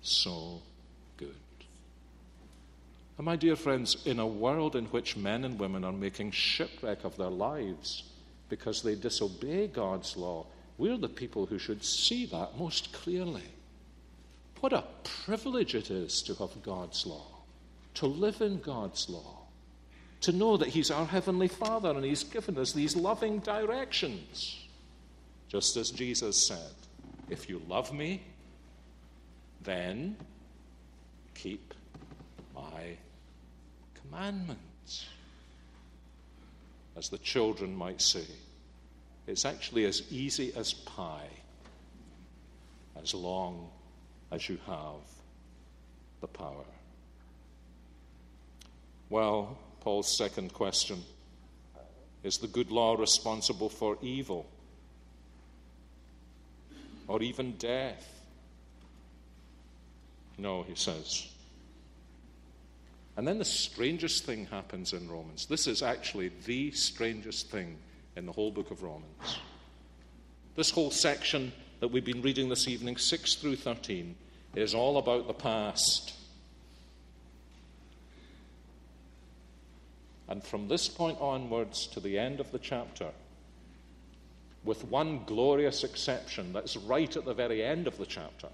so 0.03 0.61
good. 1.17 1.37
And 3.19 3.27
my 3.27 3.37
dear 3.37 3.57
friends, 3.57 4.07
in 4.07 4.19
a 4.19 4.27
world 4.27 4.75
in 4.75 4.87
which 4.87 5.17
men 5.17 5.45
and 5.45 5.59
women 5.59 5.85
are 5.85 5.93
making 5.93 6.31
shipwreck 6.31 7.05
of 7.05 7.17
their 7.17 7.31
lives 7.31 8.05
because 8.49 8.83
they 8.83 8.95
disobey 8.95 9.67
God's 9.67 10.17
law, 10.17 10.47
we're 10.79 10.97
the 10.97 11.09
people 11.09 11.47
who 11.47 11.59
should 11.59 11.85
see 11.85 12.27
that 12.27 12.59
most 12.59 12.93
clearly. 12.93 13.45
What 14.61 14.73
a 14.73 14.85
privilege 15.25 15.75
it 15.75 15.91
is 15.91 16.23
to 16.23 16.35
have 16.35 16.63
God's 16.63 17.07
law, 17.07 17.27
to 17.95 18.07
live 18.07 18.41
in 18.41 18.61
God's 18.61 19.09
law, 19.09 19.39
to 20.23 20.33
know 20.33 20.57
that 20.57 20.69
He's 20.69 20.91
our 20.91 21.07
Heavenly 21.07 21.49
Father 21.49 21.91
and 21.91 22.05
He's 22.05 22.25
given 22.25 22.57
us 22.57 22.73
these 22.73 22.97
loving 22.97 23.41
directions. 23.41 24.67
Just 25.49 25.77
as 25.77 25.91
Jesus 25.91 26.47
said, 26.47 26.73
If 27.29 27.49
you 27.49 27.61
love 27.69 27.93
me, 27.93 28.23
then 29.63 30.17
keep 31.35 31.75
my 32.55 32.97
commandments. 33.95 35.07
As 36.97 37.09
the 37.09 37.19
children 37.19 37.75
might 37.75 38.01
say, 38.03 38.27
it's 39.27 39.45
actually 39.45 39.87
as 39.87 40.03
easy 40.11 40.53
as 40.55 40.75
pie, 40.75 41.31
as 43.01 43.15
long 43.15 43.71
as 44.31 44.49
you 44.49 44.59
have 44.67 45.01
the 46.21 46.27
power. 46.27 46.65
Well, 49.09 49.59
Paul's 49.81 50.17
second 50.17 50.53
question 50.53 51.03
is 52.23 52.39
the 52.39 52.47
good 52.47 52.71
law 52.71 52.95
responsible 52.95 53.69
for 53.69 53.99
evil 54.01 54.47
or 57.09 57.23
even 57.23 57.53
death? 57.53 58.09
No, 60.39 60.63
he 60.63 60.75
says. 60.75 61.32
And 63.17 63.29
then 63.29 63.39
the 63.39 63.45
strangest 63.45 64.25
thing 64.25 64.47
happens 64.47 64.93
in 64.93 65.11
Romans. 65.11 65.47
This 65.47 65.67
is 65.67 65.83
actually 65.83 66.33
the 66.47 66.71
strangest 66.71 67.51
thing 67.51 67.77
in 68.17 68.27
the 68.27 68.33
whole 68.33 68.51
book 68.51 68.71
of 68.71 68.83
Romans. 68.83 69.39
This 70.57 70.71
whole 70.71 70.91
section 70.91 71.53
that 71.81 71.89
we've 71.89 72.05
been 72.05 72.23
reading 72.23 72.49
this 72.49 72.69
evening, 72.69 72.97
6 72.97 73.35
through 73.35 73.57
13, 73.57 74.15
is 74.55 74.75
all 74.75 74.99
about 74.99 75.27
the 75.27 75.35
past. 75.35 76.15
And 80.29 80.43
from 80.43 80.69
this 80.69 80.89
point 80.89 81.19
onwards 81.21 81.87
to 81.89 82.01
the 82.01 82.19
end 82.19 82.41
of 82.41 82.51
the 82.53 82.59
chapter, 82.59 83.09
with 84.65 84.85
one 84.85 85.25
glorious 85.27 85.85
exception 85.85 86.53
that's 86.53 86.77
right 86.77 87.15
at 87.17 87.25
the 87.25 87.35
very 87.35 87.63
end 87.63 87.87
of 87.87 87.99
the 87.99 88.07
chapter, 88.07 88.49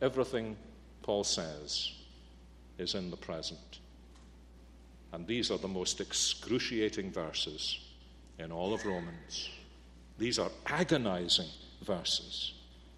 everything 0.00 0.56
Paul 1.02 1.24
says 1.24 1.92
is 2.82 2.94
in 2.94 3.10
the 3.10 3.16
present. 3.16 3.78
And 5.12 5.26
these 5.26 5.50
are 5.50 5.58
the 5.58 5.68
most 5.68 6.00
excruciating 6.00 7.12
verses 7.12 7.78
in 8.38 8.52
all 8.52 8.74
of 8.74 8.84
Romans. 8.84 9.48
These 10.18 10.38
are 10.38 10.50
agonizing 10.66 11.48
verses, 11.82 12.52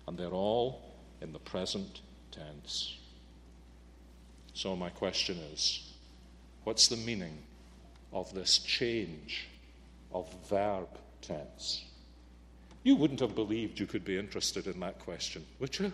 and 0.06 0.18
they're 0.18 0.28
all 0.28 0.82
in 1.20 1.32
the 1.32 1.38
present 1.38 2.00
tense. 2.30 2.96
So, 4.54 4.76
my 4.76 4.90
question 4.90 5.38
is 5.52 5.92
what's 6.64 6.88
the 6.88 6.96
meaning 6.96 7.38
of 8.12 8.32
this 8.34 8.58
change 8.58 9.48
of 10.12 10.32
verb 10.48 10.88
tense? 11.20 11.84
You 12.84 12.96
wouldn't 12.96 13.20
have 13.20 13.34
believed 13.34 13.80
you 13.80 13.86
could 13.86 14.04
be 14.04 14.18
interested 14.18 14.66
in 14.66 14.78
that 14.80 14.98
question, 15.00 15.44
would 15.58 15.78
you? 15.78 15.92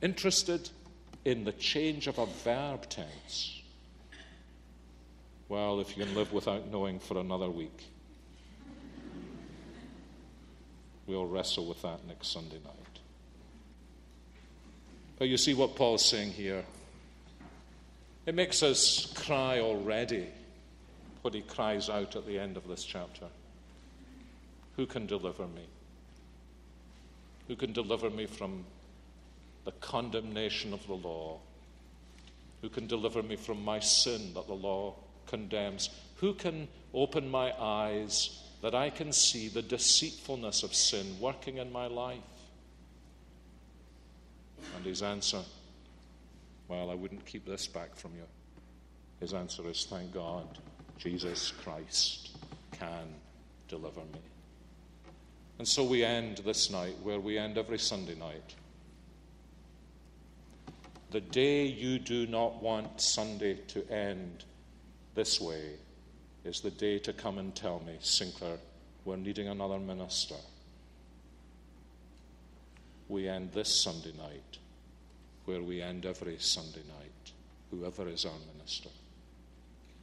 Interested 0.00 0.70
in 1.26 1.42
the 1.42 1.52
change 1.52 2.06
of 2.06 2.20
a 2.20 2.26
verb 2.44 2.88
tense. 2.88 3.60
Well, 5.48 5.80
if 5.80 5.96
you 5.96 6.04
can 6.04 6.14
live 6.14 6.32
without 6.32 6.70
knowing 6.70 7.00
for 7.00 7.18
another 7.18 7.50
week, 7.50 7.90
we'll 11.04 11.26
wrestle 11.26 11.66
with 11.66 11.82
that 11.82 12.06
next 12.06 12.28
Sunday 12.28 12.60
night. 12.64 13.00
But 15.18 15.26
you 15.26 15.36
see 15.36 15.52
what 15.52 15.74
Paul's 15.74 16.04
saying 16.04 16.30
here. 16.30 16.64
It 18.24 18.36
makes 18.36 18.62
us 18.62 19.12
cry 19.16 19.58
already 19.58 20.28
what 21.22 21.34
he 21.34 21.40
cries 21.40 21.90
out 21.90 22.14
at 22.14 22.24
the 22.24 22.38
end 22.38 22.56
of 22.56 22.68
this 22.68 22.84
chapter. 22.84 23.26
Who 24.76 24.86
can 24.86 25.06
deliver 25.06 25.48
me? 25.48 25.66
Who 27.48 27.56
can 27.56 27.72
deliver 27.72 28.10
me 28.10 28.26
from 28.26 28.64
the 29.66 29.72
condemnation 29.72 30.72
of 30.72 30.86
the 30.86 30.94
law? 30.94 31.38
Who 32.62 32.70
can 32.70 32.86
deliver 32.86 33.22
me 33.22 33.36
from 33.36 33.62
my 33.62 33.80
sin 33.80 34.32
that 34.32 34.46
the 34.46 34.54
law 34.54 34.94
condemns? 35.26 35.90
Who 36.16 36.32
can 36.32 36.68
open 36.94 37.30
my 37.30 37.52
eyes 37.60 38.42
that 38.62 38.74
I 38.74 38.88
can 38.88 39.12
see 39.12 39.48
the 39.48 39.60
deceitfulness 39.60 40.62
of 40.62 40.74
sin 40.74 41.20
working 41.20 41.58
in 41.58 41.70
my 41.70 41.88
life? 41.88 42.20
And 44.74 44.86
his 44.86 45.02
answer, 45.02 45.42
well, 46.68 46.90
I 46.90 46.94
wouldn't 46.94 47.26
keep 47.26 47.44
this 47.44 47.66
back 47.66 47.94
from 47.94 48.12
you. 48.16 48.24
His 49.20 49.34
answer 49.34 49.68
is, 49.68 49.86
thank 49.88 50.14
God, 50.14 50.46
Jesus 50.98 51.52
Christ 51.62 52.36
can 52.72 53.08
deliver 53.68 54.00
me. 54.00 54.20
And 55.58 55.66
so 55.66 55.84
we 55.84 56.04
end 56.04 56.38
this 56.44 56.70
night 56.70 56.96
where 57.02 57.20
we 57.20 57.38
end 57.38 57.58
every 57.58 57.78
Sunday 57.78 58.14
night. 58.14 58.54
The 61.10 61.20
day 61.20 61.66
you 61.66 61.98
do 61.98 62.26
not 62.26 62.62
want 62.62 63.00
Sunday 63.00 63.54
to 63.68 63.88
end 63.90 64.44
this 65.14 65.40
way 65.40 65.74
is 66.44 66.60
the 66.60 66.70
day 66.70 66.98
to 67.00 67.12
come 67.12 67.38
and 67.38 67.54
tell 67.54 67.80
me, 67.86 67.96
Sinclair, 68.00 68.58
we're 69.04 69.16
needing 69.16 69.48
another 69.48 69.78
minister. 69.78 70.34
We 73.08 73.28
end 73.28 73.52
this 73.52 73.82
Sunday 73.82 74.12
night 74.18 74.58
where 75.44 75.62
we 75.62 75.80
end 75.80 76.06
every 76.06 76.38
Sunday 76.40 76.82
night, 76.88 77.32
whoever 77.70 78.08
is 78.08 78.24
our 78.24 78.38
minister, 78.56 78.90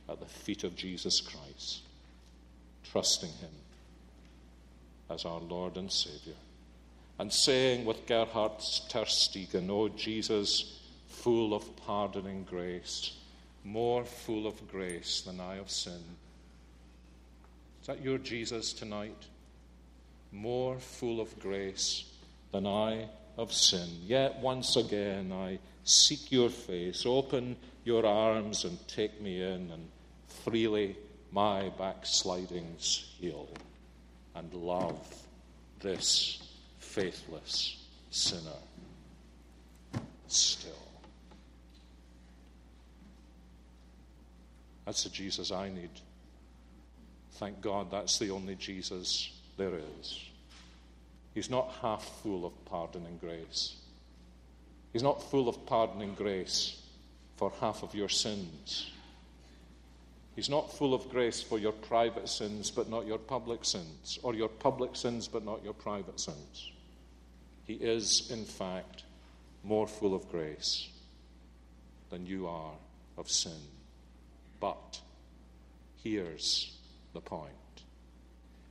at 0.09 0.21
the 0.21 0.25
feet 0.25 0.63
of 0.63 0.75
Jesus 0.77 1.19
Christ, 1.19 1.81
trusting 2.89 3.29
Him 3.29 3.51
as 5.09 5.25
our 5.25 5.41
Lord 5.41 5.75
and 5.75 5.91
Savior. 5.91 6.35
And 7.19 7.31
saying 7.31 7.85
with 7.85 8.07
Gerhard 8.07 8.57
Tersteegen, 8.89 9.69
Oh 9.69 9.89
Jesus, 9.89 10.79
full 11.13 11.53
of 11.53 11.75
pardoning 11.77 12.43
grace, 12.43 13.17
more 13.63 14.03
full 14.03 14.47
of 14.47 14.67
grace 14.69 15.21
than 15.21 15.39
I 15.39 15.57
of 15.57 15.69
sin. 15.69 16.01
Is 17.81 17.87
that 17.87 18.03
your 18.03 18.17
Jesus 18.17 18.73
tonight? 18.73 19.27
More 20.31 20.79
full 20.79 21.21
of 21.21 21.39
grace 21.39 22.05
than 22.51 22.65
I 22.65 23.07
of 23.37 23.53
sin. 23.53 23.87
Yet 24.05 24.39
once 24.39 24.75
again 24.75 25.31
I 25.31 25.59
seek 25.83 26.31
your 26.31 26.49
face. 26.49 27.05
Open 27.05 27.55
your 27.83 28.05
arms 28.05 28.63
and 28.63 28.77
take 28.87 29.21
me 29.21 29.41
in, 29.41 29.69
and 29.71 29.89
freely 30.43 30.95
my 31.31 31.69
backslidings 31.77 33.11
heal 33.19 33.49
and 34.35 34.53
love 34.53 34.97
this 35.81 36.41
faithless 36.79 37.83
sinner 38.11 38.61
still. 40.27 40.82
That's 44.85 45.03
the 45.03 45.09
Jesus 45.09 45.51
I 45.51 45.69
need. 45.69 45.89
Thank 47.33 47.61
God 47.61 47.89
that's 47.91 48.19
the 48.19 48.29
only 48.29 48.55
Jesus 48.55 49.31
there 49.57 49.77
is. 49.99 50.19
He's 51.33 51.49
not 51.49 51.73
half 51.81 52.03
full 52.21 52.45
of 52.45 52.53
pardon 52.65 53.05
and 53.05 53.19
grace. 53.19 53.75
He's 54.91 55.03
not 55.03 55.31
full 55.31 55.49
of 55.49 55.65
pardon 55.65 56.01
and 56.01 56.15
grace 56.15 56.79
for 57.37 57.51
half 57.59 57.81
of 57.81 57.95
your 57.95 58.09
sins. 58.09 58.91
He's 60.35 60.49
not 60.49 60.71
full 60.73 60.93
of 60.93 61.09
grace 61.09 61.41
for 61.41 61.59
your 61.59 61.71
private 61.71 62.27
sins, 62.27 62.71
but 62.71 62.89
not 62.89 63.05
your 63.05 63.17
public 63.17 63.65
sins, 63.65 64.19
or 64.23 64.33
your 64.33 64.49
public 64.49 64.95
sins, 64.95 65.27
but 65.27 65.45
not 65.45 65.63
your 65.63 65.73
private 65.73 66.19
sins. 66.19 66.71
He 67.65 67.75
is, 67.75 68.29
in 68.31 68.45
fact, 68.45 69.03
more 69.63 69.87
full 69.87 70.13
of 70.13 70.29
grace 70.29 70.89
than 72.09 72.25
you 72.25 72.47
are 72.47 72.73
of 73.17 73.29
sin. 73.29 73.59
But 74.63 75.01
here's 76.01 76.71
the 77.13 77.19
point 77.19 77.51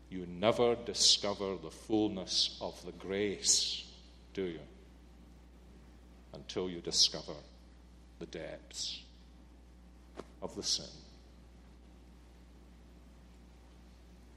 you 0.08 0.24
never 0.26 0.74
discover 0.74 1.56
the 1.62 1.70
fullness 1.70 2.56
of 2.62 2.82
the 2.86 2.92
grace, 2.92 3.84
do 4.32 4.42
you? 4.42 4.60
Until 6.32 6.70
you 6.70 6.80
discover 6.80 7.34
the 8.20 8.24
depths 8.24 9.02
of 10.40 10.56
the 10.56 10.62
sin. 10.62 10.86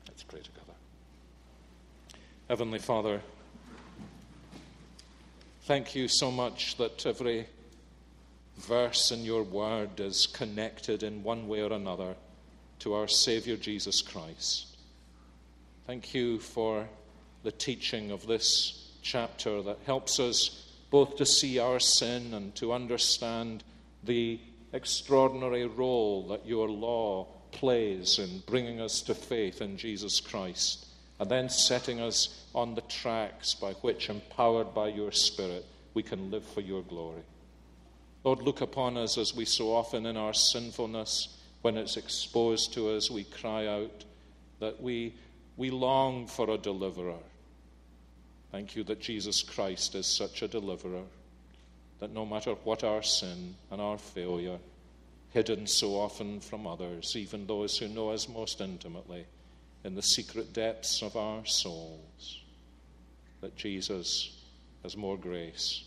Let's 0.10 0.24
pray 0.24 0.42
together. 0.42 0.74
Heavenly 2.50 2.80
Father, 2.80 3.22
thank 5.62 5.96
you 5.96 6.10
so 6.10 6.32
much 6.32 6.76
that 6.76 7.06
every 7.06 7.48
verse 8.58 9.12
in 9.12 9.24
your 9.24 9.44
word 9.44 10.00
is 10.00 10.28
connected 10.28 11.04
in 11.04 11.24
one 11.24 11.48
way 11.48 11.62
or 11.62 11.74
another 11.74 12.16
to 12.80 12.94
our 12.94 13.08
Savior 13.08 13.58
Jesus 13.58 14.02
Christ. 14.02 14.78
Thank 15.88 16.14
you 16.14 16.40
for 16.40 16.88
the 17.44 17.52
teaching 17.52 18.12
of 18.12 18.26
this 18.26 18.92
chapter 19.02 19.62
that 19.62 19.80
helps 19.86 20.20
us 20.20 20.72
both 20.90 21.16
to 21.18 21.26
see 21.26 21.60
our 21.60 21.80
sin 21.80 22.34
and 22.34 22.56
to 22.56 22.74
understand 22.74 23.64
the 24.04 24.40
extraordinary 24.74 25.66
role 25.66 26.28
that 26.28 26.46
your 26.46 26.70
law 26.70 27.28
plays 27.52 28.20
in 28.20 28.42
bringing 28.48 28.82
us 28.82 29.02
to 29.02 29.14
faith 29.14 29.62
in 29.62 29.78
Jesus 29.78 30.20
Christ 30.20 30.86
and 31.20 31.30
then 31.30 31.50
setting 31.50 32.02
us 32.02 32.46
on 32.54 32.76
the 32.76 32.82
tracks 32.82 33.54
by 33.54 33.74
which, 33.74 34.10
empowered 34.10 34.74
by 34.74 34.90
your 34.90 35.12
Spirit, 35.12 35.66
we 35.94 36.04
can 36.04 36.30
live 36.30 36.44
for 36.44 36.62
your 36.62 36.82
glory. 36.82 37.22
Lord, 38.26 38.42
look 38.42 38.62
upon 38.62 38.98
us 38.98 39.20
as 39.20 39.36
we 39.36 39.46
so 39.46 39.72
often 39.72 40.08
in 40.08 40.18
our 40.18 40.34
sinfulness, 40.34 41.38
when 41.62 41.78
it's 41.78 41.96
exposed 41.96 42.74
to 42.74 42.90
us, 42.90 43.12
we 43.12 43.24
cry 43.24 43.68
out 43.68 44.04
that 44.60 44.82
we, 44.82 45.14
we 45.58 45.70
long 45.70 46.26
for 46.26 46.50
a 46.50 46.58
deliverer. 46.58 47.20
Thank 48.52 48.76
you 48.76 48.84
that 48.86 49.00
Jesus 49.00 49.44
Christ 49.44 49.94
is 49.94 50.08
such 50.08 50.42
a 50.42 50.48
deliverer, 50.48 51.04
that 52.00 52.14
no 52.14 52.26
matter 52.26 52.56
what 52.64 52.84
our 52.84 53.04
sin 53.04 53.54
and 53.70 53.80
our 53.80 54.00
failure, 54.00 54.58
hidden 55.30 55.68
so 55.68 55.94
often 55.94 56.40
from 56.40 56.66
others, 56.66 57.16
even 57.16 57.46
those 57.46 57.78
who 57.78 57.88
know 57.88 58.10
us 58.10 58.28
most 58.28 58.60
intimately, 58.60 59.28
in 59.84 59.94
the 59.94 60.02
secret 60.02 60.52
depths 60.52 61.04
of 61.04 61.16
our 61.16 61.46
souls, 61.46 62.42
that 63.42 63.56
Jesus 63.56 64.42
has 64.82 64.98
more 64.98 65.16
grace 65.16 65.84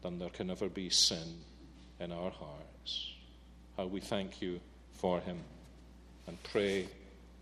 than 0.00 0.18
there 0.18 0.30
can 0.30 0.50
ever 0.50 0.70
be 0.70 0.88
sin 0.88 1.44
in 2.00 2.12
our 2.12 2.30
hearts. 2.30 3.14
How 3.76 3.86
we 3.86 4.00
thank 4.00 4.40
you 4.42 4.60
for 4.94 5.20
him 5.20 5.38
and 6.26 6.42
pray 6.42 6.88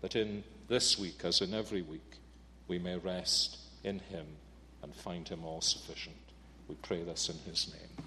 that 0.01 0.15
in 0.15 0.43
this 0.67 0.99
week, 0.99 1.21
as 1.23 1.41
in 1.41 1.53
every 1.53 1.81
week, 1.81 2.15
we 2.67 2.79
may 2.79 2.97
rest 2.97 3.57
in 3.83 3.99
him 3.99 4.25
and 4.83 4.93
find 4.95 5.27
him 5.27 5.43
all 5.43 5.61
sufficient. 5.61 6.15
We 6.67 6.75
pray 6.75 7.03
this 7.03 7.29
in 7.29 7.37
his 7.49 7.73
name. 7.73 8.05